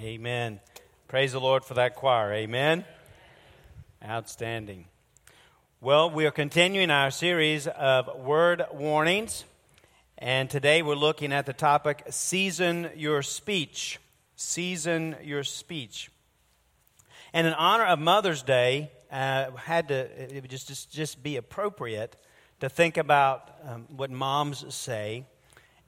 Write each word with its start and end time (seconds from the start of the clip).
Amen. 0.00 0.60
Praise 1.08 1.32
the 1.32 1.40
Lord 1.40 1.64
for 1.64 1.74
that 1.74 1.96
choir. 1.96 2.32
Amen. 2.32 2.84
Outstanding. 4.04 4.84
Well, 5.80 6.08
we 6.08 6.24
are 6.24 6.30
continuing 6.30 6.92
our 6.92 7.10
series 7.10 7.66
of 7.66 8.20
word 8.20 8.64
warnings, 8.72 9.42
and 10.16 10.48
today 10.48 10.82
we're 10.82 10.94
looking 10.94 11.32
at 11.32 11.46
the 11.46 11.52
topic 11.52 12.04
Season 12.10 12.90
Your 12.94 13.22
Speech. 13.22 13.98
Season 14.36 15.16
Your 15.24 15.42
Speech. 15.42 16.12
And 17.32 17.48
in 17.48 17.52
honor 17.54 17.86
of 17.86 17.98
Mother's 17.98 18.44
Day, 18.44 18.92
uh, 19.10 19.50
had 19.56 19.88
to 19.88 19.96
it 19.96 20.42
would 20.42 20.50
just, 20.50 20.68
just, 20.68 20.92
just 20.92 21.24
be 21.24 21.34
appropriate 21.34 22.14
to 22.60 22.68
think 22.68 22.98
about 22.98 23.50
um, 23.64 23.86
what 23.96 24.12
moms 24.12 24.64
say 24.72 25.24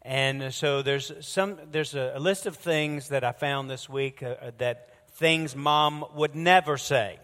and 0.02 0.52
so 0.52 0.82
there's 0.82 1.12
some 1.20 1.58
there's 1.70 1.94
a, 1.94 2.18
list 2.18 2.46
of 2.46 2.56
things 2.56 3.08
that 3.08 3.22
I 3.22 3.32
found 3.32 3.68
this 3.68 3.88
week 3.88 4.22
uh, 4.22 4.36
uh, 4.40 4.50
that 4.58 4.88
things 5.16 5.54
mom 5.54 6.04
would 6.14 6.34
never 6.34 6.78
say. 6.78 7.18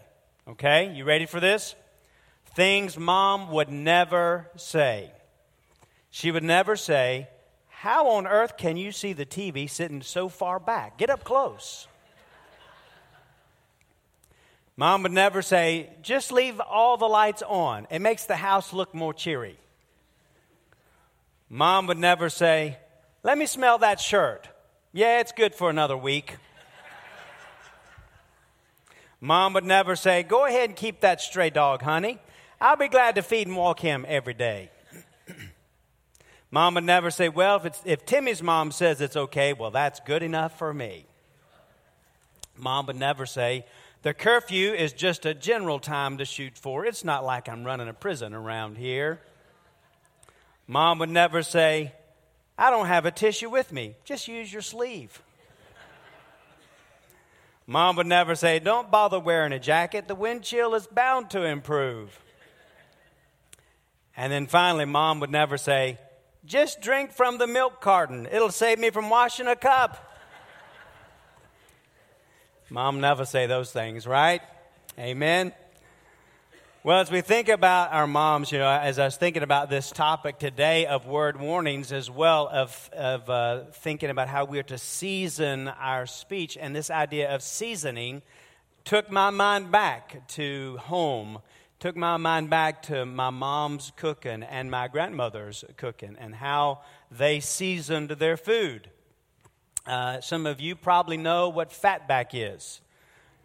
Okay? 0.47 0.93
You 0.93 1.03
ready 1.03 1.25
for 1.25 1.39
this? 1.39 1.75
Things 2.55 2.97
mom 2.97 3.51
would 3.51 3.69
never 3.69 4.49
say. 4.55 5.11
She 6.11 6.31
would 6.31 6.43
never 6.43 6.75
say, 6.75 7.27
"How 7.69 8.09
on 8.09 8.27
earth 8.27 8.57
can 8.57 8.77
you 8.77 8.91
see 8.91 9.13
the 9.13 9.25
TV 9.25 9.67
sitting 9.67 10.01
so 10.01 10.29
far 10.29 10.59
back? 10.59 10.97
Get 10.97 11.09
up 11.09 11.23
close." 11.23 11.87
Mom 14.79 15.01
would 15.01 15.11
never 15.11 15.41
say, 15.41 15.89
just 16.03 16.31
leave 16.31 16.59
all 16.59 16.97
the 16.97 17.07
lights 17.07 17.41
on. 17.41 17.87
It 17.89 17.97
makes 17.97 18.25
the 18.25 18.35
house 18.35 18.73
look 18.73 18.93
more 18.93 19.11
cheery. 19.11 19.57
Mom 21.49 21.87
would 21.87 21.97
never 21.97 22.29
say, 22.29 22.77
Let 23.23 23.37
me 23.37 23.45
smell 23.45 23.77
that 23.79 23.99
shirt. 23.99 24.49
Yeah, 24.91 25.19
it's 25.19 25.31
good 25.31 25.55
for 25.55 25.69
another 25.69 25.97
week. 25.97 26.35
Mom 29.21 29.53
would 29.53 29.63
never 29.63 29.95
say, 29.95 30.23
Go 30.23 30.45
ahead 30.45 30.69
and 30.69 30.75
keep 30.75 31.01
that 31.01 31.21
stray 31.21 31.49
dog, 31.49 31.81
honey. 31.81 32.19
I'll 32.59 32.75
be 32.75 32.87
glad 32.87 33.15
to 33.15 33.21
feed 33.21 33.47
and 33.47 33.55
walk 33.55 33.79
him 33.79 34.05
every 34.07 34.33
day. 34.33 34.71
mom 36.51 36.75
would 36.75 36.83
never 36.83 37.11
say, 37.11 37.29
Well, 37.29 37.61
if, 37.63 37.81
if 37.85 38.05
Timmy's 38.05 38.43
mom 38.43 38.71
says 38.71 38.99
it's 38.99 39.15
okay, 39.15 39.53
well, 39.53 39.71
that's 39.71 39.99
good 40.01 40.23
enough 40.23 40.57
for 40.57 40.73
me. 40.73 41.05
Mom 42.57 42.87
would 42.87 42.95
never 42.95 43.25
say, 43.25 43.65
The 44.01 44.13
curfew 44.13 44.73
is 44.73 44.91
just 44.91 45.25
a 45.25 45.33
general 45.33 45.79
time 45.79 46.17
to 46.17 46.25
shoot 46.25 46.57
for. 46.57 46.85
It's 46.85 47.05
not 47.05 47.23
like 47.23 47.47
I'm 47.47 47.63
running 47.63 47.87
a 47.87 47.93
prison 47.93 48.33
around 48.33 48.77
here. 48.77 49.21
Mom 50.67 50.99
would 50.99 51.09
never 51.09 51.41
say, 51.41 51.93
I 52.57 52.69
don't 52.69 52.87
have 52.87 53.05
a 53.05 53.11
tissue 53.11 53.49
with 53.49 53.71
me. 53.71 53.95
Just 54.03 54.27
use 54.27 54.51
your 54.51 54.61
sleeve. 54.61 55.21
Mom 57.65 57.97
would 57.97 58.07
never 58.07 58.35
say, 58.35 58.59
Don't 58.59 58.89
bother 58.89 59.19
wearing 59.19 59.51
a 59.51 59.59
jacket. 59.59 60.07
The 60.07 60.15
wind 60.15 60.43
chill 60.43 60.73
is 60.73 60.87
bound 60.87 61.29
to 61.31 61.43
improve. 61.43 62.17
And 64.15 64.31
then 64.31 64.47
finally, 64.47 64.85
mom 64.85 65.19
would 65.19 65.29
never 65.29 65.57
say, 65.57 65.99
Just 66.45 66.81
drink 66.81 67.11
from 67.11 67.37
the 67.37 67.47
milk 67.47 67.81
carton. 67.81 68.27
It'll 68.31 68.51
save 68.51 68.79
me 68.79 68.89
from 68.89 69.09
washing 69.09 69.47
a 69.47 69.55
cup. 69.55 70.03
mom 72.69 72.99
never 73.01 73.25
say 73.25 73.45
those 73.45 73.71
things, 73.71 74.07
right? 74.07 74.41
Amen. 74.97 75.53
Well, 76.87 77.01
as 77.01 77.11
we 77.11 77.19
think 77.19 77.49
about 77.49 77.91
our 77.91 78.07
moms, 78.07 78.49
you 78.49 78.59
know, 78.59 78.69
as 78.69 78.97
I 78.97 79.03
was 79.03 79.17
thinking 79.17 79.43
about 79.43 79.69
this 79.69 79.91
topic 79.91 80.39
today 80.39 80.85
of 80.85 81.05
word 81.05 81.37
warnings, 81.37 81.91
as 81.91 82.09
well 82.09 82.47
of, 82.47 82.89
of 82.93 83.29
uh, 83.29 83.63
thinking 83.73 84.09
about 84.09 84.29
how 84.29 84.45
we 84.45 84.57
are 84.59 84.63
to 84.63 84.77
season 84.77 85.67
our 85.67 86.05
speech, 86.05 86.57
and 86.57 86.73
this 86.73 86.89
idea 86.89 87.35
of 87.35 87.41
seasoning 87.41 88.21
took 88.85 89.11
my 89.11 89.31
mind 89.31 89.69
back 89.69 90.25
to 90.29 90.77
home, 90.77 91.39
took 91.81 91.97
my 91.97 92.15
mind 92.15 92.49
back 92.49 92.83
to 92.83 93.05
my 93.05 93.31
mom's 93.31 93.91
cooking 93.97 94.41
and 94.43 94.71
my 94.71 94.87
grandmother's 94.87 95.65
cooking, 95.75 96.15
and 96.17 96.35
how 96.35 96.79
they 97.11 97.41
seasoned 97.41 98.11
their 98.11 98.37
food. 98.37 98.89
Uh, 99.85 100.21
some 100.21 100.45
of 100.45 100.61
you 100.61 100.73
probably 100.73 101.17
know 101.17 101.49
what 101.49 101.69
fatback 101.69 102.27
is. 102.31 102.79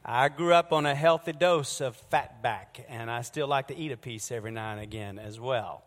I 0.05 0.29
grew 0.31 0.53
up 0.53 0.73
on 0.73 0.85
a 0.85 0.97
healthy 0.97 1.33
dose 1.33 1.81
of 1.81 1.97
fatback, 2.11 2.85
and 2.89 3.09
I 3.09 3.23
still 3.23 3.47
like 3.47 3.69
to 3.69 3.77
eat 3.77 3.93
a 3.93 3.97
piece 3.97 4.33
every 4.33 4.51
now 4.51 4.73
and 4.73 4.81
again 4.81 5.17
as 5.17 5.39
well. 5.39 5.85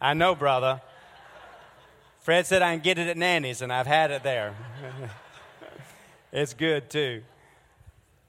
I 0.00 0.14
know, 0.14 0.34
brother. 0.34 0.82
Fred 2.18 2.46
said 2.46 2.60
I 2.60 2.74
can 2.74 2.82
get 2.82 2.98
it 2.98 3.06
at 3.06 3.16
Nanny's, 3.16 3.62
and 3.62 3.72
I've 3.72 3.86
had 3.86 4.10
it 4.10 4.24
there. 4.24 4.56
it's 6.32 6.54
good 6.54 6.90
too. 6.90 7.22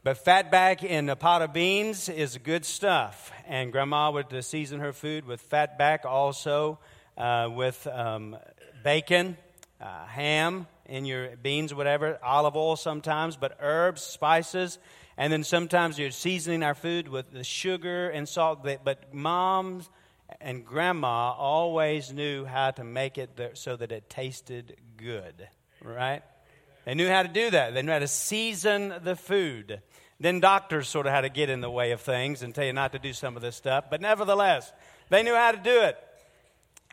But 0.03 0.23
fatback 0.23 0.83
in 0.83 1.09
a 1.09 1.15
pot 1.15 1.41
of 1.41 1.51
beans 1.51 2.07
is 2.07 2.37
good 2.37 2.63
stuff, 2.63 3.31
and 3.47 3.71
Grandma 3.71 4.11
would 4.11 4.43
season 4.45 4.81
her 4.81 4.93
food 4.93 5.25
with 5.25 5.49
fatback, 5.49 6.05
also 6.05 6.77
uh, 7.17 7.49
with 7.51 7.87
um, 7.87 8.37
bacon, 8.83 9.35
uh, 9.81 10.05
ham, 10.05 10.67
in 10.89 11.05
your 11.05 11.35
beans 11.37 11.73
whatever, 11.73 12.19
olive 12.23 12.55
oil 12.55 12.75
sometimes, 12.75 13.37
but 13.37 13.57
herbs, 13.61 14.01
spices, 14.01 14.79
and 15.17 15.31
then 15.31 15.43
sometimes 15.43 15.99
you're 15.99 16.11
seasoning 16.11 16.63
our 16.63 16.75
food 16.75 17.07
with 17.07 17.31
the 17.31 17.43
sugar 17.43 18.09
and 18.09 18.27
salt. 18.27 18.63
But 18.63 19.13
moms 19.13 19.89
and 20.41 20.65
grandma 20.65 21.33
always 21.33 22.11
knew 22.13 22.45
how 22.45 22.71
to 22.71 22.83
make 22.83 23.17
it 23.17 23.51
so 23.53 23.75
that 23.75 23.91
it 23.91 24.09
tasted 24.09 24.77
good, 24.97 25.47
right? 25.83 26.23
They 26.85 26.95
knew 26.95 27.09
how 27.09 27.23
to 27.23 27.29
do 27.29 27.49
that. 27.51 27.73
They 27.73 27.81
knew 27.81 27.91
how 27.91 27.99
to 27.99 28.07
season 28.07 28.93
the 29.03 29.15
food. 29.15 29.81
Then 30.19 30.39
doctors 30.39 30.87
sort 30.87 31.05
of 31.05 31.13
had 31.13 31.21
to 31.21 31.29
get 31.29 31.49
in 31.49 31.61
the 31.61 31.69
way 31.69 31.91
of 31.91 32.01
things 32.01 32.41
and 32.41 32.53
tell 32.53 32.65
you 32.65 32.73
not 32.73 32.91
to 32.93 32.99
do 32.99 33.13
some 33.13 33.35
of 33.35 33.41
this 33.41 33.55
stuff. 33.55 33.85
But 33.89 34.01
nevertheless, 34.01 34.71
they 35.09 35.23
knew 35.23 35.35
how 35.35 35.51
to 35.51 35.57
do 35.57 35.81
it. 35.83 35.97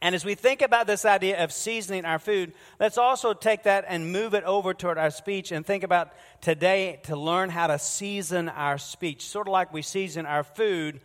And 0.03 0.15
as 0.15 0.25
we 0.25 0.35
think 0.35 0.61
about 0.61 0.87
this 0.87 1.05
idea 1.05 1.43
of 1.43 1.53
seasoning 1.53 2.05
our 2.05 2.19
food, 2.19 2.53
let's 2.79 2.99
also 2.99 3.33
take 3.33 3.63
that 3.63 3.87
and 3.89 4.13
move 4.13 4.35
it 4.35 4.45
over 4.45 4.75
toward 4.75 4.99
our 4.99 5.11
speech 5.11 5.53
and 5.53 5.65
think 5.65 5.85
about 5.85 6.13
today 6.43 7.01
to 7.05 7.17
learn 7.17 7.49
how 7.49 7.67
to 7.69 7.79
season 7.79 8.51
our 8.51 8.77
speech. 8.77 9.27
Sort 9.27 9.49
of 9.49 9.53
like 9.53 9.73
we 9.73 9.81
season 9.83 10.27
our 10.27 10.45
food 10.45 11.01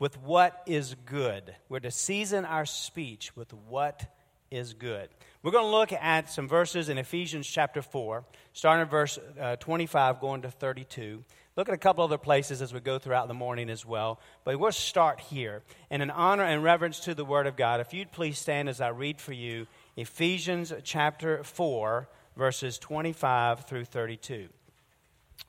with 0.00 0.20
what 0.20 0.62
is 0.66 0.96
good. 1.06 1.54
We're 1.68 1.80
to 1.80 1.90
season 1.90 2.44
our 2.44 2.66
speech 2.66 3.36
with 3.36 3.52
what 3.52 4.04
is 4.50 4.74
good. 4.74 5.08
We're 5.40 5.52
going 5.52 5.66
to 5.66 5.70
look 5.70 5.92
at 5.92 6.28
some 6.28 6.48
verses 6.48 6.88
in 6.88 6.98
Ephesians 6.98 7.46
chapter 7.46 7.80
4, 7.80 8.24
starting 8.52 8.82
at 8.82 8.90
verse 8.90 9.20
uh, 9.40 9.54
25, 9.54 10.18
going 10.20 10.42
to 10.42 10.50
32. 10.50 11.22
Look 11.54 11.68
at 11.68 11.74
a 11.74 11.78
couple 11.78 12.02
other 12.02 12.18
places 12.18 12.60
as 12.60 12.74
we 12.74 12.80
go 12.80 12.98
throughout 12.98 13.28
the 13.28 13.34
morning 13.34 13.70
as 13.70 13.86
well. 13.86 14.18
But 14.42 14.58
we'll 14.58 14.72
start 14.72 15.20
here. 15.20 15.62
And 15.90 16.02
in 16.02 16.10
honor 16.10 16.42
and 16.42 16.64
reverence 16.64 16.98
to 17.00 17.14
the 17.14 17.24
Word 17.24 17.46
of 17.46 17.56
God, 17.56 17.78
if 17.78 17.94
you'd 17.94 18.10
please 18.10 18.36
stand 18.36 18.68
as 18.68 18.80
I 18.80 18.88
read 18.88 19.20
for 19.20 19.32
you 19.32 19.68
Ephesians 19.96 20.72
chapter 20.82 21.44
4, 21.44 22.08
verses 22.36 22.76
25 22.78 23.64
through 23.64 23.84
32. 23.84 24.48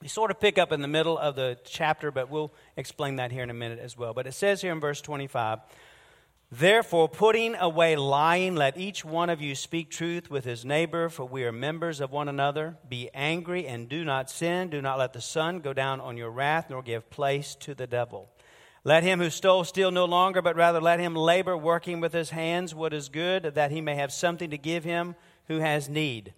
We 0.03 0.07
sort 0.07 0.29
of 0.29 0.39
pick 0.39 0.59
up 0.59 0.71
in 0.71 0.81
the 0.81 0.87
middle 0.87 1.17
of 1.17 1.35
the 1.35 1.57
chapter, 1.65 2.11
but 2.11 2.29
we'll 2.29 2.53
explain 2.77 3.15
that 3.15 3.31
here 3.31 3.41
in 3.41 3.49
a 3.49 3.55
minute 3.55 3.79
as 3.79 3.97
well. 3.97 4.13
But 4.13 4.27
it 4.27 4.33
says 4.33 4.61
here 4.61 4.71
in 4.71 4.79
verse 4.79 5.01
25, 5.01 5.59
Therefore, 6.51 7.07
putting 7.07 7.53
away 7.55 7.95
lying, 7.95 8.55
let 8.55 8.75
each 8.75 9.05
one 9.05 9.29
of 9.29 9.39
you 9.39 9.53
speak 9.53 9.91
truth 9.91 10.31
with 10.31 10.45
his 10.45 10.65
neighbor, 10.65 11.07
for 11.07 11.23
we 11.23 11.43
are 11.43 11.51
members 11.51 12.01
of 12.01 12.11
one 12.11 12.27
another. 12.27 12.75
Be 12.89 13.11
angry 13.13 13.67
and 13.67 13.87
do 13.87 14.03
not 14.03 14.31
sin. 14.31 14.69
Do 14.69 14.81
not 14.81 14.97
let 14.97 15.13
the 15.13 15.21
sun 15.21 15.59
go 15.59 15.73
down 15.73 16.01
on 16.01 16.17
your 16.17 16.31
wrath, 16.31 16.65
nor 16.71 16.81
give 16.81 17.11
place 17.11 17.53
to 17.59 17.75
the 17.75 17.85
devil. 17.85 18.29
Let 18.83 19.03
him 19.03 19.19
who 19.19 19.29
stole 19.29 19.63
steal 19.63 19.91
no 19.91 20.05
longer, 20.05 20.41
but 20.41 20.55
rather 20.55 20.81
let 20.81 20.99
him 20.99 21.15
labor, 21.15 21.55
working 21.55 21.99
with 21.99 22.13
his 22.13 22.31
hands 22.31 22.73
what 22.73 22.93
is 22.93 23.09
good, 23.09 23.43
that 23.43 23.69
he 23.69 23.81
may 23.81 23.95
have 23.95 24.11
something 24.11 24.49
to 24.49 24.57
give 24.57 24.83
him 24.83 25.15
who 25.47 25.59
has 25.59 25.87
need. 25.87 26.33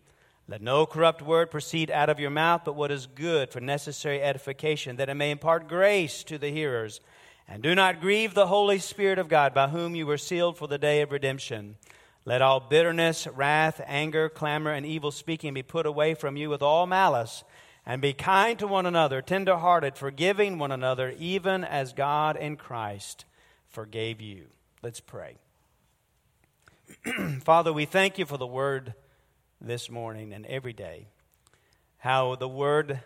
Let 0.46 0.62
no 0.62 0.86
corrupt 0.86 1.22
word 1.22 1.52
proceed 1.52 1.90
out 1.90 2.10
of 2.10 2.20
your 2.20 2.32
mouth, 2.32 2.64
but 2.66 2.76
what 2.76 2.92
is 2.92 3.08
good 3.08 3.50
for 3.50 3.62
necessary 3.62 4.22
edification, 4.22 4.98
that 4.98 5.08
it 5.08 5.14
may 5.14 5.32
impart 5.32 5.70
grace 5.70 6.24
to 6.26 6.38
the 6.38 6.50
hearers. 6.50 7.00
And 7.48 7.62
do 7.62 7.76
not 7.76 8.02
grieve 8.02 8.34
the 8.34 8.48
Holy 8.48 8.80
Spirit 8.80 9.20
of 9.20 9.28
God, 9.28 9.54
by 9.54 9.68
whom 9.68 9.96
you 9.96 10.06
were 10.06 10.18
sealed 10.18 10.58
for 10.58 10.68
the 10.68 10.78
day 10.78 11.02
of 11.02 11.12
redemption. 11.12 11.76
Let 12.24 12.42
all 12.42 12.60
bitterness, 12.60 13.28
wrath, 13.28 13.82
anger, 13.86 14.30
clamor, 14.30 14.72
and 14.72 14.86
evil 14.86 15.12
speaking 15.12 15.54
be 15.54 15.64
put 15.64 15.86
away 15.86 16.14
from 16.14 16.38
you 16.38 16.50
with 16.50 16.62
all 16.62 16.86
malice. 16.86 17.44
And 17.86 18.02
be 18.02 18.14
kind 18.14 18.60
to 18.60 18.68
one 18.68 18.86
another, 18.86 19.24
tender 19.24 19.58
hearted, 19.58 19.98
forgiving 19.98 20.60
one 20.60 20.72
another, 20.72 21.16
even 21.18 21.64
as 21.64 21.94
God 21.94 22.38
in 22.38 22.56
Christ 22.56 23.26
forgave 23.68 24.22
you. 24.22 24.46
Let's 24.84 25.00
pray. 25.00 25.38
Father, 27.44 27.74
we 27.74 27.86
thank 27.86 28.20
you 28.20 28.26
for 28.26 28.38
the 28.38 28.46
word 28.46 28.94
this 29.60 29.90
morning 29.90 30.34
and 30.34 30.46
every 30.46 30.74
day. 30.74 31.08
How 31.98 32.36
the 32.36 32.48
word 32.48 33.00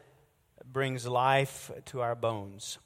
brings 0.66 1.06
life 1.06 1.72
to 1.86 2.02
our 2.02 2.16
bones. 2.16 2.80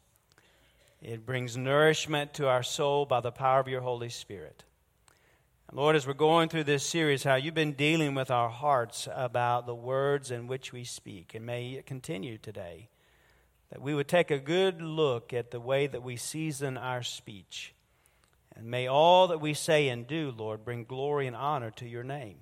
It 1.02 1.26
brings 1.26 1.56
nourishment 1.56 2.34
to 2.34 2.50
our 2.50 2.62
soul 2.62 3.06
by 3.06 3.22
the 3.22 3.32
power 3.32 3.62
of 3.62 3.70
your 3.70 3.80
Holy 3.80 4.10
Spirit. 4.10 4.66
Lord, 5.72 5.96
as 5.96 6.06
we're 6.06 6.14
going 6.14 6.50
through 6.50 6.66
this 6.66 6.86
series, 6.86 7.24
how 7.24 7.36
you've 7.36 7.54
been 7.54 7.72
dealing 7.72 8.16
with 8.16 8.30
our 8.30 8.50
hearts 8.50 9.08
about 9.14 9.66
the 9.66 9.76
words 9.76 10.30
in 10.30 10.48
which 10.48 10.74
we 10.74 10.84
speak, 10.84 11.36
and 11.36 11.46
may 11.46 11.70
it 11.72 11.86
continue 11.86 12.38
today. 12.38 12.90
That 13.70 13.82
we 13.82 13.94
would 13.94 14.10
take 14.10 14.30
a 14.30 14.40
good 14.40 14.82
look 14.82 15.32
at 15.32 15.52
the 15.52 15.60
way 15.62 15.88
that 15.88 16.04
we 16.04 16.18
season 16.18 16.76
our 16.76 17.04
speech. 17.04 17.74
And 18.54 18.66
may 18.66 18.88
all 18.88 19.28
that 19.28 19.40
we 19.40 19.54
say 19.54 19.88
and 19.88 20.06
do, 20.06 20.34
Lord, 20.36 20.66
bring 20.66 20.84
glory 20.84 21.28
and 21.28 21.36
honor 21.36 21.72
to 21.78 21.88
your 21.88 22.04
name. 22.04 22.40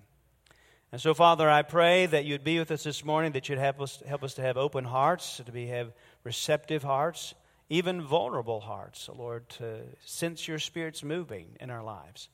And 0.92 1.00
so, 1.00 1.14
Father, 1.14 1.48
I 1.48 1.62
pray 1.62 2.08
that 2.08 2.26
you'd 2.26 2.46
be 2.46 2.58
with 2.58 2.72
us 2.72 2.84
this 2.84 3.06
morning, 3.06 3.34
that 3.34 3.50
you'd 3.50 3.60
help 3.60 3.82
us, 3.82 4.02
help 4.08 4.24
us 4.24 4.34
to 4.36 4.42
have 4.42 4.58
open 4.58 4.86
hearts, 4.86 5.42
to 5.46 5.52
be, 5.52 5.68
have 5.68 5.92
receptive 6.24 6.82
hearts, 6.82 7.36
even 7.70 8.02
vulnerable 8.02 8.62
hearts, 8.62 9.10
Lord, 9.14 9.50
to 9.50 9.82
sense 10.06 10.48
your 10.48 10.60
Spirit's 10.60 11.04
moving 11.04 11.58
in 11.60 11.70
our 11.70 11.84
lives. 11.84 12.30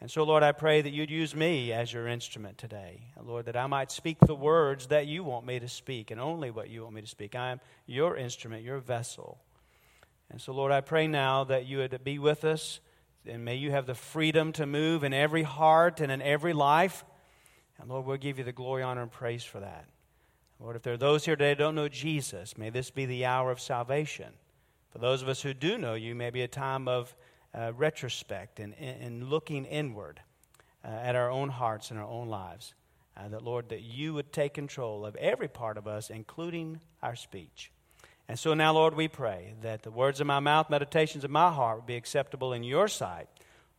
And 0.00 0.10
so, 0.10 0.22
Lord, 0.22 0.42
I 0.42 0.52
pray 0.52 0.80
that 0.80 0.92
you'd 0.92 1.10
use 1.10 1.34
me 1.34 1.72
as 1.72 1.92
your 1.92 2.06
instrument 2.06 2.56
today. 2.56 3.02
Lord, 3.22 3.46
that 3.46 3.56
I 3.56 3.66
might 3.66 3.90
speak 3.90 4.18
the 4.20 4.34
words 4.34 4.86
that 4.86 5.06
you 5.06 5.22
want 5.24 5.44
me 5.44 5.58
to 5.60 5.68
speak 5.68 6.10
and 6.10 6.20
only 6.20 6.50
what 6.50 6.70
you 6.70 6.82
want 6.82 6.94
me 6.94 7.02
to 7.02 7.06
speak. 7.06 7.34
I 7.34 7.50
am 7.50 7.60
your 7.86 8.16
instrument, 8.16 8.64
your 8.64 8.78
vessel. 8.78 9.38
And 10.30 10.40
so, 10.40 10.52
Lord, 10.52 10.72
I 10.72 10.80
pray 10.80 11.06
now 11.06 11.44
that 11.44 11.66
you 11.66 11.78
would 11.78 12.02
be 12.02 12.18
with 12.18 12.44
us 12.44 12.80
and 13.26 13.44
may 13.44 13.56
you 13.56 13.70
have 13.70 13.86
the 13.86 13.94
freedom 13.94 14.52
to 14.52 14.66
move 14.66 15.04
in 15.04 15.12
every 15.12 15.42
heart 15.42 16.00
and 16.00 16.10
in 16.10 16.22
every 16.22 16.52
life. 16.52 17.04
And 17.78 17.90
Lord, 17.90 18.06
we'll 18.06 18.16
give 18.16 18.38
you 18.38 18.44
the 18.44 18.52
glory, 18.52 18.82
honor, 18.82 19.02
and 19.02 19.12
praise 19.12 19.44
for 19.44 19.60
that. 19.60 19.86
Lord, 20.58 20.76
if 20.76 20.82
there 20.82 20.94
are 20.94 20.98
those 20.98 21.24
here 21.24 21.36
today 21.36 21.50
who 21.50 21.56
don't 21.56 21.74
know 21.74 21.88
Jesus, 21.88 22.56
may 22.56 22.70
this 22.70 22.90
be 22.90 23.06
the 23.06 23.24
hour 23.24 23.50
of 23.50 23.60
salvation. 23.60 24.32
For 24.90 24.98
those 24.98 25.22
of 25.22 25.28
us 25.28 25.42
who 25.42 25.54
do 25.54 25.78
know 25.78 25.94
you, 25.94 26.14
may 26.14 26.30
be 26.30 26.42
a 26.42 26.48
time 26.48 26.88
of 26.88 27.14
uh, 27.54 27.72
retrospect 27.76 28.60
and, 28.60 28.74
and 28.74 29.28
looking 29.28 29.64
inward 29.64 30.20
uh, 30.84 30.88
at 30.88 31.16
our 31.16 31.30
own 31.30 31.48
hearts 31.48 31.90
and 31.90 31.98
our 31.98 32.06
own 32.06 32.28
lives. 32.28 32.74
Uh, 33.16 33.28
that, 33.28 33.42
Lord, 33.42 33.68
that 33.68 33.82
you 33.82 34.14
would 34.14 34.32
take 34.32 34.54
control 34.54 35.04
of 35.04 35.14
every 35.16 35.48
part 35.48 35.76
of 35.76 35.86
us, 35.86 36.10
including 36.10 36.80
our 37.02 37.16
speech. 37.16 37.70
And 38.28 38.38
so 38.38 38.54
now, 38.54 38.72
Lord, 38.72 38.94
we 38.94 39.08
pray 39.08 39.54
that 39.62 39.82
the 39.82 39.90
words 39.90 40.20
of 40.20 40.26
my 40.26 40.38
mouth, 40.38 40.70
meditations 40.70 41.24
of 41.24 41.30
my 41.30 41.50
heart, 41.50 41.78
would 41.78 41.86
be 41.86 41.96
acceptable 41.96 42.52
in 42.52 42.62
your 42.62 42.86
sight. 42.86 43.26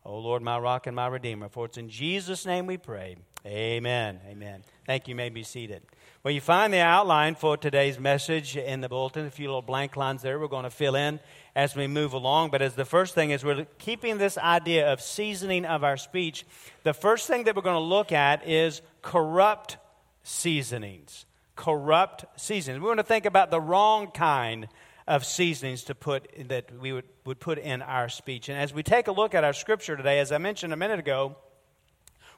O 0.03 0.17
Lord, 0.17 0.41
my 0.41 0.57
rock 0.57 0.87
and 0.87 0.95
my 0.95 1.07
redeemer. 1.07 1.47
For 1.47 1.65
it's 1.65 1.77
in 1.77 1.89
Jesus' 1.89 2.45
name 2.45 2.67
we 2.67 2.77
pray. 2.77 3.15
Amen. 3.45 4.19
Amen. 4.27 4.63
Thank 4.85 5.07
you. 5.07 5.13
you 5.13 5.15
may 5.15 5.29
be 5.29 5.41
seated. 5.41 5.81
Well, 6.23 6.31
you 6.31 6.41
find 6.41 6.71
the 6.71 6.79
outline 6.79 7.33
for 7.33 7.57
today's 7.57 7.99
message 7.99 8.55
in 8.55 8.81
the 8.81 8.89
bulletin. 8.89 9.25
A 9.25 9.31
few 9.31 9.47
little 9.47 9.63
blank 9.63 9.97
lines 9.97 10.21
there 10.21 10.39
we're 10.39 10.47
going 10.47 10.65
to 10.65 10.69
fill 10.69 10.95
in 10.95 11.19
as 11.55 11.75
we 11.75 11.87
move 11.87 12.13
along. 12.13 12.51
But 12.51 12.61
as 12.61 12.75
the 12.75 12.85
first 12.85 13.15
thing 13.15 13.31
is, 13.31 13.43
we're 13.43 13.65
keeping 13.79 14.19
this 14.19 14.37
idea 14.37 14.93
of 14.93 15.01
seasoning 15.01 15.65
of 15.65 15.83
our 15.83 15.97
speech. 15.97 16.45
The 16.83 16.93
first 16.93 17.25
thing 17.25 17.45
that 17.45 17.55
we're 17.55 17.63
going 17.63 17.73
to 17.73 17.79
look 17.79 18.11
at 18.11 18.47
is 18.47 18.83
corrupt 19.01 19.77
seasonings. 20.21 21.25
Corrupt 21.55 22.25
seasonings. 22.39 22.79
We 22.79 22.87
want 22.87 22.99
to 22.99 23.03
think 23.03 23.25
about 23.25 23.49
the 23.49 23.59
wrong 23.59 24.11
kind 24.11 24.67
of 25.07 25.25
seasonings 25.25 25.85
to 25.85 25.95
put 25.95 26.27
that 26.47 26.79
we 26.79 26.93
would, 26.93 27.05
would 27.25 27.39
put 27.39 27.57
in 27.57 27.81
our 27.81 28.07
speech. 28.07 28.49
And 28.49 28.59
as 28.59 28.71
we 28.71 28.83
take 28.83 29.07
a 29.07 29.11
look 29.11 29.33
at 29.33 29.43
our 29.43 29.53
scripture 29.53 29.97
today, 29.97 30.19
as 30.19 30.31
I 30.31 30.37
mentioned 30.37 30.73
a 30.73 30.77
minute 30.77 30.99
ago, 30.99 31.37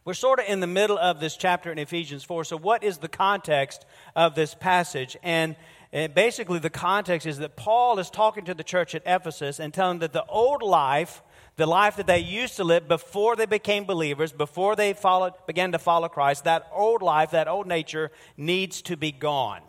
we're 0.06 0.14
sort 0.14 0.40
of 0.40 0.46
in 0.48 0.60
the 0.60 0.68
middle 0.68 0.98
of 0.98 1.20
this 1.20 1.38
chapter 1.38 1.72
in 1.72 1.78
Ephesians 1.78 2.24
4. 2.24 2.44
So, 2.44 2.58
what 2.58 2.84
is 2.84 2.98
the 2.98 3.08
context 3.08 3.86
of 4.16 4.36
this 4.36 4.54
passage? 4.54 5.16
And, 5.24 5.56
basically, 5.92 6.60
the 6.60 6.70
context 6.70 7.26
is 7.26 7.38
that 7.38 7.56
Paul 7.56 8.00
is 8.00 8.10
talking 8.10 8.46
to 8.46 8.54
the 8.54 8.64
church 8.64 8.96
at 8.96 9.04
Ephesus 9.06 9.60
and 9.60 9.74
telling 9.74 10.00
them 10.00 10.12
that 10.12 10.14
the 10.14 10.26
old 10.26 10.62
life, 10.62 11.22
the 11.56 11.68
life 11.68 11.96
that 11.98 12.08
they 12.08 12.20
used 12.20 12.58
to 12.58 12.64
live 12.64 12.88
before 12.88 13.36
they 13.36 13.46
became 13.46 13.86
believers, 13.86 14.32
before 14.32 14.76
they 14.76 14.94
followed, 14.94 15.34
began 15.48 15.72
to 15.72 15.80
follow 15.80 16.10
Christ, 16.10 16.44
that 16.46 16.68
old 16.74 17.02
life, 17.02 17.32
that 17.32 17.48
old 17.48 17.68
nature 17.68 18.12
needs 18.36 18.82
to 18.84 18.98
be 18.98 19.12
gone. 19.12 19.62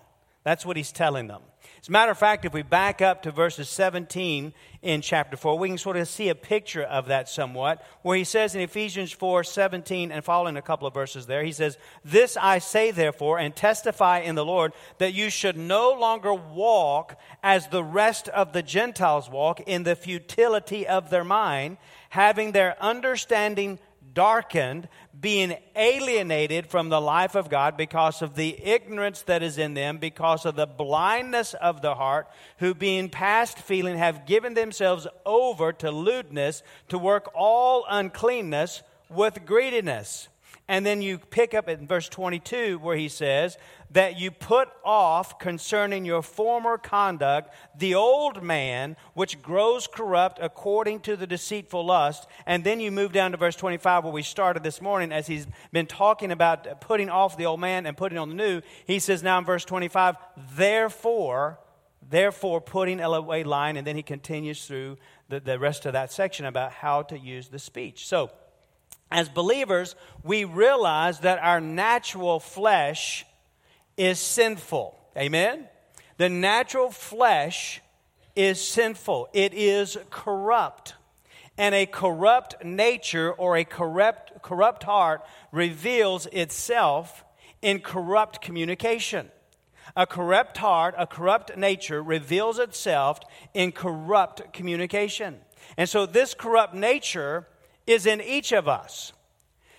That's 0.42 0.66
what 0.66 0.76
he's 0.76 0.92
telling 0.92 1.28
them. 1.28 1.42
As 1.84 1.88
a 1.90 1.92
matter 1.92 2.12
of 2.12 2.18
fact, 2.18 2.46
if 2.46 2.54
we 2.54 2.62
back 2.62 3.02
up 3.02 3.24
to 3.24 3.30
verses 3.30 3.68
17 3.68 4.54
in 4.80 5.02
chapter 5.02 5.36
4, 5.36 5.58
we 5.58 5.68
can 5.68 5.76
sort 5.76 5.98
of 5.98 6.08
see 6.08 6.30
a 6.30 6.34
picture 6.34 6.82
of 6.82 7.08
that 7.08 7.28
somewhat, 7.28 7.84
where 8.00 8.16
he 8.16 8.24
says 8.24 8.54
in 8.54 8.62
Ephesians 8.62 9.12
4 9.12 9.44
17 9.44 10.10
and 10.10 10.24
following 10.24 10.56
a 10.56 10.62
couple 10.62 10.88
of 10.88 10.94
verses 10.94 11.26
there, 11.26 11.44
he 11.44 11.52
says, 11.52 11.76
This 12.02 12.38
I 12.40 12.58
say 12.58 12.90
therefore, 12.90 13.38
and 13.38 13.54
testify 13.54 14.20
in 14.20 14.34
the 14.34 14.46
Lord, 14.46 14.72
that 14.96 15.12
you 15.12 15.28
should 15.28 15.58
no 15.58 15.92
longer 15.92 16.32
walk 16.32 17.20
as 17.42 17.68
the 17.68 17.84
rest 17.84 18.30
of 18.30 18.54
the 18.54 18.62
Gentiles 18.62 19.28
walk 19.28 19.60
in 19.60 19.82
the 19.82 19.94
futility 19.94 20.86
of 20.86 21.10
their 21.10 21.22
mind, 21.22 21.76
having 22.08 22.52
their 22.52 22.82
understanding 22.82 23.78
darkened, 24.14 24.88
being 25.20 25.56
alienated 25.76 26.66
from 26.66 26.88
the 26.88 27.00
life 27.00 27.34
of 27.34 27.50
God 27.50 27.76
because 27.76 28.22
of 28.22 28.34
the 28.34 28.56
ignorance 28.64 29.22
that 29.22 29.42
is 29.42 29.58
in 29.58 29.74
them, 29.74 29.98
because 29.98 30.46
of 30.46 30.56
the 30.56 30.66
blindness 30.66 31.54
of 31.54 31.82
the 31.82 31.94
heart, 31.94 32.28
who 32.58 32.74
being 32.74 33.08
past 33.08 33.58
feeling 33.58 33.98
have 33.98 34.26
given 34.26 34.54
themselves 34.54 35.06
over 35.26 35.72
to 35.72 35.90
lewdness, 35.90 36.62
to 36.88 36.98
work 36.98 37.30
all 37.34 37.84
uncleanness 37.88 38.82
with 39.10 39.44
greediness. 39.44 40.28
And 40.66 40.86
then 40.86 41.02
you 41.02 41.18
pick 41.18 41.52
up 41.52 41.68
in 41.68 41.86
verse 41.86 42.08
22 42.08 42.78
where 42.78 42.96
he 42.96 43.08
says, 43.08 43.58
That 43.94 44.18
you 44.18 44.30
put 44.30 44.68
off 44.84 45.38
concerning 45.38 46.04
your 46.04 46.22
former 46.22 46.78
conduct 46.78 47.54
the 47.76 47.94
old 47.94 48.42
man 48.42 48.96
which 49.14 49.40
grows 49.40 49.86
corrupt 49.86 50.38
according 50.42 51.00
to 51.00 51.16
the 51.16 51.26
deceitful 51.26 51.86
lust. 51.86 52.26
And 52.44 52.62
then 52.62 52.78
you 52.80 52.90
move 52.90 53.12
down 53.12 53.30
to 53.30 53.36
verse 53.36 53.56
25 53.56 54.04
where 54.04 54.12
we 54.12 54.22
started 54.22 54.62
this 54.62 54.82
morning 54.82 55.12
as 55.12 55.26
he's 55.26 55.46
been 55.72 55.86
talking 55.86 56.30
about 56.30 56.80
putting 56.80 57.08
off 57.08 57.36
the 57.36 57.46
old 57.46 57.60
man 57.60 57.86
and 57.86 57.96
putting 57.96 58.18
on 58.18 58.28
the 58.28 58.34
new. 58.34 58.60
He 58.86 58.98
says 58.98 59.22
now 59.22 59.38
in 59.38 59.44
verse 59.44 59.64
25, 59.64 60.16
Therefore, 60.54 61.58
therefore 62.10 62.60
putting 62.60 63.00
away 63.00 63.44
line. 63.44 63.76
And 63.76 63.86
then 63.86 63.96
he 63.96 64.02
continues 64.02 64.66
through 64.66 64.98
the, 65.28 65.40
the 65.40 65.58
rest 65.58 65.86
of 65.86 65.92
that 65.94 66.12
section 66.12 66.46
about 66.46 66.72
how 66.72 67.02
to 67.02 67.18
use 67.18 67.48
the 67.48 67.58
speech. 67.58 68.06
So, 68.06 68.30
as 69.10 69.28
believers, 69.28 69.94
we 70.22 70.44
realize 70.44 71.20
that 71.20 71.38
our 71.38 71.60
natural 71.60 72.40
flesh 72.40 73.24
is 73.96 74.18
sinful. 74.18 74.98
Amen? 75.16 75.68
The 76.16 76.28
natural 76.28 76.90
flesh 76.90 77.80
is 78.36 78.60
sinful, 78.60 79.28
it 79.32 79.54
is 79.54 79.96
corrupt. 80.10 80.94
And 81.56 81.74
a 81.74 81.86
corrupt 81.86 82.64
nature 82.64 83.32
or 83.32 83.56
a 83.56 83.64
corrupt, 83.64 84.42
corrupt 84.42 84.82
heart 84.82 85.24
reveals 85.52 86.26
itself 86.26 87.24
in 87.62 87.78
corrupt 87.78 88.40
communication. 88.40 89.30
A 89.96 90.06
corrupt 90.06 90.58
heart, 90.58 90.96
a 90.98 91.06
corrupt 91.06 91.56
nature 91.56 92.02
reveals 92.02 92.58
itself 92.58 93.20
in 93.52 93.70
corrupt 93.70 94.52
communication. 94.52 95.36
And 95.76 95.88
so, 95.88 96.06
this 96.06 96.34
corrupt 96.34 96.74
nature 96.74 97.46
is 97.86 98.04
in 98.06 98.20
each 98.20 98.52
of 98.52 98.66
us. 98.66 99.12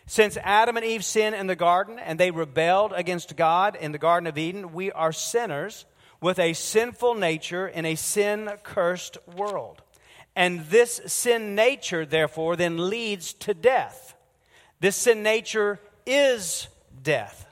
Since 0.07 0.37
Adam 0.43 0.77
and 0.77 0.85
Eve 0.85 1.03
sinned 1.03 1.35
in 1.35 1.47
the 1.47 1.55
garden 1.55 1.97
and 1.97 2.19
they 2.19 2.31
rebelled 2.31 2.93
against 2.95 3.35
God 3.35 3.75
in 3.75 3.91
the 3.91 3.97
Garden 3.97 4.27
of 4.27 4.37
Eden, 4.37 4.73
we 4.73 4.91
are 4.91 5.11
sinners 5.11 5.85
with 6.21 6.37
a 6.37 6.53
sinful 6.53 7.15
nature 7.15 7.67
in 7.67 7.85
a 7.85 7.95
sin 7.95 8.49
cursed 8.63 9.17
world. 9.35 9.81
And 10.35 10.65
this 10.67 11.01
sin 11.07 11.55
nature, 11.55 12.05
therefore, 12.05 12.55
then 12.55 12.89
leads 12.89 13.33
to 13.33 13.53
death. 13.53 14.15
This 14.79 14.95
sin 14.95 15.23
nature 15.23 15.79
is 16.05 16.67
death. 17.01 17.47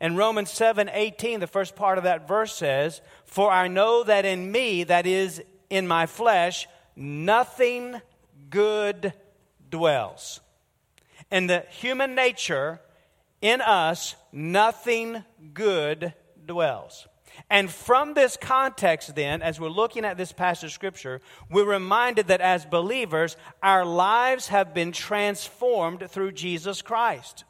And 0.00 0.18
Romans 0.18 0.50
7 0.50 0.90
18, 0.92 1.40
the 1.40 1.46
first 1.46 1.76
part 1.76 1.96
of 1.96 2.04
that 2.04 2.28
verse 2.28 2.54
says, 2.54 3.00
For 3.24 3.50
I 3.50 3.68
know 3.68 4.02
that 4.04 4.24
in 4.24 4.52
me, 4.52 4.84
that 4.84 5.06
is 5.06 5.42
in 5.70 5.86
my 5.86 6.06
flesh, 6.06 6.66
nothing 6.94 8.00
good 8.50 9.14
dwells. 9.70 10.40
In 11.30 11.46
the 11.46 11.64
human 11.70 12.14
nature, 12.14 12.80
in 13.40 13.60
us, 13.60 14.14
nothing 14.32 15.24
good 15.52 16.14
dwells. 16.44 17.08
And 17.50 17.70
from 17.70 18.14
this 18.14 18.36
context, 18.36 19.14
then, 19.14 19.42
as 19.42 19.60
we're 19.60 19.68
looking 19.68 20.04
at 20.04 20.16
this 20.16 20.32
passage 20.32 20.68
of 20.68 20.72
Scripture, 20.72 21.20
we're 21.50 21.70
reminded 21.70 22.28
that 22.28 22.40
as 22.40 22.64
believers, 22.64 23.36
our 23.62 23.84
lives 23.84 24.48
have 24.48 24.72
been 24.72 24.92
transformed 24.92 26.08
through 26.10 26.32
Jesus 26.32 26.80
Christ. 26.80 27.44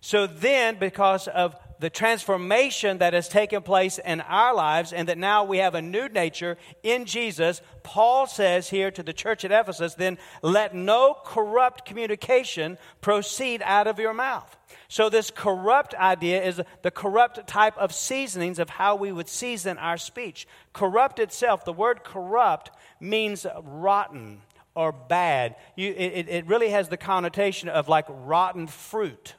So 0.00 0.26
then, 0.26 0.76
because 0.78 1.28
of 1.28 1.56
the 1.84 1.90
transformation 1.90 2.96
that 2.96 3.12
has 3.12 3.28
taken 3.28 3.60
place 3.60 3.98
in 3.98 4.22
our 4.22 4.54
lives 4.54 4.90
and 4.90 5.06
that 5.06 5.18
now 5.18 5.44
we 5.44 5.58
have 5.58 5.74
a 5.74 5.82
new 5.82 6.08
nature 6.08 6.56
in 6.82 7.04
Jesus, 7.04 7.60
Paul 7.82 8.26
says 8.26 8.70
here 8.70 8.90
to 8.90 9.02
the 9.02 9.12
church 9.12 9.44
at 9.44 9.52
Ephesus, 9.52 9.92
then 9.92 10.16
let 10.40 10.74
no 10.74 11.14
corrupt 11.26 11.84
communication 11.84 12.78
proceed 13.02 13.60
out 13.62 13.86
of 13.86 13.98
your 13.98 14.14
mouth. 14.14 14.56
So, 14.88 15.10
this 15.10 15.30
corrupt 15.30 15.94
idea 15.96 16.42
is 16.42 16.58
the 16.80 16.90
corrupt 16.90 17.46
type 17.46 17.76
of 17.76 17.92
seasonings 17.92 18.58
of 18.58 18.70
how 18.70 18.96
we 18.96 19.12
would 19.12 19.28
season 19.28 19.76
our 19.76 19.98
speech. 19.98 20.48
Corrupt 20.72 21.18
itself, 21.18 21.66
the 21.66 21.72
word 21.74 22.02
corrupt 22.02 22.70
means 22.98 23.46
rotten 23.62 24.40
or 24.74 24.90
bad. 24.90 25.56
You, 25.76 25.92
it, 25.94 26.30
it 26.30 26.46
really 26.46 26.70
has 26.70 26.88
the 26.88 26.96
connotation 26.96 27.68
of 27.68 27.90
like 27.90 28.06
rotten 28.08 28.68
fruit 28.68 29.34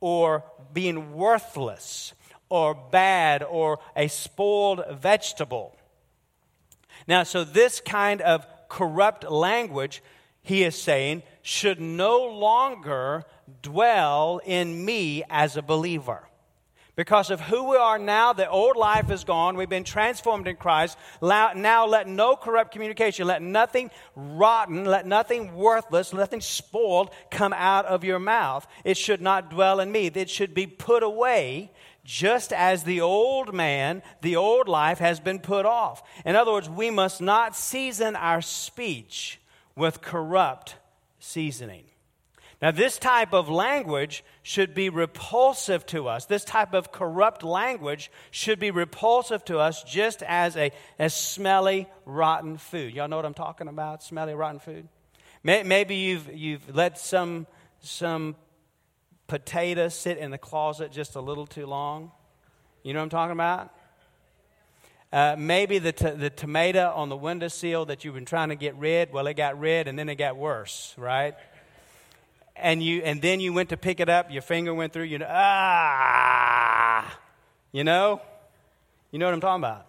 or 0.00 0.44
being 0.72 1.14
worthless 1.14 2.12
or 2.48 2.74
bad 2.74 3.42
or 3.42 3.78
a 3.96 4.08
spoiled 4.08 4.82
vegetable. 4.92 5.76
Now, 7.06 7.22
so 7.22 7.44
this 7.44 7.80
kind 7.80 8.20
of 8.20 8.46
corrupt 8.68 9.30
language, 9.30 10.02
he 10.42 10.62
is 10.62 10.80
saying, 10.80 11.22
should 11.42 11.80
no 11.80 12.26
longer 12.26 13.24
dwell 13.62 14.40
in 14.44 14.84
me 14.84 15.22
as 15.28 15.56
a 15.56 15.62
believer. 15.62 16.28
Because 16.96 17.30
of 17.30 17.40
who 17.40 17.70
we 17.70 17.76
are 17.76 17.98
now, 17.98 18.32
the 18.32 18.48
old 18.48 18.76
life 18.76 19.10
is 19.10 19.24
gone. 19.24 19.56
We've 19.56 19.68
been 19.68 19.82
transformed 19.82 20.46
in 20.46 20.54
Christ. 20.54 20.96
Now 21.20 21.86
let 21.86 22.06
no 22.06 22.36
corrupt 22.36 22.70
communication, 22.70 23.26
let 23.26 23.42
nothing 23.42 23.90
rotten, 24.14 24.84
let 24.84 25.04
nothing 25.04 25.54
worthless, 25.54 26.12
nothing 26.12 26.40
spoiled 26.40 27.10
come 27.32 27.52
out 27.52 27.84
of 27.86 28.04
your 28.04 28.20
mouth. 28.20 28.66
It 28.84 28.96
should 28.96 29.20
not 29.20 29.50
dwell 29.50 29.80
in 29.80 29.90
me. 29.90 30.06
It 30.06 30.30
should 30.30 30.54
be 30.54 30.68
put 30.68 31.02
away 31.02 31.72
just 32.04 32.52
as 32.52 32.84
the 32.84 33.00
old 33.00 33.54
man, 33.54 34.02
the 34.20 34.36
old 34.36 34.68
life 34.68 34.98
has 34.98 35.18
been 35.18 35.40
put 35.40 35.66
off. 35.66 36.02
In 36.24 36.36
other 36.36 36.52
words, 36.52 36.68
we 36.68 36.90
must 36.90 37.20
not 37.20 37.56
season 37.56 38.14
our 38.14 38.42
speech 38.42 39.40
with 39.74 40.02
corrupt 40.02 40.76
seasoning. 41.18 41.86
Now, 42.64 42.70
this 42.70 42.96
type 42.96 43.34
of 43.34 43.50
language 43.50 44.24
should 44.42 44.74
be 44.74 44.88
repulsive 44.88 45.84
to 45.88 46.08
us. 46.08 46.24
This 46.24 46.46
type 46.46 46.72
of 46.72 46.90
corrupt 46.90 47.42
language 47.42 48.10
should 48.30 48.58
be 48.58 48.70
repulsive 48.70 49.44
to 49.44 49.58
us 49.58 49.82
just 49.82 50.22
as 50.22 50.56
a 50.56 50.72
as 50.98 51.12
smelly, 51.12 51.86
rotten 52.06 52.56
food. 52.56 52.94
Y'all 52.94 53.06
know 53.06 53.16
what 53.16 53.26
I'm 53.26 53.34
talking 53.34 53.68
about? 53.68 54.02
Smelly, 54.02 54.32
rotten 54.32 54.60
food? 54.60 54.88
Maybe 55.42 55.96
you've, 55.96 56.34
you've 56.34 56.74
let 56.74 56.98
some, 56.98 57.46
some 57.80 58.34
potato 59.26 59.90
sit 59.90 60.16
in 60.16 60.30
the 60.30 60.38
closet 60.38 60.90
just 60.90 61.16
a 61.16 61.20
little 61.20 61.46
too 61.46 61.66
long. 61.66 62.12
You 62.82 62.94
know 62.94 63.00
what 63.00 63.04
I'm 63.04 63.10
talking 63.10 63.32
about? 63.32 63.74
Uh, 65.12 65.36
maybe 65.38 65.78
the, 65.78 65.92
t- 65.92 66.10
the 66.12 66.30
tomato 66.30 66.90
on 66.96 67.10
the 67.10 67.16
windowsill 67.16 67.84
that 67.84 68.06
you've 68.06 68.14
been 68.14 68.24
trying 68.24 68.48
to 68.48 68.56
get 68.56 68.74
rid, 68.76 69.12
well, 69.12 69.26
it 69.26 69.34
got 69.34 69.60
rid 69.60 69.86
and 69.86 69.98
then 69.98 70.08
it 70.08 70.14
got 70.14 70.38
worse, 70.38 70.94
right? 70.96 71.34
And 72.56 72.82
you 72.82 73.02
and 73.02 73.20
then 73.20 73.40
you 73.40 73.52
went 73.52 73.70
to 73.70 73.76
pick 73.76 74.00
it 74.00 74.08
up, 74.08 74.30
your 74.30 74.42
finger 74.42 74.72
went 74.74 74.92
through, 74.92 75.04
you 75.04 75.18
know, 75.18 75.26
ah, 75.28 77.18
you 77.72 77.84
know, 77.84 78.20
you 79.10 79.18
know 79.18 79.26
what 79.26 79.34
I'm 79.34 79.40
talking 79.40 79.62
about, 79.62 79.86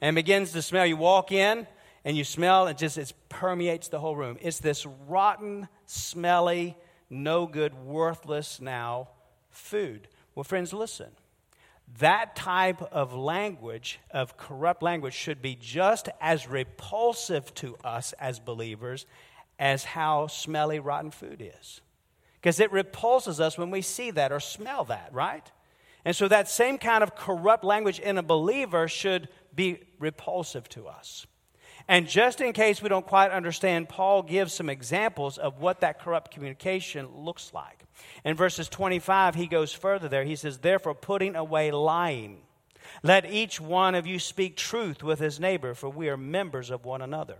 and 0.00 0.14
begins 0.14 0.52
to 0.52 0.62
smell. 0.62 0.86
You 0.86 0.96
walk 0.96 1.32
in 1.32 1.66
and 2.04 2.16
you 2.16 2.24
smell, 2.24 2.68
it 2.68 2.78
just 2.78 2.98
it 2.98 3.12
permeates 3.28 3.88
the 3.88 4.00
whole 4.00 4.16
room. 4.16 4.38
It's 4.40 4.60
this 4.60 4.86
rotten, 5.06 5.68
smelly, 5.86 6.76
no 7.10 7.46
good, 7.46 7.74
worthless 7.74 8.60
now 8.60 9.08
food. 9.50 10.08
Well, 10.34 10.44
friends, 10.44 10.72
listen. 10.72 11.10
That 12.00 12.34
type 12.34 12.82
of 12.92 13.14
language, 13.14 14.00
of 14.10 14.36
corrupt 14.36 14.82
language, 14.82 15.14
should 15.14 15.40
be 15.40 15.54
just 15.54 16.08
as 16.20 16.48
repulsive 16.48 17.54
to 17.56 17.76
us 17.84 18.12
as 18.14 18.40
believers 18.40 19.06
as 19.58 19.84
how 19.84 20.26
smelly, 20.26 20.80
rotten 20.80 21.12
food 21.12 21.40
is 21.40 21.80
because 22.46 22.60
it 22.60 22.70
repulses 22.70 23.40
us 23.40 23.58
when 23.58 23.72
we 23.72 23.82
see 23.82 24.12
that 24.12 24.30
or 24.30 24.38
smell 24.38 24.84
that, 24.84 25.08
right? 25.12 25.50
And 26.04 26.14
so 26.14 26.28
that 26.28 26.48
same 26.48 26.78
kind 26.78 27.02
of 27.02 27.16
corrupt 27.16 27.64
language 27.64 27.98
in 27.98 28.18
a 28.18 28.22
believer 28.22 28.86
should 28.86 29.28
be 29.52 29.80
repulsive 29.98 30.68
to 30.68 30.86
us. 30.86 31.26
And 31.88 32.06
just 32.06 32.40
in 32.40 32.52
case 32.52 32.80
we 32.80 32.88
don't 32.88 33.04
quite 33.04 33.32
understand, 33.32 33.88
Paul 33.88 34.22
gives 34.22 34.52
some 34.52 34.70
examples 34.70 35.38
of 35.38 35.58
what 35.58 35.80
that 35.80 35.98
corrupt 35.98 36.30
communication 36.30 37.08
looks 37.16 37.50
like. 37.52 37.84
In 38.24 38.36
verses 38.36 38.68
25, 38.68 39.34
he 39.34 39.48
goes 39.48 39.72
further 39.72 40.08
there. 40.08 40.22
He 40.22 40.36
says, 40.36 40.58
Therefore, 40.58 40.94
putting 40.94 41.34
away 41.34 41.72
lying, 41.72 42.42
let 43.02 43.28
each 43.28 43.60
one 43.60 43.96
of 43.96 44.06
you 44.06 44.20
speak 44.20 44.56
truth 44.56 45.02
with 45.02 45.18
his 45.18 45.40
neighbor, 45.40 45.74
for 45.74 45.88
we 45.88 46.08
are 46.08 46.16
members 46.16 46.70
of 46.70 46.84
one 46.84 47.02
another. 47.02 47.38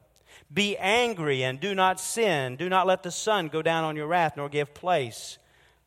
Be 0.53 0.77
angry 0.77 1.43
and 1.43 1.61
do 1.61 1.75
not 1.75 2.01
sin. 2.01 2.57
Do 2.57 2.69
not 2.69 2.87
let 2.87 3.03
the 3.03 3.11
sun 3.11 3.49
go 3.49 3.63
down 3.63 3.85
on 3.85 3.97
your 3.97 4.07
wrath, 4.07 4.37
nor 4.37 4.49
give 4.49 4.75
place 4.75 5.39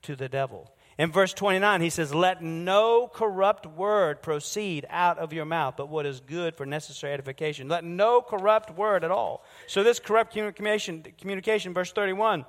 to 0.04 0.16
the 0.16 0.30
devil. 0.30 0.72
In 0.98 1.14
verse 1.14 1.34
29, 1.34 1.80
he 1.80 1.90
says, 1.90 2.14
Let 2.14 2.44
no 2.44 3.08
corrupt 3.08 3.66
word 3.66 4.22
proceed 4.22 4.86
out 4.90 5.18
of 5.18 5.32
your 5.32 5.46
mouth, 5.46 5.76
but 5.78 5.88
what 5.88 6.06
is 6.06 6.20
good 6.20 6.56
for 6.56 6.66
necessary 6.66 7.14
edification. 7.14 7.70
Let 7.70 7.86
no 7.86 8.22
corrupt 8.22 8.76
word 8.78 9.06
at 9.06 9.10
all. 9.10 9.46
So, 9.66 9.82
this 9.82 10.00
corrupt 10.00 10.34
communication, 10.34 11.06
communication 11.18 11.74
verse 11.74 11.94
31, 11.94 12.44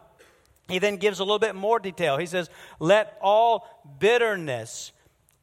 he 0.69 0.81
then 0.81 0.97
gives 0.97 1.21
a 1.21 1.25
little 1.25 1.39
bit 1.39 1.55
more 1.55 1.79
detail. 1.79 2.17
He 2.17 2.27
says, 2.27 2.51
Let 2.81 3.17
all 3.21 3.69
bitterness 4.01 4.91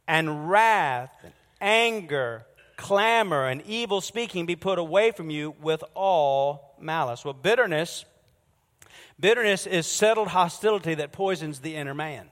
and 0.06 0.50
wrath, 0.50 1.12
and 1.24 1.34
anger, 1.62 2.46
clamor, 2.78 3.48
and 3.48 3.62
evil 3.66 4.00
speaking 4.00 4.46
be 4.46 4.56
put 4.56 4.80
away 4.80 5.12
from 5.12 5.30
you 5.30 5.56
with 5.62 5.84
all 5.94 6.76
malice. 6.80 7.26
Well, 7.26 7.34
bitterness, 7.34 8.06
bitterness 9.20 9.68
is 9.68 9.86
settled 9.86 10.30
hostility 10.30 10.96
that 10.96 11.12
poisons 11.12 11.60
the 11.60 11.76
inner 11.76 11.96
man. 11.96 12.30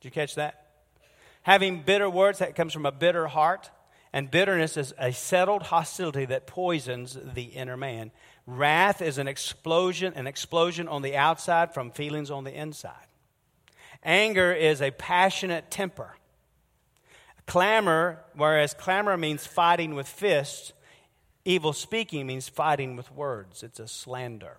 Did 0.00 0.08
you 0.08 0.10
catch 0.10 0.34
that? 0.34 0.66
Having 1.42 1.82
bitter 1.82 2.10
words 2.10 2.40
that 2.40 2.56
comes 2.56 2.72
from 2.72 2.84
a 2.84 2.92
bitter 2.92 3.28
heart, 3.28 3.70
and 4.12 4.30
bitterness 4.30 4.76
is 4.76 4.92
a 4.98 5.12
settled 5.12 5.62
hostility 5.62 6.24
that 6.26 6.46
poisons 6.46 7.16
the 7.34 7.44
inner 7.44 7.76
man. 7.76 8.10
Wrath 8.46 9.00
is 9.00 9.18
an 9.18 9.28
explosion, 9.28 10.12
an 10.16 10.26
explosion 10.26 10.88
on 10.88 11.02
the 11.02 11.16
outside 11.16 11.72
from 11.72 11.90
feelings 11.90 12.30
on 12.30 12.44
the 12.44 12.52
inside. 12.52 13.06
Anger 14.02 14.52
is 14.52 14.82
a 14.82 14.90
passionate 14.90 15.70
temper 15.70 16.16
Clamor, 17.46 18.18
whereas 18.34 18.74
clamor 18.74 19.16
means 19.16 19.46
fighting 19.46 19.94
with 19.94 20.08
fists, 20.08 20.72
evil 21.44 21.72
speaking 21.72 22.26
means 22.26 22.48
fighting 22.48 22.96
with 22.96 23.10
words. 23.12 23.62
It's 23.62 23.78
a 23.80 23.88
slander. 23.88 24.58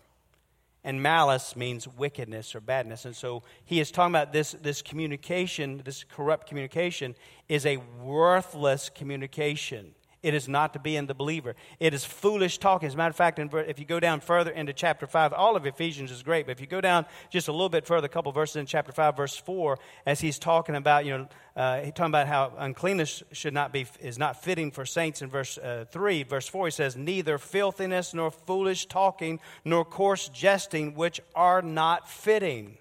And 0.83 1.03
malice 1.03 1.57
means 1.57 1.85
wickedness 1.85 2.55
or 2.55 2.61
badness. 2.61 3.03
And 3.03 3.13
so 3.15 3.43
he 3.65 3.81
is 3.81 3.91
talking 3.91 4.13
about 4.15 4.31
this, 4.31 4.53
this 4.53 4.81
communication, 4.81 5.81
this 5.83 6.05
corrupt 6.05 6.47
communication, 6.47 7.15
is 7.49 7.65
a 7.65 7.77
worthless 8.01 8.89
communication. 8.89 9.93
It 10.23 10.33
is 10.33 10.47
not 10.47 10.73
to 10.73 10.79
be 10.79 10.95
in 10.95 11.05
the 11.05 11.13
believer. 11.13 11.55
It 11.79 11.93
is 11.93 12.03
foolish 12.03 12.57
talking. 12.57 12.87
As 12.87 12.95
a 12.95 12.97
matter 12.97 13.11
of 13.11 13.15
fact, 13.15 13.37
if 13.39 13.77
you 13.77 13.85
go 13.85 13.99
down 13.99 14.19
further 14.19 14.49
into 14.49 14.73
chapter 14.73 15.05
5, 15.05 15.31
all 15.31 15.55
of 15.55 15.65
Ephesians 15.65 16.11
is 16.11 16.23
great, 16.23 16.47
but 16.47 16.53
if 16.53 16.59
you 16.59 16.65
go 16.65 16.81
down 16.81 17.05
just 17.29 17.47
a 17.47 17.51
little 17.51 17.69
bit 17.69 17.85
further, 17.85 18.07
a 18.07 18.09
couple 18.09 18.31
verses 18.31 18.55
in 18.55 18.65
chapter 18.65 18.91
5, 18.91 19.15
verse 19.15 19.37
4, 19.37 19.77
as 20.07 20.19
he's 20.19 20.39
talking 20.39 20.75
about, 20.75 21.05
you 21.05 21.17
know, 21.17 21.27
uh, 21.55 21.81
he's 21.81 21.93
talking 21.93 22.11
about 22.11 22.27
how 22.27 22.51
uncleanness 22.57 23.21
should 23.31 23.53
not 23.53 23.71
be, 23.71 23.85
is 23.99 24.17
not 24.17 24.43
fitting 24.43 24.71
for 24.71 24.85
saints 24.85 25.21
in 25.21 25.29
verse 25.29 25.57
uh, 25.59 25.85
3. 25.91 26.23
Verse 26.23 26.47
4, 26.47 26.65
he 26.65 26.71
says, 26.71 26.95
Neither 26.95 27.37
filthiness, 27.37 28.13
nor 28.13 28.31
foolish 28.31 28.87
talking, 28.87 29.39
nor 29.63 29.85
coarse 29.85 30.29
jesting, 30.29 30.95
which 30.95 31.21
are 31.35 31.61
not 31.61 32.09
fitting. 32.09 32.77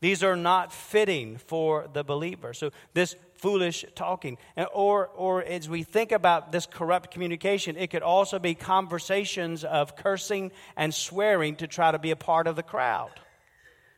These 0.00 0.22
are 0.22 0.36
not 0.36 0.72
fitting 0.72 1.38
for 1.38 1.88
the 1.92 2.04
believer. 2.04 2.52
So, 2.52 2.70
this 2.92 3.16
foolish 3.38 3.84
talking. 3.94 4.38
Or, 4.74 5.08
or 5.08 5.42
as 5.42 5.68
we 5.68 5.82
think 5.82 6.12
about 6.12 6.52
this 6.52 6.66
corrupt 6.66 7.10
communication, 7.10 7.76
it 7.76 7.90
could 7.90 8.02
also 8.02 8.38
be 8.38 8.54
conversations 8.54 9.64
of 9.64 9.96
cursing 9.96 10.52
and 10.76 10.94
swearing 10.94 11.56
to 11.56 11.66
try 11.66 11.92
to 11.92 11.98
be 11.98 12.10
a 12.10 12.16
part 12.16 12.46
of 12.46 12.56
the 12.56 12.62
crowd. 12.62 13.10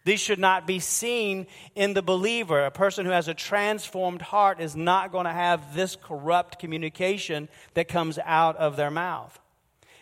These 0.04 0.20
should 0.20 0.38
not 0.38 0.66
be 0.66 0.78
seen 0.78 1.46
in 1.74 1.92
the 1.92 2.00
believer. 2.00 2.64
A 2.64 2.70
person 2.70 3.04
who 3.04 3.12
has 3.12 3.28
a 3.28 3.34
transformed 3.34 4.22
heart 4.22 4.58
is 4.58 4.74
not 4.74 5.12
going 5.12 5.26
to 5.26 5.32
have 5.32 5.74
this 5.74 5.96
corrupt 5.96 6.58
communication 6.58 7.48
that 7.74 7.88
comes 7.88 8.18
out 8.24 8.56
of 8.56 8.76
their 8.76 8.90
mouth. 8.90 9.38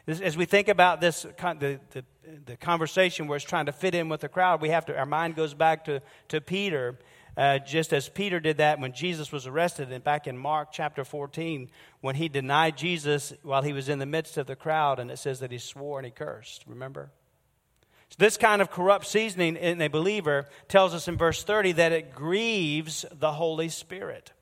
As 0.07 0.37
we 0.37 0.45
think 0.45 0.69
about 0.69 1.01
this, 1.01 1.23
the, 1.23 1.81
the, 1.91 2.05
the 2.45 2.57
conversation 2.57 3.27
where 3.27 3.35
it's 3.35 3.45
trying 3.45 3.67
to 3.67 3.73
fit 3.73 3.97
in 3.97 4.09
with 4.09 4.21
the 4.21 4.29
crowd, 4.29 4.61
we 4.61 4.69
have 4.69 4.87
to, 4.87 4.97
our 4.97 5.07
mind 5.07 5.35
goes 5.35 5.55
back 5.55 5.87
to, 5.87 6.01
to 6.29 6.41
Peter 6.41 6.97
uh, 7.37 7.59
just 7.59 7.93
as 7.93 8.09
Peter 8.09 8.41
did 8.41 8.59
that 8.59 8.81
when 8.81 8.93
Jesus 8.93 9.31
was 9.31 9.47
arrested, 9.47 9.93
and 9.93 10.03
back 10.03 10.27
in 10.27 10.39
Mark 10.39 10.69
chapter 10.73 11.05
14, 11.05 11.69
when 12.01 12.15
he 12.15 12.29
denied 12.29 12.77
Jesus 12.77 13.33
while 13.43 13.63
he 13.63 13.73
was 13.73 13.89
in 13.89 13.99
the 13.99 14.07
midst 14.07 14.39
of 14.39 14.47
the 14.47 14.57
crowd, 14.57 14.99
and 14.99 15.11
it 15.11 15.19
says 15.19 15.41
that 15.41 15.53
he 15.53 15.59
swore 15.59 15.99
and 15.99 16.07
he 16.07 16.11
cursed. 16.11 16.65
Remember? 16.67 17.11
So 18.11 18.17
this 18.19 18.37
kind 18.37 18.63
of 18.63 18.71
corrupt 18.71 19.07
seasoning 19.07 19.57
in 19.57 19.83
a 19.83 19.89
believer 19.89 20.47
tells 20.69 20.95
us 20.95 21.09
in 21.09 21.17
verse 21.17 21.43
30 21.43 21.73
that 21.73 21.93
it 21.93 22.15
grieves 22.15 23.05
the 23.13 23.33
Holy 23.33 23.69
Spirit. 23.69 24.33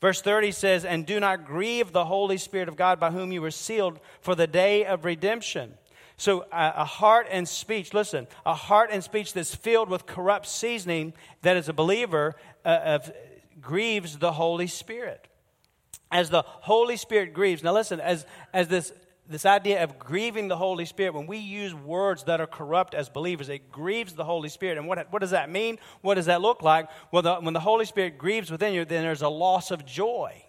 Verse 0.00 0.20
30 0.20 0.52
says, 0.52 0.84
And 0.84 1.06
do 1.06 1.20
not 1.20 1.46
grieve 1.46 1.92
the 1.92 2.04
Holy 2.04 2.38
Spirit 2.38 2.68
of 2.68 2.76
God 2.76 2.98
by 2.98 3.10
whom 3.10 3.30
you 3.30 3.42
were 3.42 3.50
sealed 3.50 4.00
for 4.20 4.34
the 4.34 4.46
day 4.46 4.84
of 4.84 5.04
redemption. 5.04 5.74
So, 6.16 6.46
a 6.52 6.84
heart 6.84 7.26
and 7.30 7.48
speech, 7.48 7.92
listen, 7.92 8.28
a 8.46 8.54
heart 8.54 8.90
and 8.92 9.02
speech 9.02 9.32
that's 9.32 9.54
filled 9.54 9.90
with 9.90 10.06
corrupt 10.06 10.46
seasoning 10.46 11.12
that 11.42 11.56
as 11.56 11.68
a 11.68 11.72
believer 11.72 12.36
uh, 12.64 12.68
of, 12.84 13.12
grieves 13.60 14.18
the 14.18 14.32
Holy 14.32 14.68
Spirit. 14.68 15.26
As 16.12 16.30
the 16.30 16.42
Holy 16.46 16.96
Spirit 16.96 17.34
grieves, 17.34 17.64
now 17.64 17.72
listen, 17.72 17.98
as, 17.98 18.26
as 18.52 18.68
this 18.68 18.92
this 19.28 19.46
idea 19.46 19.82
of 19.82 19.98
grieving 19.98 20.48
the 20.48 20.56
Holy 20.56 20.84
Spirit, 20.84 21.14
when 21.14 21.26
we 21.26 21.38
use 21.38 21.74
words 21.74 22.24
that 22.24 22.40
are 22.40 22.46
corrupt 22.46 22.94
as 22.94 23.08
believers, 23.08 23.48
it 23.48 23.72
grieves 23.72 24.12
the 24.12 24.24
Holy 24.24 24.48
Spirit. 24.48 24.76
And 24.76 24.86
what, 24.86 25.10
what 25.10 25.20
does 25.20 25.30
that 25.30 25.50
mean? 25.50 25.78
What 26.02 26.16
does 26.16 26.26
that 26.26 26.42
look 26.42 26.62
like? 26.62 26.88
Well, 27.10 27.22
the, 27.22 27.36
when 27.36 27.54
the 27.54 27.60
Holy 27.60 27.86
Spirit 27.86 28.18
grieves 28.18 28.50
within 28.50 28.74
you, 28.74 28.84
then 28.84 29.02
there's 29.02 29.22
a 29.22 29.28
loss 29.28 29.70
of 29.70 29.86
joy. 29.86 30.44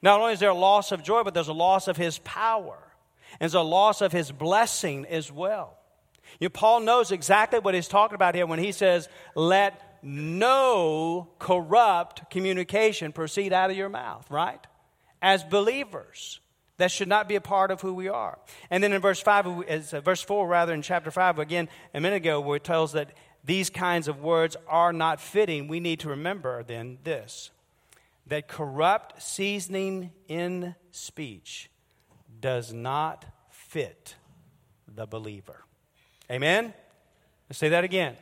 Not 0.00 0.20
only 0.20 0.32
is 0.32 0.40
there 0.40 0.50
a 0.50 0.54
loss 0.54 0.90
of 0.90 1.04
joy, 1.04 1.22
but 1.22 1.32
there's 1.32 1.48
a 1.48 1.52
loss 1.52 1.86
of 1.86 1.96
His 1.96 2.18
power. 2.18 2.76
And 3.32 3.40
there's 3.40 3.54
a 3.54 3.60
loss 3.60 4.00
of 4.00 4.12
His 4.12 4.32
blessing 4.32 5.06
as 5.06 5.30
well. 5.30 5.78
You 6.40 6.46
know, 6.46 6.50
Paul 6.50 6.80
knows 6.80 7.12
exactly 7.12 7.58
what 7.58 7.74
he's 7.74 7.88
talking 7.88 8.14
about 8.14 8.34
here 8.34 8.46
when 8.46 8.58
he 8.58 8.72
says, 8.72 9.08
let 9.34 9.98
no 10.02 11.28
corrupt 11.38 12.30
communication 12.30 13.12
proceed 13.12 13.52
out 13.52 13.70
of 13.70 13.76
your 13.76 13.88
mouth, 13.88 14.28
right? 14.30 14.64
As 15.20 15.44
believers. 15.44 16.40
That 16.78 16.90
should 16.90 17.08
not 17.08 17.28
be 17.28 17.36
a 17.36 17.40
part 17.40 17.70
of 17.70 17.80
who 17.80 17.94
we 17.94 18.08
are. 18.08 18.38
And 18.70 18.82
then 18.82 18.92
in 18.92 19.00
verse 19.00 19.20
5, 19.20 19.64
as, 19.68 19.94
uh, 19.94 20.00
verse 20.00 20.22
4, 20.22 20.48
rather, 20.48 20.72
in 20.72 20.82
chapter 20.82 21.10
5, 21.10 21.38
again, 21.38 21.68
a 21.94 22.00
minute 22.00 22.16
ago, 22.16 22.40
where 22.40 22.56
it 22.56 22.64
tells 22.64 22.92
that 22.92 23.12
these 23.44 23.70
kinds 23.70 24.08
of 24.08 24.20
words 24.20 24.56
are 24.66 24.92
not 24.92 25.20
fitting, 25.20 25.68
we 25.68 25.78
need 25.78 26.00
to 26.00 26.08
remember 26.08 26.62
then 26.62 26.98
this 27.04 27.50
that 28.26 28.46
corrupt 28.46 29.20
seasoning 29.20 30.12
in 30.28 30.74
speech 30.92 31.68
does 32.42 32.74
not 32.74 33.24
fit 33.48 34.16
the 34.86 35.06
believer. 35.06 35.64
Amen? 36.30 36.74
Let's 37.48 37.58
say 37.58 37.70
that 37.70 37.84
again. 37.84 38.16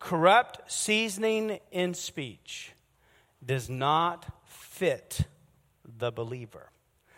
Corrupt 0.00 0.70
seasoning 0.70 1.60
in 1.70 1.94
speech 1.94 2.72
does 3.44 3.70
not 3.70 4.26
fit 4.44 5.20
the 5.98 6.10
believer. 6.10 6.70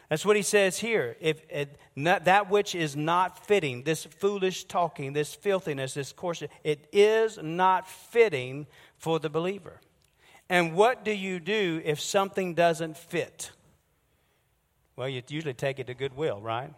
That's 0.08 0.26
what 0.26 0.36
he 0.36 0.42
says 0.42 0.78
here. 0.78 1.16
If 1.20 1.40
not, 1.96 2.26
that 2.26 2.50
which 2.50 2.74
is 2.74 2.94
not 2.94 3.46
fitting, 3.46 3.84
this 3.84 4.04
foolish 4.04 4.64
talking, 4.64 5.14
this 5.14 5.34
filthiness, 5.34 5.94
this 5.94 6.12
coarse, 6.12 6.42
it 6.64 6.86
is 6.92 7.38
not 7.42 7.88
fitting 7.88 8.66
for 8.98 9.18
the 9.18 9.30
believer. 9.30 9.80
And 10.50 10.74
what 10.74 11.02
do 11.02 11.12
you 11.12 11.40
do 11.40 11.80
if 11.82 11.98
something 11.98 12.52
doesn't 12.52 12.98
fit? 12.98 13.52
Well, 14.96 15.08
you 15.08 15.22
usually 15.28 15.54
take 15.54 15.78
it 15.78 15.86
to 15.86 15.94
Goodwill, 15.94 16.40
right? 16.40 16.72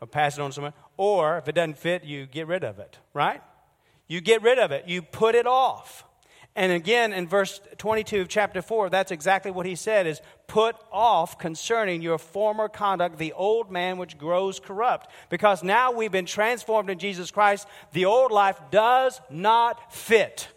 Or 0.00 0.06
pass 0.06 0.38
it 0.38 0.40
on 0.40 0.50
to 0.50 0.54
someone. 0.54 0.72
Or 0.96 1.38
if 1.38 1.48
it 1.48 1.54
doesn't 1.54 1.78
fit, 1.78 2.04
you 2.04 2.26
get 2.26 2.46
rid 2.46 2.64
of 2.64 2.78
it, 2.78 2.98
right? 3.14 3.42
You 4.06 4.20
get 4.20 4.42
rid 4.42 4.58
of 4.58 4.72
it. 4.72 4.88
You 4.88 5.02
put 5.02 5.34
it 5.34 5.46
off. 5.46 6.04
And 6.56 6.72
again, 6.72 7.12
in 7.12 7.28
verse 7.28 7.60
22 7.78 8.22
of 8.22 8.28
chapter 8.28 8.60
4, 8.60 8.90
that's 8.90 9.12
exactly 9.12 9.52
what 9.52 9.66
he 9.66 9.76
said 9.76 10.06
is 10.06 10.20
put 10.48 10.74
off 10.90 11.38
concerning 11.38 12.02
your 12.02 12.18
former 12.18 12.68
conduct 12.68 13.18
the 13.18 13.32
old 13.34 13.70
man 13.70 13.98
which 13.98 14.18
grows 14.18 14.58
corrupt. 14.58 15.08
Because 15.28 15.62
now 15.62 15.92
we've 15.92 16.10
been 16.10 16.26
transformed 16.26 16.90
in 16.90 16.98
Jesus 16.98 17.30
Christ, 17.30 17.68
the 17.92 18.04
old 18.04 18.32
life 18.32 18.60
does 18.72 19.20
not 19.30 19.94
fit. 19.94 20.48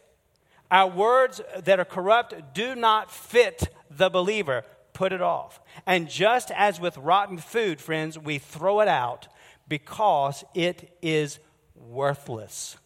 Our 0.71 0.89
words 0.89 1.39
that 1.63 1.79
are 1.79 1.85
corrupt 1.85 2.55
do 2.55 2.73
not 2.73 3.11
fit 3.11 3.69
the 3.91 4.09
believer. 4.09 4.65
Put 4.93 5.12
it 5.12 5.21
off. 5.21 5.59
And 5.85 6.09
just 6.09 6.51
as 6.51 6.79
with 6.79 6.97
rotten 6.97 7.38
food, 7.38 7.81
friends, 7.81 8.17
we 8.17 8.38
throw 8.38 8.79
it 8.79 8.88
out 8.88 9.27
because 9.67 10.43
it 10.53 10.95
is 11.01 11.39
worthless. 11.75 12.77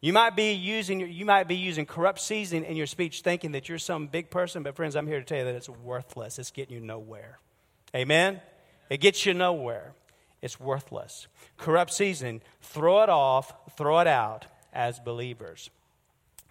You 0.00 0.14
might 0.14 0.34
be 0.34 0.52
using 0.52 1.00
you 1.00 1.26
might 1.26 1.46
be 1.46 1.56
using 1.56 1.84
corrupt 1.84 2.20
seasoning 2.20 2.64
in 2.64 2.76
your 2.76 2.86
speech, 2.86 3.20
thinking 3.20 3.52
that 3.52 3.68
you're 3.68 3.78
some 3.78 4.06
big 4.06 4.30
person. 4.30 4.62
But 4.62 4.76
friends, 4.76 4.96
I'm 4.96 5.06
here 5.06 5.18
to 5.18 5.24
tell 5.24 5.38
you 5.38 5.44
that 5.44 5.54
it's 5.54 5.68
worthless. 5.68 6.38
It's 6.38 6.50
getting 6.50 6.74
you 6.74 6.80
nowhere. 6.80 7.38
Amen. 7.94 8.40
It 8.88 8.98
gets 8.98 9.26
you 9.26 9.34
nowhere. 9.34 9.92
It's 10.40 10.58
worthless. 10.58 11.26
Corrupt 11.58 11.92
seasoning, 11.92 12.40
throw 12.62 13.02
it 13.02 13.10
off, 13.10 13.52
throw 13.76 13.98
it 14.00 14.06
out 14.06 14.46
as 14.72 14.98
believers. 14.98 15.68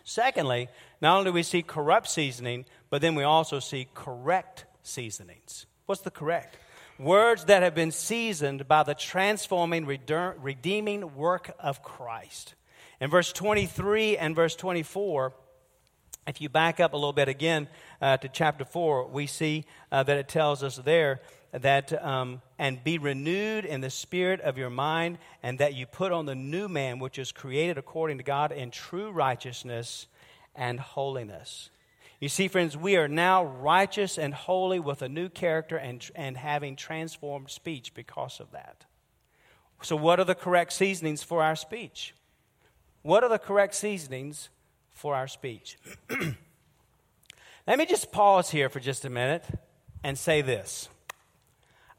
Secondly, 0.03 0.70
not 1.01 1.18
only 1.18 1.32
do 1.32 1.34
we 1.34 1.44
see 1.44 1.62
corrupt 1.62 2.08
seasoning, 2.08 2.65
but 2.89 3.01
then 3.01 3.15
we 3.15 3.24
also 3.24 3.60
see 3.60 3.88
correct 3.94 4.65
seasonings. 4.83 5.65
What's 5.86 6.01
the 6.01 6.12
correct? 6.12 6.57
Words 6.98 7.45
that 7.45 7.63
have 7.63 7.75
been 7.75 7.92
seasoned 7.92 8.68
by 8.68 8.83
the 8.83 8.94
transforming, 8.94 9.85
redeeming 9.85 11.15
work 11.15 11.55
of 11.59 11.81
Christ. 11.81 12.55
In 13.00 13.09
verse 13.09 13.31
23 13.31 14.18
and 14.18 14.35
verse 14.35 14.55
24, 14.55 15.33
if 16.27 16.42
you 16.42 16.50
back 16.50 16.79
up 16.79 16.94
a 16.94 16.98
little 16.98 17.13
bit 17.13 17.29
again 17.29 17.68
uh, 18.01 18.18
to 18.18 18.27
chapter 18.27 18.65
4, 18.65 19.07
we 19.07 19.25
see 19.25 19.65
uh, 19.92 20.03
that 20.03 20.18
it 20.18 20.27
tells 20.27 20.61
us 20.61 20.75
there 20.77 21.22
that, 21.51 21.92
um, 22.03 22.42
and 22.59 22.83
be 22.83 22.98
renewed 22.98 23.65
in 23.65 23.81
the 23.81 23.89
spirit 23.89 24.42
of 24.42 24.57
your 24.57 24.70
mind, 24.70 25.18
and 25.42 25.59
that 25.59 25.74
you 25.74 25.85
put 25.85 26.11
on 26.11 26.25
the 26.25 26.35
new 26.35 26.68
man, 26.68 27.00
which 27.00 27.18
is 27.18 27.31
created 27.31 27.77
according 27.77 28.18
to 28.18 28.24
God 28.24 28.51
in 28.51 28.70
true 28.70 29.11
righteousness 29.11 30.07
and 30.55 30.79
holiness. 30.79 31.70
You 32.20 32.27
see, 32.27 32.50
friends, 32.50 32.75
we 32.75 32.98
are 32.98 33.08
now 33.08 33.46
righteous 33.46 34.18
and 34.18 34.34
holy 34.34 34.79
with 34.79 35.01
a 35.01 35.08
new 35.08 35.29
character 35.29 35.77
and, 35.77 36.05
and 36.16 36.36
having 36.36 36.75
transformed 36.75 37.50
speech 37.50 37.94
because 37.94 38.42
of 38.42 38.51
that. 38.51 38.86
So, 39.82 39.96
what 39.96 40.20
are 40.20 40.25
the 40.25 40.36
correct 40.36 40.74
seasonings 40.74 41.24
for 41.24 41.42
our 41.42 41.55
speech? 41.55 42.14
What 43.01 43.24
are 43.24 43.29
the 43.29 43.40
correct 43.40 43.75
seasonings 43.75 44.50
for 44.92 45.16
our 45.16 45.27
speech? 45.27 45.77
Let 47.68 47.77
me 47.77 47.86
just 47.86 48.12
pause 48.12 48.50
here 48.50 48.68
for 48.68 48.82
just 48.82 49.05
a 49.05 49.10
minute 49.10 49.46
and 50.03 50.18
say 50.18 50.42
this 50.42 50.90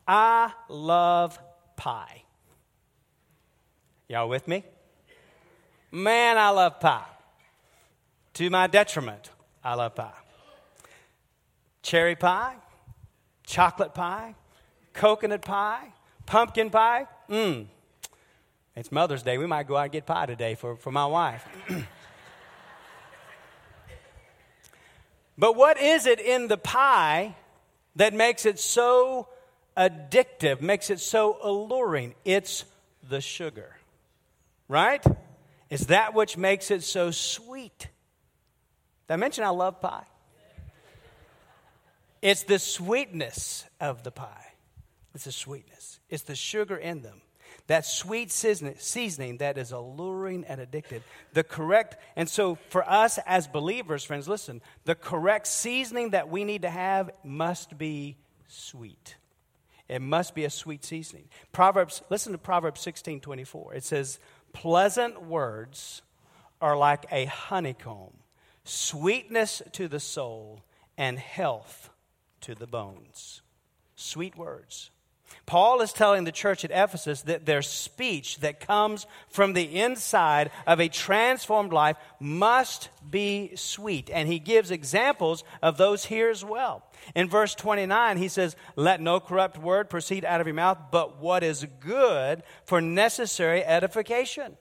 I 0.06 0.52
love 0.68 1.38
pie. 1.76 2.24
Y'all 4.08 4.28
with 4.28 4.46
me? 4.46 4.64
Man, 5.90 6.36
I 6.36 6.50
love 6.50 6.80
pie. 6.80 7.06
To 8.34 8.50
my 8.50 8.66
detriment, 8.66 9.30
I 9.62 9.74
love 9.74 9.94
pie. 9.94 10.12
Cherry 11.82 12.16
pie, 12.16 12.54
chocolate 13.44 13.94
pie, 13.94 14.34
coconut 14.92 15.42
pie, 15.42 15.92
pumpkin 16.26 16.70
pie. 16.70 17.06
Mmm, 17.28 17.66
it's 18.74 18.90
Mother's 18.92 19.22
Day. 19.22 19.36
We 19.38 19.46
might 19.46 19.66
go 19.66 19.76
out 19.76 19.84
and 19.84 19.92
get 19.92 20.06
pie 20.06 20.26
today 20.26 20.54
for, 20.54 20.76
for 20.76 20.90
my 20.90 21.06
wife. 21.06 21.44
but 25.38 25.56
what 25.56 25.78
is 25.80 26.06
it 26.06 26.20
in 26.20 26.48
the 26.48 26.56
pie 26.56 27.34
that 27.96 28.14
makes 28.14 28.46
it 28.46 28.58
so 28.58 29.28
addictive, 29.76 30.60
makes 30.60 30.88
it 30.88 31.00
so 31.00 31.38
alluring? 31.42 32.14
It's 32.24 32.64
the 33.08 33.20
sugar, 33.20 33.76
right? 34.68 35.04
It's 35.68 35.86
that 35.86 36.14
which 36.14 36.36
makes 36.36 36.70
it 36.70 36.82
so 36.82 37.10
sweet. 37.10 37.88
Did 39.10 39.14
I 39.14 39.16
mention 39.16 39.42
I 39.42 39.48
love 39.48 39.80
pie? 39.80 40.04
It's 42.22 42.44
the 42.44 42.60
sweetness 42.60 43.64
of 43.80 44.04
the 44.04 44.12
pie. 44.12 44.52
It's 45.16 45.24
the 45.24 45.32
sweetness. 45.32 45.98
It's 46.08 46.22
the 46.22 46.36
sugar 46.36 46.76
in 46.76 47.02
them 47.02 47.20
that 47.66 47.84
sweet 47.84 48.30
seasoning 48.30 49.38
that 49.38 49.58
is 49.58 49.72
alluring 49.72 50.44
and 50.44 50.60
addictive. 50.60 51.00
The 51.32 51.42
correct, 51.42 51.96
and 52.14 52.28
so 52.28 52.56
for 52.68 52.88
us 52.88 53.18
as 53.26 53.48
believers, 53.48 54.04
friends, 54.04 54.28
listen, 54.28 54.62
the 54.84 54.94
correct 54.94 55.48
seasoning 55.48 56.10
that 56.10 56.28
we 56.28 56.44
need 56.44 56.62
to 56.62 56.70
have 56.70 57.10
must 57.24 57.76
be 57.76 58.16
sweet. 58.46 59.16
It 59.88 60.02
must 60.02 60.36
be 60.36 60.44
a 60.44 60.50
sweet 60.50 60.84
seasoning. 60.84 61.24
Proverbs, 61.50 62.00
listen 62.10 62.30
to 62.30 62.38
Proverbs 62.38 62.80
16 62.80 63.18
24. 63.18 63.74
It 63.74 63.82
says, 63.82 64.20
Pleasant 64.52 65.24
words 65.26 66.02
are 66.60 66.76
like 66.76 67.06
a 67.10 67.24
honeycomb, 67.24 68.12
sweetness 68.70 69.62
to 69.72 69.88
the 69.88 70.00
soul, 70.00 70.62
and 70.96 71.18
health 71.18 71.90
to 72.42 72.54
the 72.54 72.66
bones. 72.66 73.42
Sweet 73.96 74.36
words. 74.36 74.90
Paul 75.46 75.80
is 75.80 75.92
telling 75.92 76.24
the 76.24 76.32
church 76.32 76.64
at 76.64 76.70
Ephesus 76.70 77.22
that 77.22 77.46
their 77.46 77.62
speech 77.62 78.38
that 78.38 78.60
comes 78.60 79.06
from 79.28 79.52
the 79.52 79.80
inside 79.80 80.50
of 80.66 80.80
a 80.80 80.88
transformed 80.88 81.72
life 81.72 81.96
must 82.20 82.88
be 83.08 83.52
sweet. 83.56 84.10
And 84.12 84.28
he 84.28 84.38
gives 84.38 84.70
examples 84.70 85.42
of 85.62 85.76
those 85.76 86.04
here 86.04 86.30
as 86.30 86.44
well. 86.44 86.84
In 87.14 87.28
verse 87.28 87.54
29, 87.54 88.18
he 88.18 88.28
says, 88.28 88.56
Let 88.76 89.00
no 89.00 89.20
corrupt 89.20 89.58
word 89.58 89.90
proceed 89.90 90.24
out 90.24 90.40
of 90.40 90.46
your 90.46 90.54
mouth, 90.54 90.78
but 90.90 91.18
what 91.18 91.42
is 91.42 91.66
good 91.80 92.42
for 92.64 92.80
necessary 92.80 93.64
edification 93.64 94.56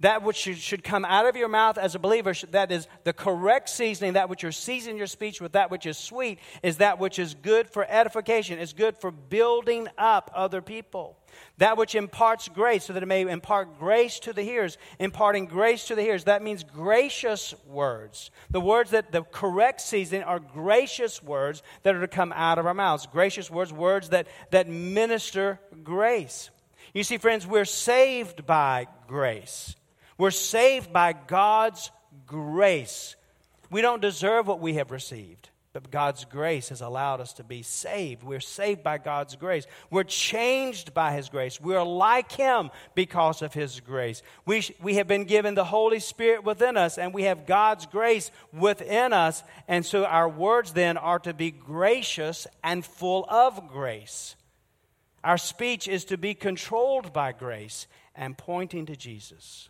that 0.00 0.22
which 0.22 0.36
should 0.36 0.84
come 0.84 1.04
out 1.04 1.26
of 1.26 1.36
your 1.36 1.48
mouth 1.48 1.76
as 1.76 1.94
a 1.94 1.98
believer, 1.98 2.32
that 2.50 2.70
is 2.70 2.86
the 3.02 3.12
correct 3.12 3.68
seasoning, 3.68 4.12
that 4.12 4.28
which 4.28 4.42
you're 4.42 4.52
seasoning 4.52 4.96
your 4.96 5.08
speech 5.08 5.40
with, 5.40 5.52
that 5.52 5.70
which 5.70 5.86
is 5.86 5.98
sweet, 5.98 6.38
is 6.62 6.76
that 6.76 7.00
which 7.00 7.18
is 7.18 7.34
good 7.34 7.68
for 7.68 7.84
edification, 7.88 8.58
is 8.58 8.72
good 8.72 8.96
for 8.96 9.10
building 9.10 9.88
up 9.98 10.30
other 10.34 10.62
people. 10.62 11.18
That 11.58 11.76
which 11.76 11.94
imparts 11.94 12.48
grace, 12.48 12.84
so 12.84 12.92
that 12.92 13.02
it 13.02 13.06
may 13.06 13.22
impart 13.22 13.78
grace 13.78 14.20
to 14.20 14.32
the 14.32 14.42
hearers. 14.42 14.78
Imparting 14.98 15.46
grace 15.46 15.86
to 15.86 15.94
the 15.94 16.02
hearers, 16.02 16.24
that 16.24 16.42
means 16.42 16.62
gracious 16.62 17.54
words. 17.66 18.30
The 18.50 18.60
words 18.60 18.90
that 18.90 19.10
the 19.10 19.22
correct 19.22 19.80
seasoning 19.80 20.22
are 20.22 20.38
gracious 20.38 21.22
words 21.22 21.62
that 21.82 21.94
are 21.94 22.00
to 22.00 22.08
come 22.08 22.32
out 22.32 22.58
of 22.58 22.66
our 22.66 22.74
mouths. 22.74 23.06
Gracious 23.06 23.50
words, 23.50 23.72
words 23.72 24.10
that, 24.10 24.28
that 24.50 24.68
minister 24.68 25.60
grace. 25.82 26.50
You 26.94 27.04
see, 27.04 27.18
friends, 27.18 27.46
we're 27.46 27.64
saved 27.64 28.46
by 28.46 28.86
grace. 29.06 29.74
We're 30.18 30.32
saved 30.32 30.92
by 30.92 31.12
God's 31.12 31.92
grace. 32.26 33.14
We 33.70 33.82
don't 33.82 34.02
deserve 34.02 34.48
what 34.48 34.60
we 34.60 34.74
have 34.74 34.90
received, 34.90 35.50
but 35.72 35.90
God's 35.92 36.24
grace 36.24 36.70
has 36.70 36.80
allowed 36.80 37.20
us 37.20 37.34
to 37.34 37.44
be 37.44 37.62
saved. 37.62 38.24
We're 38.24 38.40
saved 38.40 38.82
by 38.82 38.98
God's 38.98 39.36
grace. 39.36 39.66
We're 39.90 40.02
changed 40.02 40.92
by 40.92 41.12
His 41.12 41.28
grace. 41.28 41.60
We're 41.60 41.84
like 41.84 42.32
Him 42.32 42.70
because 42.96 43.42
of 43.42 43.54
His 43.54 43.78
grace. 43.78 44.22
We, 44.44 44.64
we 44.82 44.96
have 44.96 45.06
been 45.06 45.24
given 45.24 45.54
the 45.54 45.64
Holy 45.64 46.00
Spirit 46.00 46.42
within 46.42 46.76
us, 46.76 46.98
and 46.98 47.14
we 47.14 47.24
have 47.24 47.46
God's 47.46 47.86
grace 47.86 48.32
within 48.52 49.12
us. 49.12 49.44
And 49.68 49.86
so 49.86 50.04
our 50.04 50.28
words 50.28 50.72
then 50.72 50.96
are 50.96 51.20
to 51.20 51.32
be 51.34 51.52
gracious 51.52 52.46
and 52.64 52.84
full 52.84 53.24
of 53.28 53.68
grace. 53.68 54.34
Our 55.22 55.38
speech 55.38 55.86
is 55.86 56.06
to 56.06 56.16
be 56.16 56.34
controlled 56.34 57.12
by 57.12 57.32
grace 57.32 57.86
and 58.14 58.36
pointing 58.36 58.86
to 58.86 58.96
Jesus. 58.96 59.68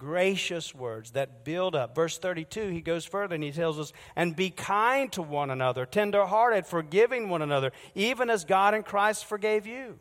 Gracious 0.00 0.74
words 0.74 1.10
that 1.10 1.44
build 1.44 1.74
up. 1.74 1.94
Verse 1.94 2.16
32, 2.16 2.68
he 2.68 2.80
goes 2.80 3.04
further 3.04 3.34
and 3.34 3.44
he 3.44 3.52
tells 3.52 3.78
us, 3.78 3.92
and 4.16 4.34
be 4.34 4.48
kind 4.48 5.12
to 5.12 5.20
one 5.20 5.50
another, 5.50 5.84
tenderhearted, 5.84 6.64
forgiving 6.64 7.28
one 7.28 7.42
another, 7.42 7.70
even 7.94 8.30
as 8.30 8.46
God 8.46 8.74
in 8.74 8.82
Christ 8.82 9.26
forgave 9.26 9.66
you. 9.66 9.98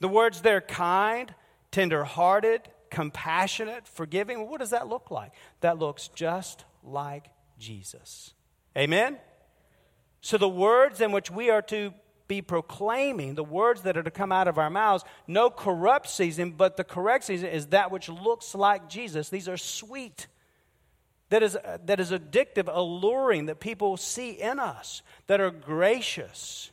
The 0.00 0.08
words 0.08 0.42
there, 0.42 0.60
kind, 0.60 1.34
tenderhearted, 1.70 2.68
compassionate, 2.90 3.88
forgiving, 3.88 4.46
what 4.46 4.60
does 4.60 4.70
that 4.70 4.88
look 4.88 5.10
like? 5.10 5.32
That 5.62 5.78
looks 5.78 6.08
just 6.08 6.66
like 6.82 7.28
Jesus. 7.58 8.34
Amen? 8.76 9.16
So 10.20 10.36
the 10.36 10.50
words 10.50 11.00
in 11.00 11.12
which 11.12 11.30
we 11.30 11.48
are 11.48 11.62
to 11.62 11.94
be 12.26 12.40
proclaiming 12.40 13.34
the 13.34 13.44
words 13.44 13.82
that 13.82 13.96
are 13.96 14.02
to 14.02 14.10
come 14.10 14.32
out 14.32 14.48
of 14.48 14.58
our 14.58 14.70
mouths. 14.70 15.04
No 15.26 15.50
corrupt 15.50 16.08
season, 16.08 16.52
but 16.52 16.76
the 16.76 16.84
correct 16.84 17.24
season 17.24 17.48
is 17.50 17.66
that 17.68 17.90
which 17.90 18.08
looks 18.08 18.54
like 18.54 18.88
Jesus. 18.88 19.28
These 19.28 19.48
are 19.48 19.56
sweet. 19.56 20.26
That 21.30 21.42
is, 21.42 21.58
that 21.84 22.00
is 22.00 22.10
addictive, 22.10 22.68
alluring, 22.72 23.46
that 23.46 23.60
people 23.60 23.96
see 23.96 24.30
in 24.30 24.58
us, 24.58 25.02
that 25.26 25.40
are 25.40 25.50
gracious. 25.50 26.70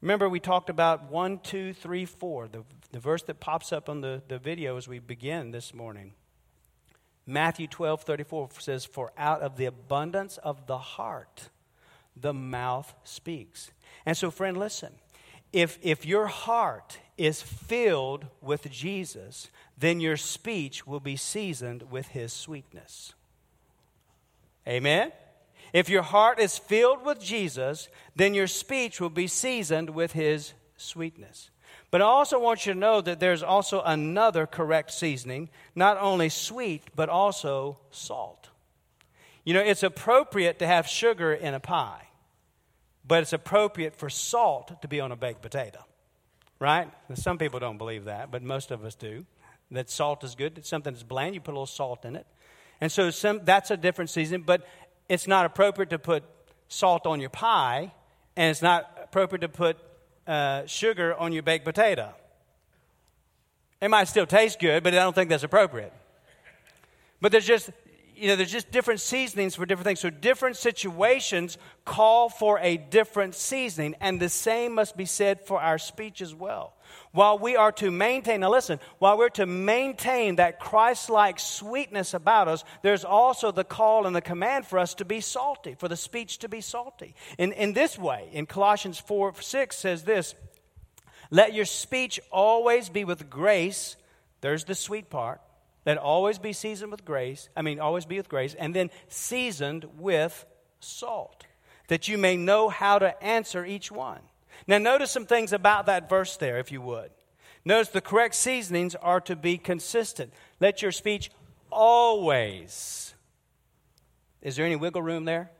Remember, 0.00 0.28
we 0.28 0.40
talked 0.40 0.70
about 0.70 1.10
1, 1.10 1.40
2, 1.40 1.72
3, 1.72 2.04
4, 2.04 2.48
the, 2.48 2.64
the 2.92 3.00
verse 3.00 3.22
that 3.24 3.40
pops 3.40 3.72
up 3.72 3.88
on 3.88 4.00
the, 4.00 4.22
the 4.28 4.38
video 4.38 4.76
as 4.76 4.88
we 4.88 4.98
begin 4.98 5.50
this 5.50 5.72
morning. 5.72 6.12
Matthew 7.26 7.66
12, 7.66 8.02
34 8.02 8.48
says, 8.58 8.84
For 8.84 9.12
out 9.18 9.40
of 9.40 9.56
the 9.56 9.66
abundance 9.66 10.38
of 10.38 10.66
the 10.66 10.78
heart, 10.78 11.50
the 12.14 12.32
mouth 12.32 12.94
speaks. 13.04 13.70
And 14.06 14.16
so, 14.16 14.30
friend, 14.30 14.56
listen. 14.56 14.92
If, 15.52 15.78
if 15.82 16.06
your 16.06 16.28
heart 16.28 16.98
is 17.18 17.42
filled 17.42 18.26
with 18.40 18.70
Jesus, 18.70 19.50
then 19.76 20.00
your 20.00 20.16
speech 20.16 20.86
will 20.86 21.00
be 21.00 21.16
seasoned 21.16 21.90
with 21.90 22.08
his 22.08 22.32
sweetness. 22.32 23.14
Amen? 24.66 25.12
If 25.72 25.88
your 25.88 26.02
heart 26.02 26.38
is 26.38 26.58
filled 26.58 27.04
with 27.04 27.20
Jesus, 27.20 27.88
then 28.14 28.32
your 28.32 28.46
speech 28.46 29.00
will 29.00 29.10
be 29.10 29.26
seasoned 29.26 29.90
with 29.90 30.12
his 30.12 30.52
sweetness. 30.76 31.50
But 31.90 32.00
I 32.00 32.04
also 32.04 32.38
want 32.38 32.66
you 32.66 32.72
to 32.72 32.78
know 32.78 33.00
that 33.00 33.20
there's 33.20 33.42
also 33.42 33.82
another 33.82 34.46
correct 34.46 34.92
seasoning, 34.92 35.48
not 35.74 35.98
only 35.98 36.28
sweet, 36.28 36.82
but 36.94 37.08
also 37.08 37.78
salt. 37.90 38.50
You 39.44 39.54
know, 39.54 39.60
it's 39.60 39.82
appropriate 39.82 40.58
to 40.58 40.66
have 40.66 40.88
sugar 40.88 41.32
in 41.32 41.54
a 41.54 41.60
pie 41.60 42.05
but 43.06 43.22
it's 43.22 43.32
appropriate 43.32 43.94
for 43.94 44.10
salt 44.10 44.80
to 44.82 44.88
be 44.88 45.00
on 45.00 45.12
a 45.12 45.16
baked 45.16 45.42
potato, 45.42 45.84
right? 46.58 46.88
Some 47.14 47.38
people 47.38 47.60
don't 47.60 47.78
believe 47.78 48.04
that, 48.04 48.30
but 48.30 48.42
most 48.42 48.70
of 48.70 48.84
us 48.84 48.94
do. 48.94 49.24
That 49.70 49.90
salt 49.90 50.22
is 50.24 50.34
good. 50.34 50.58
It's 50.58 50.68
something 50.68 50.92
that's 50.92 51.02
bland. 51.02 51.34
You 51.34 51.40
put 51.40 51.52
a 51.52 51.54
little 51.54 51.66
salt 51.66 52.04
in 52.04 52.16
it. 52.16 52.26
And 52.80 52.90
so 52.92 53.10
some, 53.10 53.40
that's 53.44 53.70
a 53.70 53.76
different 53.76 54.10
season, 54.10 54.42
but 54.42 54.66
it's 55.08 55.26
not 55.26 55.46
appropriate 55.46 55.90
to 55.90 55.98
put 55.98 56.24
salt 56.68 57.06
on 57.06 57.20
your 57.20 57.30
pie, 57.30 57.92
and 58.36 58.50
it's 58.50 58.62
not 58.62 58.90
appropriate 59.02 59.40
to 59.40 59.48
put 59.48 59.76
uh, 60.26 60.66
sugar 60.66 61.14
on 61.14 61.32
your 61.32 61.42
baked 61.42 61.64
potato. 61.64 62.12
It 63.80 63.88
might 63.88 64.08
still 64.08 64.26
taste 64.26 64.58
good, 64.58 64.82
but 64.82 64.92
I 64.94 64.96
don't 64.96 65.14
think 65.14 65.30
that's 65.30 65.42
appropriate. 65.42 65.92
But 67.20 67.32
there's 67.32 67.46
just 67.46 67.70
you 68.16 68.28
know, 68.28 68.36
there's 68.36 68.50
just 68.50 68.70
different 68.70 69.00
seasonings 69.00 69.54
for 69.54 69.66
different 69.66 69.86
things. 69.86 70.00
So 70.00 70.10
different 70.10 70.56
situations 70.56 71.58
call 71.84 72.28
for 72.28 72.58
a 72.60 72.76
different 72.76 73.34
seasoning, 73.34 73.94
and 74.00 74.18
the 74.18 74.28
same 74.28 74.74
must 74.74 74.96
be 74.96 75.04
said 75.04 75.40
for 75.42 75.60
our 75.60 75.78
speech 75.78 76.20
as 76.20 76.34
well. 76.34 76.74
While 77.12 77.38
we 77.38 77.56
are 77.56 77.72
to 77.72 77.90
maintain, 77.90 78.40
now 78.40 78.50
listen, 78.50 78.80
while 78.98 79.18
we're 79.18 79.28
to 79.30 79.46
maintain 79.46 80.36
that 80.36 80.60
Christ 80.60 81.10
like 81.10 81.38
sweetness 81.38 82.14
about 82.14 82.48
us, 82.48 82.64
there's 82.82 83.04
also 83.04 83.52
the 83.52 83.64
call 83.64 84.06
and 84.06 84.16
the 84.16 84.20
command 84.20 84.66
for 84.66 84.78
us 84.78 84.94
to 84.94 85.04
be 85.04 85.20
salty, 85.20 85.74
for 85.74 85.88
the 85.88 85.96
speech 85.96 86.38
to 86.38 86.48
be 86.48 86.60
salty. 86.60 87.14
In, 87.38 87.52
in 87.52 87.72
this 87.72 87.98
way, 87.98 88.28
in 88.32 88.46
Colossians 88.46 88.98
4 88.98 89.34
6 89.40 89.76
says 89.76 90.04
this 90.04 90.34
Let 91.30 91.54
your 91.54 91.64
speech 91.64 92.20
always 92.30 92.88
be 92.88 93.04
with 93.04 93.28
grace. 93.28 93.96
There's 94.40 94.64
the 94.64 94.74
sweet 94.74 95.10
part 95.10 95.40
let 95.86 95.96
always 95.96 96.38
be 96.38 96.52
seasoned 96.52 96.90
with 96.90 97.04
grace. 97.04 97.48
I 97.56 97.62
mean, 97.62 97.80
always 97.80 98.04
be 98.04 98.16
with 98.16 98.28
grace, 98.28 98.54
and 98.54 98.74
then 98.74 98.90
seasoned 99.08 99.86
with 99.98 100.44
salt, 100.80 101.46
that 101.88 102.08
you 102.08 102.18
may 102.18 102.36
know 102.36 102.68
how 102.68 102.98
to 102.98 103.22
answer 103.22 103.64
each 103.64 103.90
one. 103.90 104.20
Now, 104.66 104.78
notice 104.78 105.12
some 105.12 105.26
things 105.26 105.52
about 105.52 105.86
that 105.86 106.08
verse 106.08 106.36
there, 106.36 106.58
if 106.58 106.72
you 106.72 106.82
would. 106.82 107.10
Notice 107.64 107.88
the 107.88 108.00
correct 108.00 108.34
seasonings 108.34 108.94
are 108.96 109.20
to 109.22 109.36
be 109.36 109.58
consistent. 109.58 110.32
Let 110.60 110.82
your 110.82 110.92
speech 110.92 111.30
always. 111.70 113.14
Is 114.42 114.56
there 114.56 114.66
any 114.66 114.76
wiggle 114.76 115.02
room 115.02 115.24
there? 115.24 115.50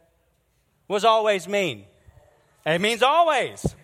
What 0.87 0.97
does 0.97 1.05
always 1.05 1.49
mean? 1.49 1.85
It 2.65 2.81
means 2.81 3.03
always. 3.03 3.75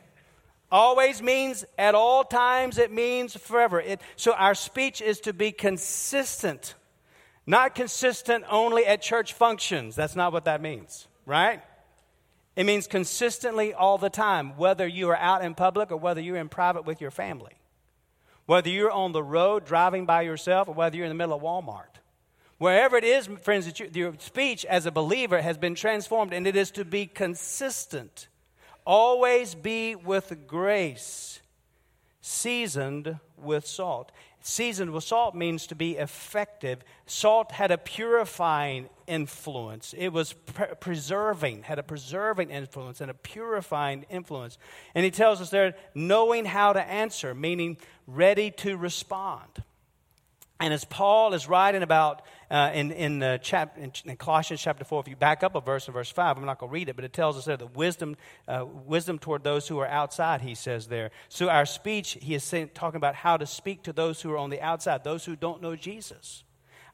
Always 0.72 1.20
means 1.20 1.66
at 1.76 1.94
all 1.94 2.24
times, 2.24 2.78
it 2.78 2.90
means 2.90 3.36
forever. 3.36 3.78
It, 3.78 4.00
so 4.16 4.32
our 4.32 4.54
speech 4.54 5.02
is 5.02 5.20
to 5.20 5.34
be 5.34 5.52
consistent, 5.52 6.74
not 7.46 7.74
consistent 7.74 8.46
only 8.50 8.86
at 8.86 9.02
church 9.02 9.34
functions. 9.34 9.94
That's 9.94 10.16
not 10.16 10.32
what 10.32 10.46
that 10.46 10.62
means, 10.62 11.08
right? 11.26 11.60
It 12.56 12.64
means 12.64 12.86
consistently 12.86 13.74
all 13.74 13.98
the 13.98 14.08
time, 14.08 14.56
whether 14.56 14.86
you 14.86 15.10
are 15.10 15.16
out 15.16 15.44
in 15.44 15.54
public 15.54 15.92
or 15.92 15.98
whether 15.98 16.22
you're 16.22 16.36
in 16.38 16.48
private 16.48 16.86
with 16.86 17.02
your 17.02 17.10
family. 17.10 17.52
Whether 18.46 18.70
you're 18.70 18.90
on 18.90 19.12
the 19.12 19.22
road 19.22 19.66
driving 19.66 20.06
by 20.06 20.22
yourself 20.22 20.68
or 20.68 20.74
whether 20.74 20.96
you're 20.96 21.04
in 21.04 21.10
the 21.10 21.14
middle 21.14 21.36
of 21.36 21.42
Walmart. 21.42 22.00
Wherever 22.56 22.96
it 22.96 23.04
is, 23.04 23.26
friends, 23.42 23.66
that 23.66 23.78
you, 23.78 23.90
your 23.92 24.14
speech 24.18 24.64
as 24.64 24.86
a 24.86 24.90
believer 24.90 25.42
has 25.42 25.58
been 25.58 25.74
transformed 25.74 26.32
and 26.32 26.46
it 26.46 26.56
is 26.56 26.70
to 26.70 26.84
be 26.86 27.04
consistent. 27.04 28.28
Always 28.84 29.54
be 29.54 29.94
with 29.94 30.46
grace, 30.46 31.40
seasoned 32.20 33.18
with 33.36 33.66
salt. 33.66 34.12
Seasoned 34.44 34.90
with 34.90 35.04
salt 35.04 35.36
means 35.36 35.68
to 35.68 35.76
be 35.76 35.96
effective. 35.96 36.82
Salt 37.06 37.52
had 37.52 37.70
a 37.70 37.78
purifying 37.78 38.88
influence. 39.06 39.94
It 39.96 40.08
was 40.08 40.32
pre- 40.32 40.74
preserving, 40.80 41.62
had 41.62 41.78
a 41.78 41.82
preserving 41.84 42.50
influence 42.50 43.00
and 43.00 43.08
a 43.08 43.14
purifying 43.14 44.04
influence. 44.10 44.58
And 44.96 45.04
he 45.04 45.12
tells 45.12 45.40
us 45.40 45.50
there, 45.50 45.76
knowing 45.94 46.44
how 46.44 46.72
to 46.72 46.82
answer, 46.82 47.36
meaning 47.36 47.76
ready 48.08 48.50
to 48.50 48.76
respond. 48.76 49.62
And 50.62 50.72
as 50.72 50.84
Paul 50.84 51.34
is 51.34 51.48
writing 51.48 51.82
about 51.82 52.22
uh, 52.48 52.70
in, 52.72 52.92
in, 52.92 53.20
uh, 53.20 53.38
chap- 53.38 53.76
in, 53.76 53.90
in, 54.04 54.16
Colossians 54.16 54.62
chapter 54.62 54.84
4, 54.84 55.00
if 55.00 55.08
you 55.08 55.16
back 55.16 55.42
up 55.42 55.56
a 55.56 55.60
verse 55.60 55.88
in 55.88 55.92
verse 55.92 56.08
5, 56.08 56.36
I'm 56.36 56.44
not 56.44 56.60
going 56.60 56.70
to 56.70 56.72
read 56.72 56.88
it, 56.88 56.94
but 56.94 57.04
it 57.04 57.12
tells 57.12 57.36
us 57.36 57.46
there 57.46 57.56
that 57.56 57.74
wisdom, 57.74 58.16
uh, 58.46 58.64
wisdom 58.64 59.18
toward 59.18 59.42
those 59.42 59.66
who 59.66 59.80
are 59.80 59.88
outside, 59.88 60.40
he 60.40 60.54
says 60.54 60.86
there. 60.86 61.10
So 61.28 61.48
our 61.48 61.66
speech, 61.66 62.16
he 62.22 62.36
is 62.36 62.44
saying, 62.44 62.70
talking 62.74 62.96
about 62.96 63.16
how 63.16 63.36
to 63.38 63.44
speak 63.44 63.82
to 63.82 63.92
those 63.92 64.22
who 64.22 64.30
are 64.30 64.38
on 64.38 64.50
the 64.50 64.60
outside, 64.60 65.02
those 65.02 65.24
who 65.24 65.34
don't 65.34 65.62
know 65.62 65.74
Jesus. 65.74 66.44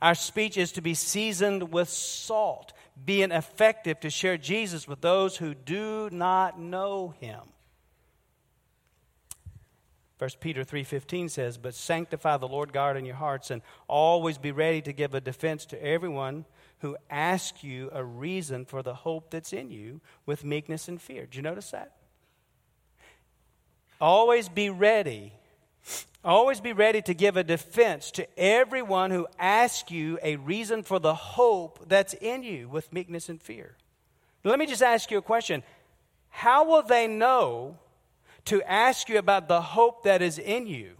Our 0.00 0.14
speech 0.14 0.56
is 0.56 0.72
to 0.72 0.80
be 0.80 0.94
seasoned 0.94 1.70
with 1.70 1.90
salt, 1.90 2.72
being 3.04 3.32
effective 3.32 4.00
to 4.00 4.08
share 4.08 4.38
Jesus 4.38 4.88
with 4.88 5.02
those 5.02 5.36
who 5.36 5.52
do 5.52 6.08
not 6.10 6.58
know 6.58 7.12
him. 7.20 7.40
1 10.18 10.40
Peter 10.40 10.64
3:15 10.64 11.28
says, 11.28 11.58
"But 11.58 11.74
sanctify 11.74 12.36
the 12.38 12.48
Lord 12.48 12.72
God 12.72 12.96
in 12.96 13.04
your 13.04 13.16
hearts 13.16 13.50
and 13.50 13.62
always 13.86 14.36
be 14.36 14.50
ready 14.50 14.82
to 14.82 14.92
give 14.92 15.14
a 15.14 15.20
defense 15.20 15.64
to 15.66 15.82
everyone 15.82 16.44
who 16.80 16.96
asks 17.08 17.62
you 17.62 17.88
a 17.92 18.04
reason 18.04 18.64
for 18.64 18.82
the 18.82 18.94
hope 18.94 19.30
that's 19.30 19.52
in 19.52 19.70
you 19.70 20.00
with 20.26 20.44
meekness 20.44 20.88
and 20.88 21.00
fear." 21.00 21.26
Did 21.26 21.36
you 21.36 21.42
notice 21.42 21.70
that? 21.70 21.92
Always 24.00 24.48
be 24.48 24.70
ready. 24.70 25.34
Always 26.24 26.60
be 26.60 26.72
ready 26.72 27.00
to 27.02 27.14
give 27.14 27.36
a 27.36 27.44
defense 27.44 28.10
to 28.12 28.26
everyone 28.38 29.12
who 29.12 29.28
asks 29.38 29.90
you 29.92 30.18
a 30.22 30.34
reason 30.36 30.82
for 30.82 30.98
the 30.98 31.14
hope 31.14 31.88
that's 31.88 32.14
in 32.14 32.42
you 32.42 32.68
with 32.68 32.92
meekness 32.92 33.28
and 33.28 33.40
fear. 33.40 33.76
Let 34.42 34.58
me 34.58 34.66
just 34.66 34.82
ask 34.82 35.12
you 35.12 35.18
a 35.18 35.22
question. 35.22 35.62
How 36.28 36.64
will 36.64 36.82
they 36.82 37.06
know 37.06 37.78
to 38.46 38.62
ask 38.62 39.08
you 39.08 39.18
about 39.18 39.48
the 39.48 39.60
hope 39.60 40.04
that 40.04 40.22
is 40.22 40.38
in 40.38 40.66
you 40.66 40.92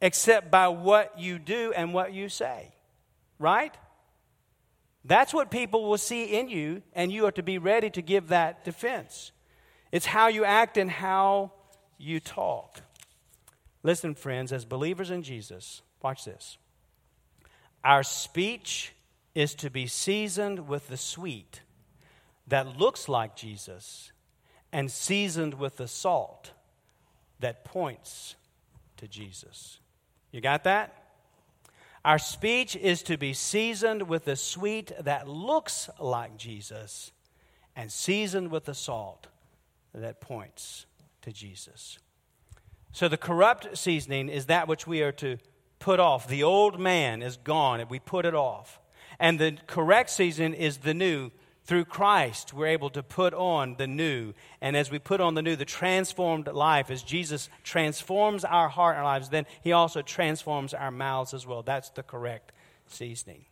except 0.00 0.50
by 0.50 0.68
what 0.68 1.18
you 1.18 1.38
do 1.38 1.72
and 1.74 1.92
what 1.94 2.12
you 2.12 2.28
say. 2.28 2.74
Right? 3.38 3.74
That's 5.04 5.32
what 5.32 5.50
people 5.50 5.88
will 5.88 5.98
see 5.98 6.24
in 6.24 6.48
you, 6.48 6.82
and 6.92 7.12
you 7.12 7.26
are 7.26 7.32
to 7.32 7.42
be 7.42 7.58
ready 7.58 7.90
to 7.90 8.02
give 8.02 8.28
that 8.28 8.64
defense. 8.64 9.30
It's 9.92 10.06
how 10.06 10.28
you 10.28 10.44
act 10.44 10.76
and 10.76 10.90
how 10.90 11.52
you 11.96 12.18
talk. 12.18 12.80
Listen, 13.82 14.14
friends, 14.14 14.52
as 14.52 14.64
believers 14.64 15.10
in 15.10 15.22
Jesus, 15.22 15.82
watch 16.02 16.24
this. 16.24 16.58
Our 17.84 18.02
speech 18.02 18.92
is 19.34 19.54
to 19.56 19.70
be 19.70 19.86
seasoned 19.86 20.66
with 20.66 20.88
the 20.88 20.96
sweet 20.96 21.60
that 22.48 22.78
looks 22.78 23.08
like 23.08 23.36
Jesus 23.36 24.10
and 24.76 24.90
seasoned 24.90 25.54
with 25.54 25.78
the 25.78 25.88
salt 25.88 26.50
that 27.40 27.64
points 27.64 28.34
to 28.98 29.08
Jesus. 29.08 29.80
You 30.32 30.42
got 30.42 30.64
that? 30.64 31.02
Our 32.04 32.18
speech 32.18 32.76
is 32.76 33.02
to 33.04 33.16
be 33.16 33.32
seasoned 33.32 34.02
with 34.02 34.26
the 34.26 34.36
sweet 34.36 34.92
that 35.00 35.26
looks 35.26 35.88
like 35.98 36.36
Jesus 36.36 37.10
and 37.74 37.90
seasoned 37.90 38.50
with 38.50 38.66
the 38.66 38.74
salt 38.74 39.28
that 39.94 40.20
points 40.20 40.84
to 41.22 41.32
Jesus. 41.32 41.98
So 42.92 43.08
the 43.08 43.16
corrupt 43.16 43.78
seasoning 43.78 44.28
is 44.28 44.44
that 44.44 44.68
which 44.68 44.86
we 44.86 45.00
are 45.00 45.12
to 45.12 45.38
put 45.78 46.00
off. 46.00 46.28
The 46.28 46.42
old 46.42 46.78
man 46.78 47.22
is 47.22 47.38
gone 47.38 47.80
and 47.80 47.88
we 47.88 47.98
put 47.98 48.26
it 48.26 48.34
off. 48.34 48.78
And 49.18 49.38
the 49.38 49.56
correct 49.66 50.10
season 50.10 50.52
is 50.52 50.76
the 50.76 50.92
new. 50.92 51.30
Through 51.66 51.86
Christ, 51.86 52.54
we're 52.54 52.68
able 52.68 52.90
to 52.90 53.02
put 53.02 53.34
on 53.34 53.74
the 53.74 53.88
new. 53.88 54.34
And 54.60 54.76
as 54.76 54.88
we 54.88 55.00
put 55.00 55.20
on 55.20 55.34
the 55.34 55.42
new, 55.42 55.56
the 55.56 55.64
transformed 55.64 56.46
life, 56.46 56.92
as 56.92 57.02
Jesus 57.02 57.48
transforms 57.64 58.44
our 58.44 58.68
heart 58.68 58.94
and 58.94 59.04
our 59.04 59.12
lives, 59.12 59.30
then 59.30 59.46
he 59.62 59.72
also 59.72 60.00
transforms 60.00 60.72
our 60.72 60.92
mouths 60.92 61.34
as 61.34 61.44
well. 61.44 61.62
That's 61.62 61.90
the 61.90 62.04
correct 62.04 62.52
seasoning. 62.86 63.46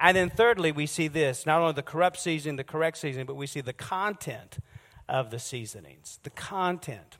And 0.00 0.16
then 0.16 0.30
thirdly, 0.30 0.72
we 0.72 0.86
see 0.86 1.06
this 1.06 1.46
not 1.46 1.60
only 1.60 1.74
the 1.74 1.82
corrupt 1.82 2.18
seasoning, 2.18 2.56
the 2.56 2.64
correct 2.64 2.98
seasoning, 2.98 3.26
but 3.26 3.36
we 3.36 3.46
see 3.46 3.60
the 3.60 3.72
content 3.72 4.58
of 5.08 5.30
the 5.30 5.38
seasonings. 5.38 6.18
The 6.24 6.30
content. 6.30 7.18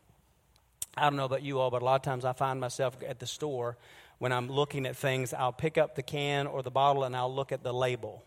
I 0.96 1.04
don't 1.04 1.16
know 1.16 1.26
about 1.26 1.42
you 1.42 1.60
all, 1.60 1.70
but 1.70 1.80
a 1.80 1.84
lot 1.84 1.94
of 1.94 2.02
times 2.02 2.24
I 2.24 2.32
find 2.32 2.58
myself 2.58 2.96
at 3.06 3.20
the 3.20 3.26
store 3.26 3.78
when 4.18 4.32
I'm 4.32 4.48
looking 4.48 4.84
at 4.86 4.96
things, 4.96 5.32
I'll 5.32 5.52
pick 5.52 5.78
up 5.78 5.94
the 5.94 6.02
can 6.02 6.48
or 6.48 6.62
the 6.64 6.72
bottle 6.72 7.04
and 7.04 7.14
I'll 7.14 7.32
look 7.32 7.52
at 7.52 7.62
the 7.62 7.72
label 7.72 8.24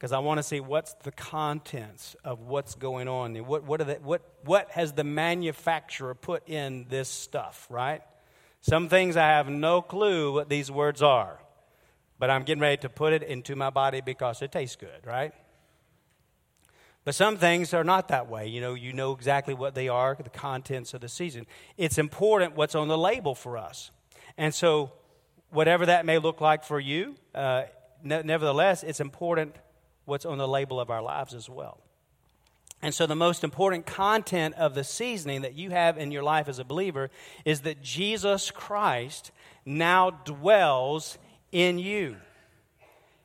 because 0.00 0.12
I 0.12 0.18
want 0.20 0.38
to 0.38 0.42
see 0.42 0.60
what's 0.60 0.94
the 1.02 1.12
contents 1.12 2.16
of 2.24 2.40
what's 2.40 2.74
going 2.74 3.06
on. 3.06 3.36
What, 3.44 3.64
what, 3.64 4.02
what, 4.02 4.22
what 4.46 4.70
has 4.70 4.94
the 4.94 5.04
manufacturer 5.04 6.14
put 6.14 6.48
in 6.48 6.86
this 6.88 7.06
stuff, 7.06 7.66
right? 7.68 8.00
Some 8.62 8.88
things 8.88 9.18
I 9.18 9.26
have 9.26 9.50
no 9.50 9.82
clue 9.82 10.32
what 10.32 10.48
these 10.48 10.70
words 10.70 11.02
are, 11.02 11.38
but 12.18 12.30
I'm 12.30 12.44
getting 12.44 12.62
ready 12.62 12.78
to 12.78 12.88
put 12.88 13.12
it 13.12 13.22
into 13.22 13.54
my 13.56 13.68
body 13.68 14.00
because 14.00 14.40
it 14.40 14.52
tastes 14.52 14.74
good, 14.74 15.04
right? 15.04 15.34
But 17.04 17.14
some 17.14 17.36
things 17.36 17.74
are 17.74 17.84
not 17.84 18.08
that 18.08 18.30
way. 18.30 18.46
You 18.46 18.62
know, 18.62 18.72
you 18.72 18.94
know 18.94 19.12
exactly 19.12 19.52
what 19.52 19.74
they 19.74 19.88
are, 19.88 20.16
the 20.18 20.30
contents 20.30 20.94
of 20.94 21.02
the 21.02 21.10
season. 21.10 21.46
It's 21.76 21.98
important 21.98 22.56
what's 22.56 22.74
on 22.74 22.88
the 22.88 22.96
label 22.96 23.34
for 23.34 23.58
us. 23.58 23.90
And 24.38 24.54
so, 24.54 24.92
whatever 25.50 25.84
that 25.84 26.06
may 26.06 26.16
look 26.16 26.40
like 26.40 26.64
for 26.64 26.80
you, 26.80 27.16
uh, 27.34 27.64
ne- 28.02 28.22
nevertheless, 28.22 28.82
it's 28.82 29.00
important 29.00 29.56
what's 30.10 30.26
on 30.26 30.36
the 30.36 30.48
label 30.48 30.78
of 30.78 30.90
our 30.90 31.00
lives 31.00 31.32
as 31.32 31.48
well. 31.48 31.78
And 32.82 32.94
so, 32.94 33.06
the 33.06 33.16
most 33.16 33.44
important 33.44 33.86
content 33.86 34.54
of 34.56 34.74
the 34.74 34.84
seasoning 34.84 35.42
that 35.42 35.54
you 35.54 35.70
have 35.70 35.98
in 35.98 36.10
your 36.10 36.22
life 36.22 36.48
as 36.48 36.58
a 36.58 36.64
believer 36.64 37.10
is 37.44 37.60
that 37.60 37.82
Jesus 37.82 38.50
Christ 38.50 39.30
now 39.64 40.10
dwells 40.10 41.18
in 41.52 41.78
you. 41.78 42.16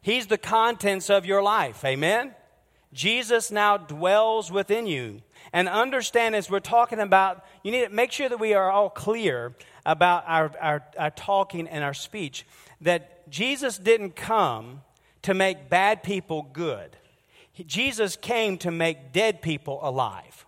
He's 0.01 0.27
the 0.27 0.37
contents 0.37 1.09
of 1.09 1.25
your 1.25 1.41
life. 1.41 1.83
Amen? 1.83 2.35
Jesus 2.93 3.51
now 3.51 3.77
dwells 3.77 4.51
within 4.51 4.87
you. 4.87 5.21
And 5.51 5.67
understand 5.67 6.35
as 6.35 6.49
we're 6.49 6.59
talking 6.59 6.99
about, 6.99 7.45
you 7.63 7.71
need 7.71 7.85
to 7.85 7.89
make 7.89 8.11
sure 8.11 8.29
that 8.29 8.39
we 8.39 8.53
are 8.53 8.69
all 8.71 8.89
clear 8.89 9.55
about 9.85 10.23
our, 10.27 10.51
our, 10.59 10.83
our 10.97 11.11
talking 11.11 11.67
and 11.67 11.83
our 11.83 11.93
speech. 11.93 12.45
That 12.81 13.29
Jesus 13.29 13.77
didn't 13.77 14.15
come 14.15 14.81
to 15.25 15.33
make 15.33 15.69
bad 15.69 16.03
people 16.03 16.47
good. 16.53 16.95
Jesus 17.65 18.15
came 18.15 18.57
to 18.59 18.69
make 18.69 19.11
dead 19.11 19.41
people 19.41 19.79
alive. 19.81 20.45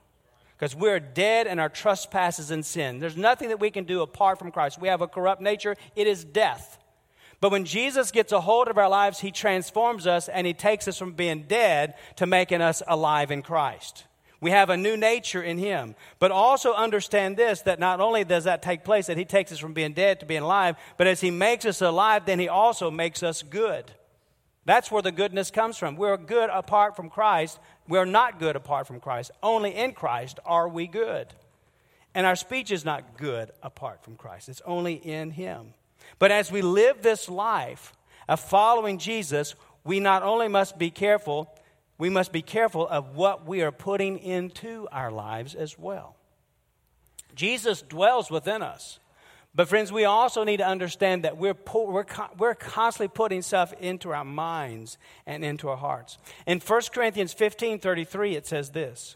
Because 0.55 0.75
we're 0.75 0.99
dead 0.99 1.47
in 1.47 1.57
our 1.59 1.69
trespasses 1.69 2.51
and 2.51 2.65
sin. 2.65 2.99
There's 2.99 3.17
nothing 3.17 3.49
that 3.49 3.59
we 3.59 3.71
can 3.71 3.85
do 3.85 4.01
apart 4.01 4.37
from 4.37 4.51
Christ. 4.51 4.79
We 4.79 4.87
have 4.87 5.01
a 5.01 5.07
corrupt 5.07 5.41
nature, 5.41 5.75
it 5.95 6.05
is 6.07 6.23
death. 6.23 6.77
But 7.39 7.51
when 7.51 7.65
Jesus 7.65 8.11
gets 8.11 8.31
a 8.31 8.41
hold 8.41 8.67
of 8.67 8.77
our 8.77 8.89
lives, 8.89 9.19
he 9.19 9.31
transforms 9.31 10.05
us 10.05 10.27
and 10.27 10.45
he 10.45 10.53
takes 10.53 10.87
us 10.87 10.97
from 10.97 11.13
being 11.13 11.43
dead 11.43 11.95
to 12.17 12.25
making 12.25 12.61
us 12.61 12.81
alive 12.87 13.31
in 13.31 13.41
Christ. 13.41 14.05
We 14.41 14.51
have 14.51 14.69
a 14.69 14.77
new 14.77 14.95
nature 14.95 15.41
in 15.41 15.57
him. 15.57 15.95
But 16.19 16.31
also 16.31 16.73
understand 16.73 17.35
this 17.35 17.61
that 17.61 17.79
not 17.79 17.99
only 17.99 18.23
does 18.23 18.43
that 18.43 18.61
take 18.61 18.83
place, 18.83 19.07
that 19.07 19.17
he 19.17 19.25
takes 19.25 19.51
us 19.51 19.59
from 19.59 19.73
being 19.73 19.93
dead 19.93 20.19
to 20.19 20.27
being 20.27 20.43
alive, 20.43 20.75
but 20.97 21.07
as 21.07 21.21
he 21.21 21.31
makes 21.31 21.65
us 21.65 21.81
alive, 21.81 22.25
then 22.25 22.39
he 22.39 22.47
also 22.47 22.91
makes 22.91 23.23
us 23.23 23.41
good. 23.41 23.91
That's 24.67 24.91
where 24.91 25.01
the 25.01 25.13
goodness 25.13 25.49
comes 25.49 25.77
from. 25.77 25.95
We're 25.95 26.17
good 26.17 26.49
apart 26.49 26.97
from 26.97 27.10
Christ. 27.10 27.58
We're 27.88 28.03
not 28.03 28.38
good 28.38 28.58
apart 28.58 28.86
from 28.86 28.99
Christ. 28.99 29.32
Only 29.41 29.73
in 29.73 29.93
Christ 29.93 30.41
are 30.45 30.67
we 30.67 30.88
good. 30.88 31.27
And 32.13 32.27
our 32.27 32.36
speech 32.36 32.69
is 32.69 32.84
not 32.84 33.15
good 33.17 33.51
apart 33.63 34.03
from 34.03 34.17
Christ, 34.17 34.49
it's 34.49 34.62
only 34.65 34.95
in 34.95 35.32
him. 35.32 35.73
But 36.19 36.32
as 36.32 36.51
we 36.51 36.62
live 36.62 37.01
this 37.01 37.30
life 37.30 37.93
of 38.27 38.41
following 38.41 38.97
Jesus, 38.97 39.56
we 39.86 40.01
not 40.01 40.21
only 40.21 40.49
must 40.49 40.77
be 40.77 40.91
careful, 40.91 41.49
we 41.97 42.10
must 42.10 42.34
be 42.34 42.41
careful 42.41 42.86
of 42.89 43.15
what 43.15 43.47
we 43.47 43.62
are 43.62 43.71
putting 43.71 44.19
into 44.19 44.86
our 44.91 45.12
lives 45.12 45.56
as 45.56 45.80
well. 45.80 46.17
Jesus 47.36 47.82
dwells 47.84 48.30
within 48.30 48.62
us. 48.62 48.99
But, 49.58 49.67
friends, 49.67 49.91
we 49.91 50.06
also 50.06 50.43
need 50.43 50.58
to 50.58 50.67
understand 50.67 51.24
that 51.24 51.38
we're, 51.38 51.56
we're, 51.74 52.06
we're 52.38 52.54
constantly 52.54 53.08
putting 53.08 53.41
stuff 53.41 53.74
into 53.80 54.12
our 54.12 54.24
minds 54.24 55.00
and 55.26 55.43
into 55.43 55.67
our 55.70 55.78
hearts. 55.78 56.20
In 56.46 56.60
1 56.60 56.82
Corinthians 56.93 57.34
15 57.34 57.80
33, 57.80 58.36
it 58.36 58.46
says 58.46 58.70
this 58.70 59.15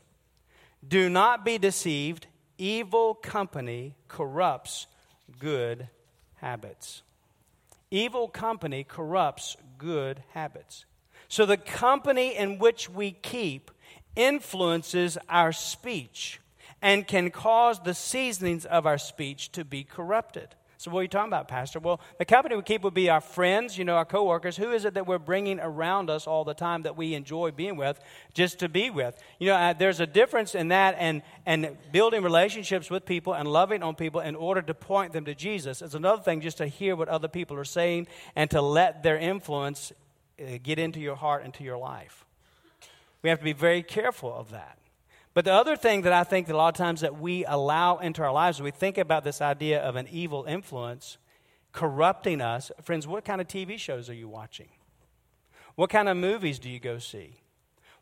Do 0.86 1.12
not 1.12 1.46
be 1.46 1.60
deceived, 1.60 2.26
evil 2.58 3.14
company 3.14 3.94
corrupts 4.08 4.88
good 5.38 5.90
habits. 6.38 7.04
Evil 7.92 8.28
company 8.28 8.84
corrupts 8.84 9.58
good 9.78 10.24
habits. 10.32 10.86
So 11.28 11.46
the 11.46 11.56
company 11.56 12.36
in 12.36 12.58
which 12.58 12.90
we 12.90 13.12
keep 13.12 13.70
influences 14.16 15.20
our 15.30 15.52
speech 15.52 16.41
and 16.82 17.08
can 17.08 17.32
cause 17.32 17.80
the 17.82 17.94
seasonings 17.94 18.66
of 18.66 18.86
our 18.86 18.98
speech 18.98 19.52
to 19.54 19.64
be 19.64 19.84
corrupted. 19.84 20.56
So, 20.82 20.90
what 20.90 21.02
are 21.02 21.04
you 21.04 21.10
talking 21.10 21.30
about, 21.30 21.48
Pastor? 21.48 21.78
Well, 21.78 22.02
the 22.18 22.26
company 22.26 22.56
we 22.56 22.64
keep 22.64 22.82
would 22.82 22.96
be 22.96 23.08
our 23.08 23.22
friends, 23.22 23.78
you 23.78 23.86
know, 23.86 23.98
our 23.98 24.06
coworkers. 24.06 24.58
Who 24.58 24.72
is 24.72 24.84
it 24.84 24.96
that 24.96 25.06
we're 25.06 25.20
bringing 25.20 25.60
around 25.60 26.10
us 26.10 26.26
all 26.26 26.44
the 26.44 26.56
time 26.56 26.82
that 26.84 26.98
we 26.98 27.14
enjoy 27.14 27.52
being 27.52 27.78
with, 27.78 28.00
just 28.34 28.58
to 28.60 28.68
be 28.68 28.90
with? 28.90 29.16
You 29.38 29.50
know, 29.50 29.58
uh, 29.58 29.74
there's 29.74 30.00
a 30.00 30.08
difference 30.08 30.56
in 30.56 30.70
that 30.70 30.96
and, 30.98 31.22
and 31.46 31.78
building 31.92 32.24
relationships 32.24 32.90
with 32.90 33.06
people 33.06 33.36
and 33.36 33.48
loving 33.48 33.84
on 33.84 33.94
people 33.94 34.22
in 34.22 34.36
order 34.36 34.64
to 34.64 34.74
point 34.74 35.14
them 35.14 35.26
to 35.26 35.36
Jesus. 35.36 35.84
It's 35.84 35.94
another 35.94 36.24
thing 36.24 36.42
just 36.42 36.58
to 36.58 36.66
hear 36.66 36.96
what 36.96 37.10
other 37.10 37.28
people 37.28 37.58
are 37.58 37.64
saying 37.64 38.08
and 38.36 38.50
to 38.50 38.60
let 38.60 39.04
their 39.04 39.20
influence 39.20 39.94
uh, 40.42 40.58
get 40.64 40.80
into 40.80 41.00
your 41.00 41.16
heart, 41.16 41.46
into 41.46 41.64
your 41.64 41.78
life. 41.78 42.26
We 43.22 43.30
have 43.30 43.38
to 43.38 43.46
be 43.46 43.54
very 43.54 43.84
careful 43.84 44.34
of 44.34 44.50
that. 44.50 44.80
But 45.34 45.46
the 45.46 45.54
other 45.54 45.78
thing 45.78 46.02
that 46.02 46.14
I 46.14 46.24
think 46.24 46.48
that 46.48 46.56
a 46.56 46.58
lot 46.58 46.74
of 46.74 46.78
times 46.78 47.02
that 47.02 47.20
we 47.20 47.46
allow 47.46 48.00
into 48.00 48.22
our 48.22 48.34
lives, 48.34 48.62
we 48.62 48.72
think 48.72 48.98
about 48.98 49.24
this 49.24 49.42
idea 49.42 49.82
of 49.82 49.96
an 49.96 50.08
evil 50.12 50.44
influence 50.44 51.18
corrupting 51.72 52.42
us. 52.42 52.72
Friends, 52.84 53.08
what 53.08 53.24
kind 53.24 53.40
of 53.40 53.48
TV 53.48 53.78
shows 53.78 54.10
are 54.10 54.14
you 54.14 54.28
watching? 54.28 54.70
What 55.76 55.90
kind 55.90 56.10
of 56.10 56.18
movies 56.18 56.60
do 56.60 56.70
you 56.70 56.80
go 56.80 57.00
see? 57.00 57.42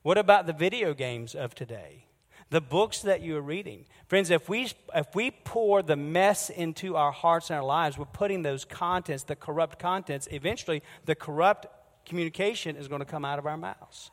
What 0.01 0.17
about 0.17 0.47
the 0.47 0.53
video 0.53 0.93
games 0.93 1.35
of 1.35 1.53
today? 1.53 2.05
The 2.49 2.61
books 2.61 3.03
that 3.03 3.21
you 3.21 3.37
are 3.37 3.41
reading. 3.41 3.85
Friends, 4.07 4.31
if 4.31 4.49
we, 4.49 4.71
if 4.95 5.13
we 5.13 5.29
pour 5.29 5.83
the 5.83 5.95
mess 5.95 6.49
into 6.49 6.95
our 6.95 7.11
hearts 7.11 7.51
and 7.51 7.57
our 7.57 7.65
lives, 7.65 7.95
we're 7.95 8.05
putting 8.05 8.41
those 8.41 8.65
contents, 8.65 9.23
the 9.23 9.35
corrupt 9.35 9.77
contents, 9.77 10.27
eventually 10.31 10.81
the 11.05 11.13
corrupt 11.13 11.67
communication 12.07 12.75
is 12.75 12.87
going 12.87 12.99
to 12.99 13.05
come 13.05 13.23
out 13.23 13.37
of 13.37 13.45
our 13.45 13.57
mouths. 13.57 14.09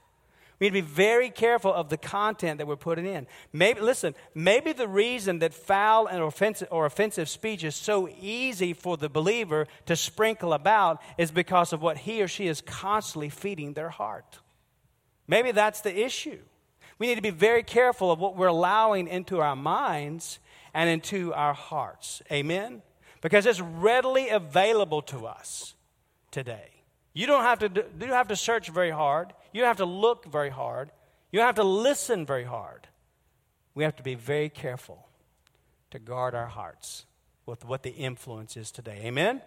We 0.59 0.66
need 0.66 0.81
to 0.81 0.87
be 0.87 0.92
very 0.95 1.31
careful 1.31 1.73
of 1.73 1.88
the 1.88 1.97
content 1.97 2.59
that 2.59 2.66
we're 2.66 2.77
putting 2.77 3.07
in. 3.07 3.27
Maybe, 3.53 3.81
listen, 3.81 4.14
maybe 4.35 4.73
the 4.73 4.88
reason 4.88 5.40
that 5.40 5.53
foul 5.53 6.07
and 6.07 6.23
offensive, 6.23 6.69
or 6.71 6.87
offensive 6.87 7.29
speech 7.29 7.62
is 7.62 7.77
so 7.77 8.09
easy 8.21 8.73
for 8.73 8.97
the 8.97 9.09
believer 9.09 9.66
to 9.87 9.97
sprinkle 9.97 10.53
about 10.53 11.03
is 11.19 11.31
because 11.31 11.73
of 11.73 11.83
what 11.83 11.99
he 11.99 12.23
or 12.23 12.29
she 12.29 12.47
is 12.47 12.61
constantly 12.62 13.29
feeding 13.29 13.75
their 13.75 13.90
heart. 13.90 14.38
Maybe 15.29 15.53
that's 15.53 15.83
the 15.83 16.05
issue. 16.05 16.40
We 16.99 17.09
need 17.09 17.16
to 17.16 17.23
be 17.23 17.31
very 17.31 17.62
careful 17.62 18.11
of 18.11 18.19
what 18.19 18.37
we're 18.37 18.47
allowing 18.47 19.09
into 19.09 19.40
our 19.40 19.57
minds 19.57 20.38
and 20.73 20.88
into 20.88 21.35
our 21.35 21.53
hearts. 21.53 22.23
Amen? 22.33 22.83
because 23.27 23.45
it's 23.45 23.61
readily 23.61 24.29
available 24.29 25.03
to 25.03 25.27
us 25.27 25.75
today. 26.31 26.71
You 27.12 27.27
don't 27.27 27.42
have 27.42 27.59
to, 27.59 27.69
do, 27.69 27.81
you 27.81 28.07
don't 28.07 28.11
have 28.11 28.29
to 28.29 28.37
search 28.37 28.69
very 28.69 28.92
hard. 28.92 29.33
You 29.57 29.62
don't 29.62 29.69
have 29.69 29.79
to 29.79 29.87
look 29.87 30.27
very 30.27 30.51
hard. 30.51 30.90
You 31.33 31.38
don't 31.38 31.47
have 31.47 31.55
to 31.55 31.64
listen 31.64 32.27
very 32.27 32.45
hard. 32.45 32.88
We 33.75 33.85
have 33.85 33.97
to 33.97 34.03
be 34.03 34.14
very 34.14 34.51
careful 34.51 35.09
to 35.92 35.99
guard 35.99 36.35
our 36.35 36.49
hearts 36.49 37.07
with 37.47 37.64
what 37.64 37.83
the 37.83 37.92
influence 37.92 38.59
is 38.59 38.71
today. 38.71 39.01
Amen? 39.05 39.40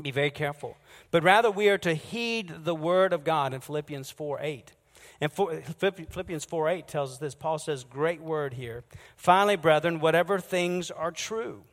Be 0.00 0.12
very 0.12 0.30
careful. 0.30 0.78
But 1.10 1.22
rather, 1.22 1.50
we 1.50 1.68
are 1.68 1.76
to 1.76 1.92
heed 1.92 2.64
the 2.64 2.74
word 2.74 3.12
of 3.12 3.22
God 3.22 3.52
in 3.52 3.60
Philippians 3.60 4.10
4 4.10 4.38
8. 4.40 4.72
And 5.20 5.30
Philippians 5.30 6.46
4 6.46 6.68
8 6.70 6.88
tells 6.88 7.12
us 7.12 7.18
this. 7.18 7.34
Paul 7.34 7.58
says, 7.58 7.84
Great 7.84 8.22
word 8.22 8.54
here. 8.54 8.82
Finally, 9.18 9.56
brethren, 9.56 10.00
whatever 10.00 10.38
things 10.38 10.90
are 10.90 11.12
true, 11.12 11.64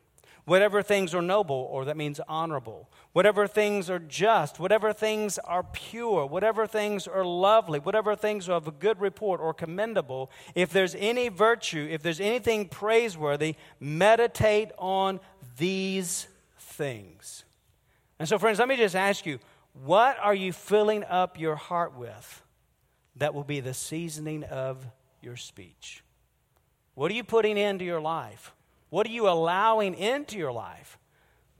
whatever 0.50 0.82
things 0.84 1.14
are 1.14 1.22
noble, 1.22 1.68
or 1.72 1.86
that 1.86 1.96
means 1.96 2.20
honorable, 2.28 2.90
whatever 3.14 3.48
things 3.48 3.90
are 3.90 4.00
just, 4.00 4.60
whatever 4.60 4.92
things 4.92 5.38
are 5.40 5.64
pure, 5.64 6.26
whatever 6.26 6.68
things 6.68 7.08
are 7.08 7.24
lovely, 7.24 7.80
whatever 7.80 8.16
things 8.16 8.50
are 8.50 8.54
of 8.54 8.68
a 8.68 8.72
good 8.72 9.00
report 9.00 9.40
or 9.40 9.54
commendable, 9.54 10.30
if 10.56 10.72
there's 10.72 10.96
any 10.96 11.30
virtue, 11.30 11.88
if 11.90 12.02
there's 12.02 12.20
anything 12.20 12.68
praiseworthy, 12.68 13.56
meditate 13.80 14.72
on 14.78 15.20
these 15.58 16.28
things. 16.58 17.46
And 18.20 18.28
so, 18.28 18.38
friends, 18.38 18.60
let 18.60 18.68
me 18.68 18.76
just 18.76 18.96
ask 18.96 19.26
you 19.26 19.40
what 19.84 20.18
are 20.20 20.36
you 20.36 20.52
filling 20.52 21.04
up 21.06 21.40
your 21.40 21.56
heart 21.56 21.96
with? 21.96 22.44
that 23.20 23.34
will 23.34 23.44
be 23.44 23.60
the 23.60 23.74
seasoning 23.74 24.44
of 24.46 24.86
your 25.22 25.36
speech. 25.36 26.04
What 26.96 27.12
are 27.12 27.14
you 27.14 27.24
putting 27.24 27.58
into 27.58 27.86
your 27.86 28.02
life? 28.02 28.54
What 28.90 29.06
are 29.06 29.12
you 29.12 29.30
allowing 29.30 29.94
into 29.96 30.38
your 30.38 30.52
life 30.52 30.98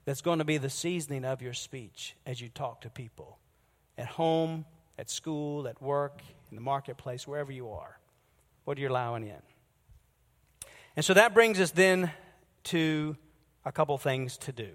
that's 0.04 0.22
going 0.22 0.40
to 0.40 0.44
be 0.44 0.58
the 0.58 0.70
seasoning 0.70 1.24
of 1.24 1.42
your 1.42 1.52
speech 1.52 2.16
as 2.26 2.40
you 2.40 2.48
talk 2.48 2.80
to 2.82 2.90
people 2.90 3.38
at 3.96 4.06
home, 4.06 4.64
at 4.98 5.10
school, 5.10 5.68
at 5.68 5.80
work, 5.80 6.22
in 6.50 6.56
the 6.56 6.62
marketplace, 6.62 7.28
wherever 7.28 7.52
you 7.52 7.70
are? 7.70 7.98
What 8.64 8.78
are 8.78 8.80
you 8.80 8.88
allowing 8.88 9.24
in? 9.24 9.42
And 10.96 11.04
so 11.04 11.14
that 11.14 11.34
brings 11.34 11.60
us 11.60 11.70
then 11.70 12.10
to 12.64 13.16
a 13.64 13.72
couple 13.72 13.96
things 13.98 14.36
to 14.38 14.52
do. 14.52 14.70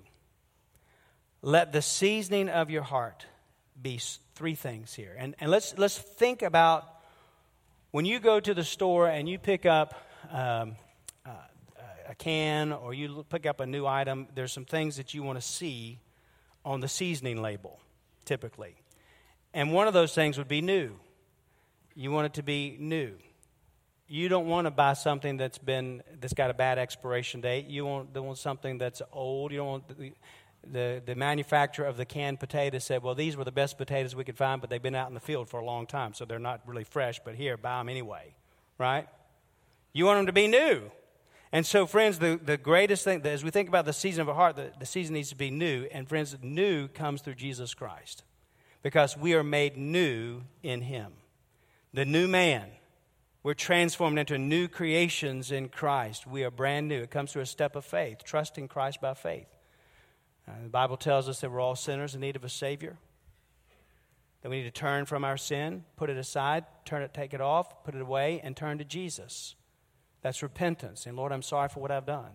Let 1.42 1.74
the 1.74 1.82
seasoning 1.82 2.50
of 2.50 2.70
your 2.70 2.84
heart 2.84 3.26
be 3.80 4.00
three 4.36 4.56
things 4.56 4.94
here. 4.94 5.16
And, 5.18 5.36
and 5.40 5.52
let's, 5.52 5.78
let's 5.78 5.98
think 5.98 6.42
about 6.42 6.88
when 7.92 8.06
you 8.06 8.20
go 8.20 8.40
to 8.40 8.54
the 8.54 8.64
store 8.64 9.08
and 9.08 9.28
you 9.28 9.38
pick 9.38 9.66
up 9.66 9.94
um, 10.32 10.76
a 12.08 12.16
can 12.16 12.72
or 12.72 12.94
you 12.94 13.26
pick 13.30 13.46
up 13.46 13.60
a 13.60 13.66
new 13.66 13.86
item, 13.86 14.28
there's 14.36 14.52
some 14.52 14.66
things 14.66 14.98
that 14.98 15.14
you 15.14 15.24
want 15.24 15.40
to 15.40 15.46
see 15.46 16.00
on 16.64 16.80
the 16.80 16.88
seasoning 16.88 17.42
label, 17.42 17.80
typically. 18.26 18.76
And 19.54 19.72
one 19.72 19.88
of 19.88 19.94
those 19.94 20.14
things 20.14 20.38
would 20.38 20.48
be 20.48 20.62
new. 20.62 20.92
You 21.96 22.12
want 22.12 22.26
it 22.26 22.34
to 22.36 22.44
be 22.44 22.76
new. 22.80 23.14
You 24.08 24.30
don't 24.30 24.48
want 24.48 24.66
to 24.66 24.72
buy 24.72 24.94
something 24.94 25.38
that's 25.38 25.58
been 25.58 26.04
that's 26.20 26.34
got 26.34 26.50
a 26.50 26.54
bad 26.54 26.78
expiration 26.78 27.42
date. 27.42 27.68
You 27.68 27.86
want, 27.86 28.14
don't 28.14 28.26
want 28.26 28.38
something 28.38 28.78
that's 28.78 29.02
old. 29.12 29.52
You 29.52 29.60
don't 29.60 29.68
want 29.68 29.84
the, 30.72 31.02
the 31.06 31.16
manufacturer 31.16 31.86
of 31.86 31.98
the 31.98 32.06
canned 32.06 32.40
potatoes 32.40 32.84
said, 32.84 33.04
Well, 33.04 33.16
these 33.16 33.38
were 33.38 33.44
the 33.44 33.52
best 33.52 33.78
potatoes 33.78 34.16
we 34.16 34.24
could 34.24 34.38
find, 34.38 34.62
but 34.62 34.70
they've 34.70 34.82
been 34.82 34.96
out 34.96 35.08
in 35.08 35.14
the 35.14 35.20
field 35.20 35.50
for 35.50 35.60
a 35.60 35.66
long 35.66 35.86
time, 35.88 36.14
so 36.14 36.26
they're 36.26 36.40
not 36.40 36.62
really 36.66 36.84
fresh, 36.84 37.20
but 37.24 37.36
here, 37.36 37.58
buy 37.58 37.80
them 37.80 37.90
anyway, 37.90 38.36
right? 38.78 39.08
You 39.94 40.06
want 40.06 40.20
them 40.20 40.26
to 40.28 40.34
be 40.34 40.48
new. 40.48 40.92
And 41.56 41.66
so, 41.66 41.88
friends, 41.88 42.20
the, 42.20 42.38
the 42.44 42.58
greatest 42.58 43.06
thing, 43.06 43.26
as 43.26 43.42
we 43.42 43.50
think 43.50 43.70
about 43.70 43.86
the 43.86 43.94
season 43.94 44.24
of 44.24 44.28
our 44.28 44.36
heart, 44.36 44.58
the, 44.58 44.74
the 44.78 44.86
season 44.86 45.14
needs 45.14 45.30
to 45.30 45.38
be 45.38 45.50
new. 45.50 45.88
And, 45.90 46.06
friends, 46.06 46.36
new 46.42 46.90
comes 46.90 47.22
through 47.22 47.36
Jesus 47.36 47.74
Christ 47.74 48.26
because 48.84 49.16
we 49.16 49.36
are 49.36 49.42
made 49.42 49.78
new 49.78 50.42
in 50.64 50.82
Him. 50.82 51.14
The 51.94 52.04
new 52.04 52.28
man. 52.28 52.68
We're 53.42 53.54
transformed 53.54 54.20
into 54.20 54.38
new 54.38 54.68
creations 54.68 55.50
in 55.50 55.70
Christ. 55.70 56.28
We 56.28 56.44
are 56.44 56.52
brand 56.52 56.90
new. 56.90 57.04
It 57.04 57.10
comes 57.10 57.32
through 57.32 57.44
a 57.44 57.46
step 57.46 57.78
of 57.78 57.86
faith, 57.86 58.26
trusting 58.26 58.68
Christ 58.68 59.00
by 59.00 59.14
faith. 59.14 59.48
Uh, 60.46 60.52
the 60.62 60.68
Bible 60.68 60.98
tells 60.98 61.30
us 61.30 61.40
that 61.40 61.50
we're 61.50 61.62
all 61.62 61.78
sinners 61.78 62.16
in 62.16 62.20
need 62.20 62.36
of 62.36 62.44
a 62.44 62.50
Savior. 62.50 62.98
That 64.42 64.50
we 64.50 64.58
need 64.58 64.64
to 64.64 64.72
turn 64.72 65.06
from 65.06 65.24
our 65.24 65.38
sin, 65.38 65.86
put 65.96 66.10
it 66.10 66.18
aside, 66.18 66.66
turn 66.84 67.02
it, 67.02 67.14
take 67.14 67.34
it 67.34 67.40
off, 67.40 67.86
put 67.86 67.96
it 67.96 68.02
away, 68.02 68.42
and 68.44 68.58
turn 68.58 68.78
to 68.80 68.84
Jesus. 68.84 69.56
That's 70.26 70.42
repentance. 70.42 71.06
And 71.06 71.16
Lord, 71.16 71.32
I'm 71.32 71.44
sorry 71.44 71.70
for 71.70 71.82
what 71.82 71.92
I've 71.92 72.08
done. 72.08 72.32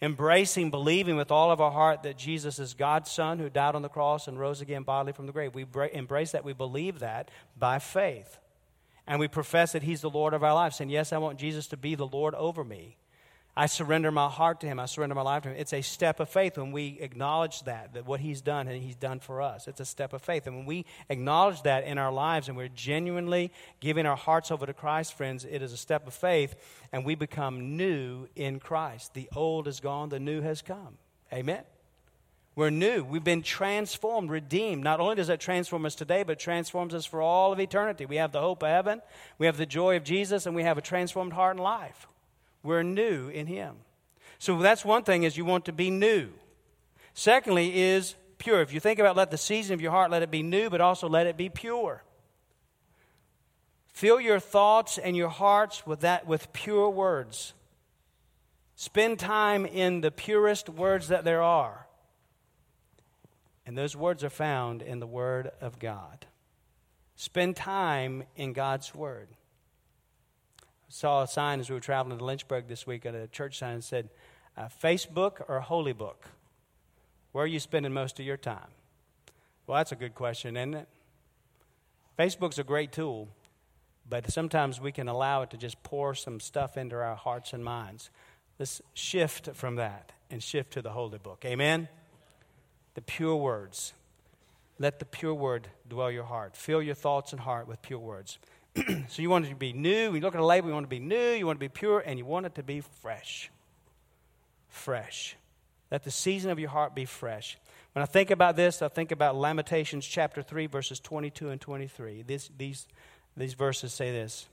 Embracing, 0.00 0.70
believing 0.70 1.16
with 1.16 1.30
all 1.30 1.50
of 1.50 1.60
our 1.60 1.70
heart 1.70 2.02
that 2.04 2.16
Jesus 2.16 2.58
is 2.58 2.72
God's 2.72 3.10
Son 3.10 3.38
who 3.38 3.50
died 3.50 3.74
on 3.74 3.82
the 3.82 3.90
cross 3.90 4.26
and 4.26 4.40
rose 4.40 4.62
again 4.62 4.84
bodily 4.84 5.12
from 5.12 5.26
the 5.26 5.32
grave. 5.32 5.54
We 5.54 5.66
embrace 5.92 6.32
that. 6.32 6.46
We 6.46 6.54
believe 6.54 7.00
that 7.00 7.30
by 7.54 7.78
faith. 7.78 8.38
And 9.06 9.20
we 9.20 9.28
profess 9.28 9.72
that 9.72 9.82
He's 9.82 10.00
the 10.00 10.08
Lord 10.08 10.32
of 10.32 10.42
our 10.42 10.54
lives, 10.54 10.76
saying, 10.76 10.88
Yes, 10.88 11.12
I 11.12 11.18
want 11.18 11.38
Jesus 11.38 11.66
to 11.66 11.76
be 11.76 11.94
the 11.94 12.06
Lord 12.06 12.34
over 12.36 12.64
me. 12.64 12.96
I 13.56 13.66
surrender 13.66 14.10
my 14.10 14.28
heart 14.28 14.60
to 14.60 14.66
Him. 14.66 14.78
I 14.78 14.84
surrender 14.84 15.14
my 15.14 15.22
life 15.22 15.44
to 15.44 15.48
Him. 15.48 15.56
It's 15.58 15.72
a 15.72 15.80
step 15.80 16.20
of 16.20 16.28
faith 16.28 16.58
when 16.58 16.72
we 16.72 16.98
acknowledge 17.00 17.62
that, 17.62 17.94
that 17.94 18.04
what 18.04 18.20
He's 18.20 18.42
done 18.42 18.68
and 18.68 18.82
He's 18.82 18.96
done 18.96 19.18
for 19.18 19.40
us. 19.40 19.66
It's 19.66 19.80
a 19.80 19.86
step 19.86 20.12
of 20.12 20.20
faith. 20.20 20.46
And 20.46 20.56
when 20.56 20.66
we 20.66 20.84
acknowledge 21.08 21.62
that 21.62 21.84
in 21.84 21.96
our 21.96 22.12
lives 22.12 22.48
and 22.48 22.56
we're 22.56 22.68
genuinely 22.68 23.50
giving 23.80 24.04
our 24.04 24.16
hearts 24.16 24.50
over 24.50 24.66
to 24.66 24.74
Christ, 24.74 25.14
friends, 25.14 25.46
it 25.46 25.62
is 25.62 25.72
a 25.72 25.78
step 25.78 26.06
of 26.06 26.12
faith 26.12 26.54
and 26.92 27.02
we 27.02 27.14
become 27.14 27.78
new 27.78 28.28
in 28.36 28.60
Christ. 28.60 29.14
The 29.14 29.28
old 29.34 29.68
is 29.68 29.80
gone, 29.80 30.10
the 30.10 30.20
new 30.20 30.42
has 30.42 30.60
come. 30.60 30.98
Amen. 31.32 31.62
We're 32.56 32.70
new. 32.70 33.04
We've 33.04 33.24
been 33.24 33.42
transformed, 33.42 34.30
redeemed. 34.30 34.82
Not 34.82 35.00
only 35.00 35.16
does 35.16 35.26
that 35.26 35.40
transform 35.40 35.84
us 35.86 35.94
today, 35.94 36.22
but 36.22 36.38
transforms 36.38 36.94
us 36.94 37.04
for 37.04 37.22
all 37.22 37.52
of 37.52 37.60
eternity. 37.60 38.06
We 38.06 38.16
have 38.16 38.32
the 38.32 38.40
hope 38.40 38.62
of 38.62 38.68
heaven, 38.68 39.00
we 39.38 39.46
have 39.46 39.56
the 39.56 39.66
joy 39.66 39.96
of 39.96 40.04
Jesus, 40.04 40.46
and 40.46 40.54
we 40.54 40.62
have 40.62 40.78
a 40.78 40.82
transformed 40.82 41.32
heart 41.32 41.56
and 41.56 41.62
life. 41.62 42.06
We're 42.66 42.82
new 42.82 43.28
in 43.28 43.46
Him. 43.46 43.76
So 44.38 44.58
that's 44.58 44.84
one 44.84 45.04
thing 45.04 45.22
is 45.22 45.36
you 45.36 45.44
want 45.44 45.64
to 45.66 45.72
be 45.72 45.90
new. 45.90 46.28
Secondly 47.14 47.80
is 47.80 48.14
pure. 48.38 48.60
If 48.60 48.72
you 48.74 48.80
think 48.80 48.98
about 48.98 49.16
let 49.16 49.30
the 49.30 49.38
season 49.38 49.72
of 49.72 49.80
your 49.80 49.92
heart 49.92 50.10
let 50.10 50.22
it 50.22 50.30
be 50.30 50.42
new, 50.42 50.68
but 50.68 50.80
also 50.80 51.08
let 51.08 51.26
it 51.26 51.36
be 51.36 51.48
pure. 51.48 52.02
Fill 53.86 54.20
your 54.20 54.40
thoughts 54.40 54.98
and 54.98 55.16
your 55.16 55.30
hearts 55.30 55.86
with 55.86 56.00
that 56.00 56.26
with 56.26 56.52
pure 56.52 56.90
words. 56.90 57.54
Spend 58.74 59.18
time 59.18 59.64
in 59.64 60.02
the 60.02 60.10
purest 60.10 60.68
words 60.68 61.08
that 61.08 61.24
there 61.24 61.42
are. 61.42 61.86
And 63.64 63.78
those 63.78 63.96
words 63.96 64.22
are 64.22 64.30
found 64.30 64.82
in 64.82 65.00
the 65.00 65.06
Word 65.06 65.50
of 65.62 65.78
God. 65.78 66.26
Spend 67.16 67.56
time 67.56 68.24
in 68.36 68.52
God's 68.52 68.94
Word 68.94 69.28
saw 70.88 71.22
a 71.22 71.26
sign 71.26 71.60
as 71.60 71.68
we 71.68 71.74
were 71.74 71.80
traveling 71.80 72.18
to 72.18 72.24
Lynchburg 72.24 72.68
this 72.68 72.86
week 72.86 73.06
at 73.06 73.14
a 73.14 73.26
church 73.26 73.58
sign 73.58 73.76
that 73.76 73.82
said, 73.82 74.08
uh, 74.56 74.68
Facebook 74.82 75.42
or 75.48 75.60
Holy 75.60 75.92
Book? 75.92 76.28
Where 77.32 77.44
are 77.44 77.48
you 77.48 77.60
spending 77.60 77.92
most 77.92 78.18
of 78.18 78.26
your 78.26 78.36
time? 78.36 78.68
Well, 79.66 79.76
that's 79.76 79.92
a 79.92 79.96
good 79.96 80.14
question, 80.14 80.56
isn't 80.56 80.74
it? 80.74 80.88
Facebook's 82.18 82.58
a 82.58 82.64
great 82.64 82.92
tool, 82.92 83.28
but 84.08 84.30
sometimes 84.30 84.80
we 84.80 84.92
can 84.92 85.08
allow 85.08 85.42
it 85.42 85.50
to 85.50 85.56
just 85.56 85.82
pour 85.82 86.14
some 86.14 86.40
stuff 86.40 86.76
into 86.76 86.96
our 86.96 87.16
hearts 87.16 87.52
and 87.52 87.64
minds. 87.64 88.10
Let's 88.58 88.80
shift 88.94 89.50
from 89.54 89.76
that 89.76 90.12
and 90.30 90.42
shift 90.42 90.72
to 90.74 90.82
the 90.82 90.90
Holy 90.90 91.18
Book. 91.18 91.42
Amen? 91.44 91.88
The 92.94 93.02
pure 93.02 93.36
words. 93.36 93.92
Let 94.78 94.98
the 94.98 95.04
pure 95.04 95.34
word 95.34 95.68
dwell 95.88 96.10
your 96.10 96.24
heart. 96.24 96.56
Fill 96.56 96.82
your 96.82 96.94
thoughts 96.94 97.32
and 97.32 97.40
heart 97.40 97.68
with 97.68 97.82
pure 97.82 97.98
words. 97.98 98.38
so 99.08 99.22
you 99.22 99.30
want 99.30 99.46
it 99.46 99.50
to 99.50 99.54
be 99.54 99.72
new. 99.72 100.06
When 100.06 100.16
you 100.16 100.20
look 100.20 100.34
at 100.34 100.40
a 100.40 100.44
label, 100.44 100.68
you 100.68 100.74
want 100.74 100.84
it 100.84 100.90
to 100.90 101.00
be 101.00 101.00
new, 101.00 101.32
you 101.32 101.46
want 101.46 101.56
it 101.56 101.64
to 101.64 101.68
be 101.70 101.78
pure, 101.78 102.00
and 102.00 102.18
you 102.18 102.24
want 102.24 102.46
it 102.46 102.54
to 102.56 102.62
be 102.62 102.80
fresh. 102.80 103.50
Fresh. 104.68 105.36
Let 105.90 106.04
the 106.04 106.10
season 106.10 106.50
of 106.50 106.58
your 106.58 106.70
heart 106.70 106.94
be 106.94 107.04
fresh. 107.04 107.58
When 107.92 108.02
I 108.02 108.06
think 108.06 108.30
about 108.30 108.56
this, 108.56 108.82
I 108.82 108.88
think 108.88 109.12
about 109.12 109.36
Lamentations 109.36 110.06
chapter 110.06 110.42
3, 110.42 110.66
verses 110.66 111.00
22 111.00 111.48
and 111.48 111.60
23. 111.60 112.22
This, 112.22 112.50
these, 112.58 112.86
these 113.36 113.54
verses 113.54 113.92
say 113.92 114.10
this 114.10 114.46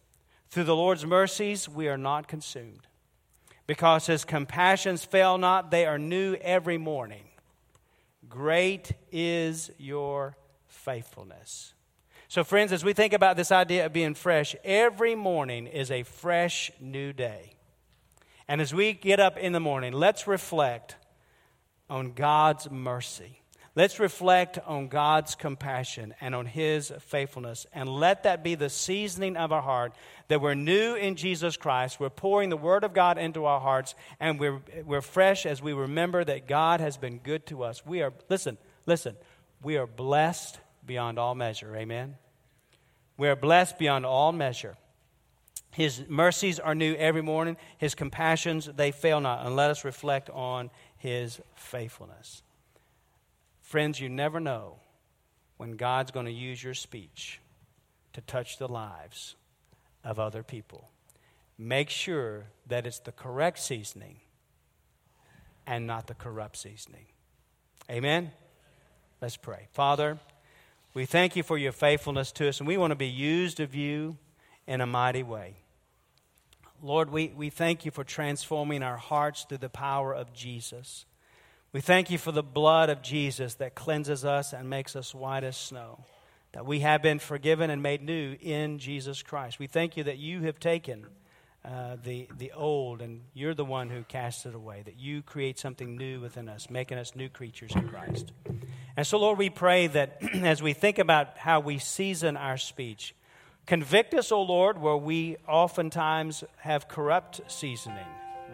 Through 0.50 0.66
the 0.66 0.76
Lord's 0.76 1.06
mercies, 1.06 1.68
we 1.68 1.88
are 1.88 1.98
not 1.98 2.28
consumed. 2.28 2.88
Because 3.66 4.06
his 4.08 4.26
compassions 4.26 5.06
fail 5.06 5.38
not, 5.38 5.72
they 5.72 5.86
are 5.86 5.98
new 5.98 6.36
every 6.36 6.78
morning. 6.78 7.24
Great 8.30 8.92
is 9.12 9.72
your 9.78 10.38
faithfulness. 10.68 11.73
So, 12.34 12.44
friends, 12.44 12.72
as 12.72 12.84
we 12.84 12.94
think 12.94 13.14
about 13.14 13.38
this 13.38 13.52
idea 13.52 13.86
of 13.86 13.94
being 13.94 14.16
fresh, 14.16 14.56
every 14.64 15.14
morning 15.14 15.68
is 15.68 15.92
a 15.92 16.02
fresh 16.02 16.72
new 16.80 17.14
day. 17.14 17.54
And 18.48 18.60
as 18.60 18.74
we 18.74 18.94
get 18.94 19.20
up 19.20 19.38
in 19.38 19.52
the 19.52 19.60
morning, 19.60 19.94
let's 19.94 20.26
reflect 20.26 20.96
on 21.92 22.14
God's 22.14 22.72
mercy. 22.72 23.44
Let's 23.76 24.00
reflect 24.00 24.58
on 24.66 24.88
God's 24.88 25.36
compassion 25.36 26.16
and 26.20 26.34
on 26.34 26.48
His 26.48 26.92
faithfulness, 27.02 27.68
and 27.72 27.88
let 27.88 28.24
that 28.24 28.44
be 28.44 28.56
the 28.56 28.68
seasoning 28.68 29.38
of 29.38 29.52
our 29.52 29.62
heart 29.62 29.94
that 30.28 30.42
we're 30.42 30.56
new 30.56 30.96
in 30.96 31.16
Jesus 31.16 31.56
Christ. 31.56 32.00
We're 32.00 32.10
pouring 32.10 32.50
the 32.50 32.58
Word 32.58 32.84
of 32.84 32.96
God 32.96 33.20
into 33.20 33.46
our 33.46 33.60
hearts, 33.60 33.94
and 34.20 34.40
we're, 34.40 34.60
we're 34.84 35.02
fresh 35.02 35.46
as 35.46 35.62
we 35.62 35.74
remember 35.74 36.24
that 36.24 36.48
God 36.48 36.80
has 36.80 36.98
been 36.98 37.20
good 37.20 37.46
to 37.46 37.62
us. 37.62 37.86
We 37.86 38.02
are, 38.02 38.12
listen, 38.28 38.58
listen, 38.88 39.18
we 39.62 39.78
are 39.78 39.86
blessed 39.86 40.58
beyond 40.84 41.20
all 41.20 41.36
measure. 41.36 41.76
Amen? 41.76 42.16
We 43.18 43.28
are 43.28 43.36
blessed 43.36 43.78
beyond 43.78 44.06
all 44.06 44.32
measure. 44.32 44.76
His 45.72 46.04
mercies 46.08 46.60
are 46.60 46.76
new 46.76 46.94
every 46.96 47.22
morning. 47.22 47.58
His 47.78 47.96
compassions, 47.96 48.70
they 48.76 48.92
fail 48.92 49.20
not. 49.20 49.46
And 49.46 49.56
let 49.56 49.72
us 49.72 49.84
reflect 49.84 50.30
on 50.30 50.70
his 50.98 51.42
faithfulness. 51.56 52.44
Friends, 53.62 54.00
you 54.00 54.10
never 54.10 54.40
know 54.40 54.78
when 55.58 55.72
God's 55.72 56.12
going 56.12 56.28
to 56.28 56.32
use 56.32 56.64
your 56.64 56.74
speech 56.74 57.40
to 58.14 58.22
touch 58.22 58.58
the 58.58 58.68
lives 58.68 59.36
of 60.04 60.20
other 60.20 60.44
people. 60.44 60.90
Make 61.58 61.90
sure 61.90 62.46
that 62.68 62.86
it's 62.86 63.00
the 63.00 63.12
correct 63.12 63.60
seasoning 63.60 64.18
and 65.66 65.88
not 65.88 66.08
the 66.08 66.14
corrupt 66.14 66.58
seasoning. 66.58 67.06
Amen? 67.90 68.32
Let's 69.22 69.38
pray. 69.38 69.68
Father, 69.72 70.20
we 70.94 71.06
thank 71.06 71.36
you 71.36 71.44
for 71.44 71.58
your 71.58 71.72
faithfulness 71.72 72.32
to 72.34 72.48
us, 72.48 72.60
and 72.60 72.68
we 72.68 72.78
want 72.78 72.92
to 72.92 72.96
be 72.96 73.08
used 73.08 73.60
of 73.60 73.74
you 73.74 74.18
in 74.68 74.82
a 74.82 74.86
mighty 74.86 75.24
way. 75.24 75.56
Lord, 76.82 77.10
we, 77.10 77.34
we 77.36 77.50
thank 77.50 77.86
you 77.86 77.92
for 77.92 78.04
transforming 78.04 78.84
our 78.84 78.98
hearts 78.98 79.46
through 79.48 79.60
the 79.60 79.70
power 79.70 80.14
of 80.14 80.34
Jesus. 80.34 81.06
We 81.72 81.82
thank 81.82 82.12
you 82.12 82.18
for 82.18 82.32
the 82.32 82.44
blood 82.44 82.90
of 82.90 83.02
Jesus 83.02 83.56
that 83.56 83.74
cleanses 83.74 84.24
us 84.24 84.54
and 84.54 84.70
makes 84.70 84.96
us 84.96 85.16
white 85.16 85.44
as 85.44 85.58
snow, 85.58 86.06
that 86.52 86.66
we 86.66 86.82
have 86.82 87.02
been 87.02 87.20
forgiven 87.20 87.70
and 87.70 87.82
made 87.82 88.04
new 88.04 88.36
in 88.40 88.78
Jesus 88.78 89.24
Christ. 89.24 89.60
We 89.60 89.68
thank 89.68 89.98
you 89.98 90.04
that 90.04 90.20
you 90.20 90.42
have 90.42 90.60
taken 90.60 91.08
uh, 91.66 91.98
the, 92.04 92.28
the 92.38 92.52
old 92.52 93.02
and 93.02 93.22
you're 93.34 93.54
the 93.54 93.66
one 93.66 93.90
who 93.90 94.04
casts 94.04 94.46
it 94.46 94.54
away, 94.54 94.82
that 94.86 95.00
you 95.00 95.22
create 95.22 95.58
something 95.58 95.96
new 95.96 96.20
within 96.20 96.50
us, 96.50 96.70
making 96.70 96.98
us 96.98 97.16
new 97.16 97.30
creatures 97.30 97.72
in 97.76 97.88
Christ. 97.88 98.32
And 98.98 99.08
so, 99.08 99.18
Lord, 99.18 99.38
we 99.38 99.50
pray 99.50 99.88
that 99.88 100.22
as 100.44 100.62
we 100.62 100.74
think 100.74 101.00
about 101.00 101.38
how 101.38 101.60
we 101.60 101.78
season 101.78 102.38
our 102.38 102.58
speech, 102.58 103.16
Convict 103.66 104.14
us, 104.14 104.34
O 104.34 104.42
Lord, 104.42 104.78
where 104.78 104.98
we 104.98 105.38
oftentimes 105.48 106.44
have 106.58 106.90
corrupt 106.90 107.40
seasoning. 107.48 108.06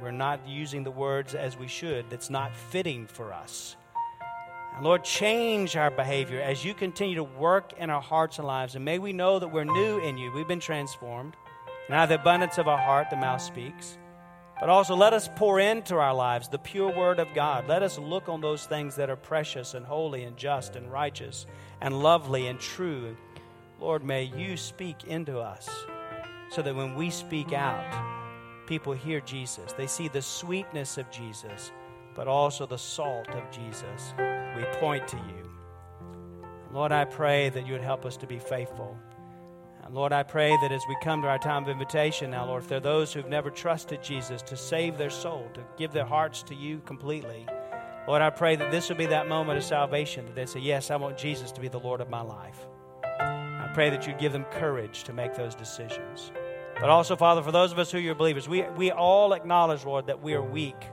We're 0.03 0.12
not 0.12 0.47
using 0.47 0.84
the 0.84 0.91
words 0.91 1.34
as 1.34 1.57
we 1.57 1.68
should, 1.68 2.12
that's 2.12 2.30
not 2.30 2.55
fitting 2.55 3.07
for 3.07 3.34
us. 3.34 3.76
And 4.76 4.86
Lord, 4.86 5.03
change 5.03 5.76
our 5.76 5.89
behavior 5.89 6.39
as 6.39 6.64
you 6.64 6.76
continue 6.76 7.16
to 7.16 7.24
work 7.24 7.74
in 7.80 7.89
our 7.89 8.01
hearts 8.01 8.38
and 8.38 8.45
lives. 8.45 8.76
And 8.76 8.86
may 8.86 8.99
we 8.99 9.12
know 9.12 9.39
that 9.39 9.47
we're 9.47 9.64
new 9.64 9.99
in 9.99 10.20
you. 10.20 10.32
We've 10.32 10.47
been 10.47 10.60
transformed. 10.60 11.36
And 11.90 11.96
out 11.96 12.04
of 12.04 12.10
the 12.10 12.22
abundance 12.22 12.58
of 12.58 12.70
our 12.70 12.78
heart, 12.78 13.10
the 13.10 13.18
mouth 13.18 13.42
speaks. 13.42 13.98
But 14.62 14.70
also, 14.70 14.96
let 14.96 15.12
us 15.12 15.30
pour 15.36 15.60
into 15.60 15.96
our 15.96 16.14
lives 16.14 16.48
the 16.48 16.58
pure 16.58 16.96
word 16.96 17.20
of 17.20 17.34
God. 17.34 17.68
Let 17.68 17.84
us 17.84 17.98
look 17.98 18.30
on 18.30 18.40
those 18.40 18.66
things 18.66 18.96
that 18.96 19.10
are 19.10 19.18
precious 19.18 19.74
and 19.74 19.86
holy 19.86 20.24
and 20.24 20.38
just 20.38 20.78
and 20.78 20.92
righteous 20.92 21.46
and 21.82 22.02
lovely 22.02 22.48
and 22.48 22.60
true 22.60 23.18
Lord, 23.80 24.04
may 24.04 24.24
you 24.24 24.58
speak 24.58 25.06
into 25.06 25.40
us 25.40 25.70
so 26.50 26.62
that 26.62 26.76
when 26.76 26.96
we 26.96 27.10
speak 27.10 27.54
out, 27.54 27.86
people 28.68 28.92
hear 28.92 29.22
Jesus. 29.22 29.72
They 29.72 29.88
see 29.88 30.10
the 30.10 30.22
sweetness 30.22 30.98
of 30.98 31.10
Jesus, 31.12 31.72
but 32.14 32.28
also 32.28 32.66
the 32.66 32.78
salt 32.78 33.30
of 33.30 33.50
Jesus. 33.52 34.14
We 34.58 34.64
point 34.80 35.08
to 35.10 35.18
you. 35.18 35.50
Lord, 36.74 36.92
I 36.92 37.06
pray 37.06 37.50
that 37.50 37.66
you 37.66 37.72
would 37.72 37.82
help 37.82 38.06
us 38.06 38.18
to 38.18 38.28
be 38.28 38.38
faithful. 38.38 38.98
And 39.90 39.96
Lord, 39.96 40.14
I 40.14 40.22
pray 40.22 40.56
that 40.62 40.72
as 40.72 40.84
we 40.88 40.96
come 41.02 41.24
to 41.24 41.28
our 41.28 41.40
time 41.40 41.64
of 41.64 41.70
invitation 41.70 42.30
now, 42.30 42.46
Lord, 42.46 42.62
if 42.62 42.70
there 42.70 42.78
are 42.78 42.80
those 42.80 43.12
who've 43.12 43.28
never 43.28 43.50
trusted 43.50 44.04
Jesus 44.04 44.44
to 44.44 44.56
save 44.56 45.00
their 45.00 45.10
soul, 45.10 45.50
to 45.56 45.66
give 45.80 45.94
their 45.94 46.06
hearts 46.06 46.44
to 46.44 46.54
you 46.54 46.80
completely, 46.86 47.48
Lord, 48.08 48.22
I 48.22 48.30
pray 48.30 48.56
that 48.56 48.70
this 48.70 48.88
will 48.88 48.98
be 48.98 49.08
that 49.08 49.28
moment 49.28 49.58
of 49.58 49.64
salvation 49.64 50.28
that 50.28 50.36
they 50.36 50.46
say, 50.46 50.60
Yes, 50.60 50.92
I 50.92 50.96
want 50.98 51.18
Jesus 51.18 51.52
to 51.54 51.60
be 51.60 51.70
the 51.70 51.80
Lord 51.80 52.02
of 52.02 52.10
my 52.12 52.22
life 52.22 52.68
I 53.20 53.72
pray 53.74 53.90
that 53.90 54.06
you 54.06 54.14
give 54.14 54.32
them 54.32 54.44
courage 54.52 55.06
to 55.06 55.14
make 55.14 55.34
those 55.34 55.56
decisions. 55.56 56.32
But 56.80 56.90
also, 56.90 57.16
Father, 57.16 57.42
for 57.42 57.52
those 57.52 57.72
of 57.72 57.80
us 57.80 57.92
who 57.92 58.12
are 58.12 58.14
believers, 58.14 58.48
we, 58.48 58.62
we 58.78 58.92
all 58.92 59.34
acknowledge, 59.34 59.86
Lord, 59.86 60.06
that 60.06 60.22
we 60.22 60.36
are 60.36 60.44
weak 60.44 60.86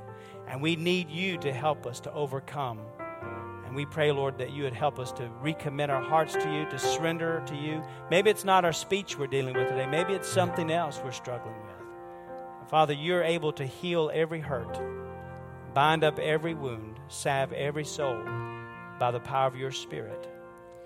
and 0.48 0.62
we 0.62 0.74
need 0.74 1.10
you 1.10 1.36
to 1.38 1.52
help 1.52 1.86
us 1.86 2.00
to 2.00 2.12
overcome. 2.14 2.80
We 3.76 3.84
pray, 3.84 4.10
Lord, 4.10 4.38
that 4.38 4.52
you 4.52 4.62
would 4.62 4.72
help 4.72 4.98
us 4.98 5.12
to 5.12 5.28
recommit 5.42 5.90
our 5.90 6.00
hearts 6.00 6.32
to 6.32 6.50
you, 6.50 6.64
to 6.70 6.78
surrender 6.78 7.42
to 7.46 7.54
you. 7.54 7.84
Maybe 8.10 8.30
it's 8.30 8.42
not 8.42 8.64
our 8.64 8.72
speech 8.72 9.18
we're 9.18 9.26
dealing 9.26 9.54
with 9.54 9.68
today, 9.68 9.86
maybe 9.86 10.14
it's 10.14 10.26
something 10.26 10.70
else 10.70 10.98
we're 11.04 11.12
struggling 11.12 11.54
with. 11.54 12.70
Father, 12.70 12.94
you're 12.94 13.22
able 13.22 13.52
to 13.52 13.66
heal 13.66 14.10
every 14.14 14.40
hurt, 14.40 14.80
bind 15.74 16.04
up 16.04 16.18
every 16.18 16.54
wound, 16.54 16.98
salve 17.08 17.52
every 17.52 17.84
soul 17.84 18.18
by 18.98 19.10
the 19.10 19.20
power 19.20 19.46
of 19.46 19.56
your 19.56 19.70
Spirit. 19.70 20.26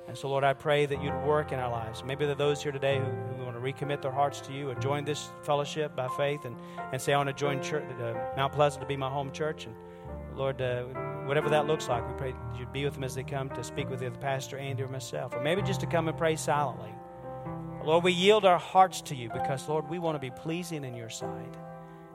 And 0.08 0.18
so, 0.18 0.28
Lord, 0.28 0.42
I 0.42 0.54
pray 0.54 0.86
that 0.86 1.00
you'd 1.00 1.24
work 1.24 1.52
in 1.52 1.60
our 1.60 1.70
lives. 1.70 2.02
Maybe 2.02 2.24
there 2.24 2.32
are 2.32 2.38
those 2.38 2.60
here 2.60 2.72
today 2.72 2.98
who, 2.98 3.04
who 3.04 3.44
want 3.44 3.54
to 3.54 3.62
recommit 3.62 4.02
their 4.02 4.10
hearts 4.10 4.40
to 4.40 4.52
you 4.52 4.68
or 4.68 4.74
join 4.74 5.04
this 5.04 5.28
fellowship 5.44 5.94
by 5.94 6.08
faith 6.16 6.44
and, 6.44 6.56
and 6.92 7.00
say, 7.00 7.12
I 7.12 7.18
want 7.18 7.28
to 7.28 7.34
join 7.34 7.62
church, 7.62 7.84
uh, 8.02 8.14
Mount 8.36 8.52
Pleasant 8.52 8.82
to 8.82 8.88
be 8.88 8.96
my 8.96 9.08
home 9.08 9.30
church. 9.30 9.66
And 9.66 9.76
Lord, 10.36 10.60
uh, 10.60 10.86
whatever 11.26 11.50
that 11.50 11.66
looks 11.66 11.88
like, 11.88 12.06
we 12.06 12.14
pray 12.14 12.34
you'd 12.58 12.72
be 12.72 12.84
with 12.84 12.94
them 12.94 13.04
as 13.04 13.14
they 13.14 13.22
come 13.22 13.48
to 13.50 13.64
speak 13.64 13.88
with 13.88 14.00
the 14.00 14.10
Pastor 14.10 14.58
Andy 14.58 14.82
or 14.82 14.88
myself, 14.88 15.34
or 15.34 15.40
maybe 15.40 15.62
just 15.62 15.80
to 15.80 15.86
come 15.86 16.08
and 16.08 16.16
pray 16.16 16.36
silently. 16.36 16.92
Lord, 17.84 18.04
we 18.04 18.12
yield 18.12 18.44
our 18.44 18.58
hearts 18.58 19.00
to 19.02 19.14
you 19.14 19.30
because, 19.30 19.68
Lord, 19.68 19.88
we 19.88 19.98
want 19.98 20.14
to 20.14 20.18
be 20.18 20.30
pleasing 20.30 20.84
in 20.84 20.94
your 20.94 21.08
sight. 21.08 21.56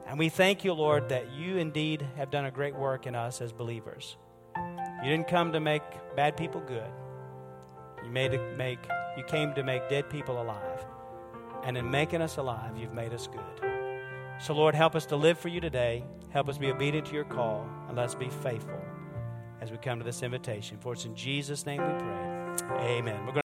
And 0.08 0.20
we 0.20 0.30
thank 0.30 0.64
you, 0.64 0.74
Lord, 0.74 1.10
that 1.10 1.32
you 1.32 1.58
indeed 1.58 2.06
have 2.18 2.30
done 2.30 2.45
a 2.45 2.51
great 2.51 2.76
work 2.76 3.08
in 3.08 3.16
us 3.16 3.41
as 3.41 3.51
believers. 3.51 4.18
You 4.56 5.10
didn't 5.10 5.28
come 5.28 5.51
to 5.53 5.60
make 5.60 5.82
bad 6.16 6.38
people 6.38 6.62
good. 6.62 6.89
You 8.03 8.12
made 8.12 8.39
make 8.58 8.80
you 9.18 9.24
came 9.24 9.53
to 9.56 9.64
make 9.64 9.89
dead 9.89 10.10
people 10.10 10.39
alive. 10.41 10.86
And 11.64 11.76
in 11.78 11.89
making 11.89 12.22
us 12.22 12.38
alive, 12.38 12.78
you've 12.78 12.93
made 12.93 13.14
us 13.14 13.28
good. 13.28 13.72
So 14.39 14.53
Lord, 14.53 14.76
help 14.76 14.95
us 14.95 15.08
to 15.08 15.16
live 15.16 15.39
for 15.39 15.47
you 15.47 15.60
today. 15.60 16.03
Help 16.30 16.49
us 16.49 16.60
be 16.60 16.70
obedient 16.70 17.08
to 17.08 17.14
your 17.14 17.24
call, 17.24 17.68
and 17.88 17.97
let's 17.97 18.14
be 18.14 18.30
faithful 18.30 18.85
as 19.66 19.72
we 19.72 19.78
come 19.78 19.97
to 19.97 20.05
this 20.05 20.22
invitation. 20.22 20.78
For 20.80 20.93
it's 20.93 21.05
in 21.05 21.16
Jesus' 21.16 21.66
name 21.66 21.82
we 21.82 21.99
pray. 21.99 22.97
Amen. 22.97 23.41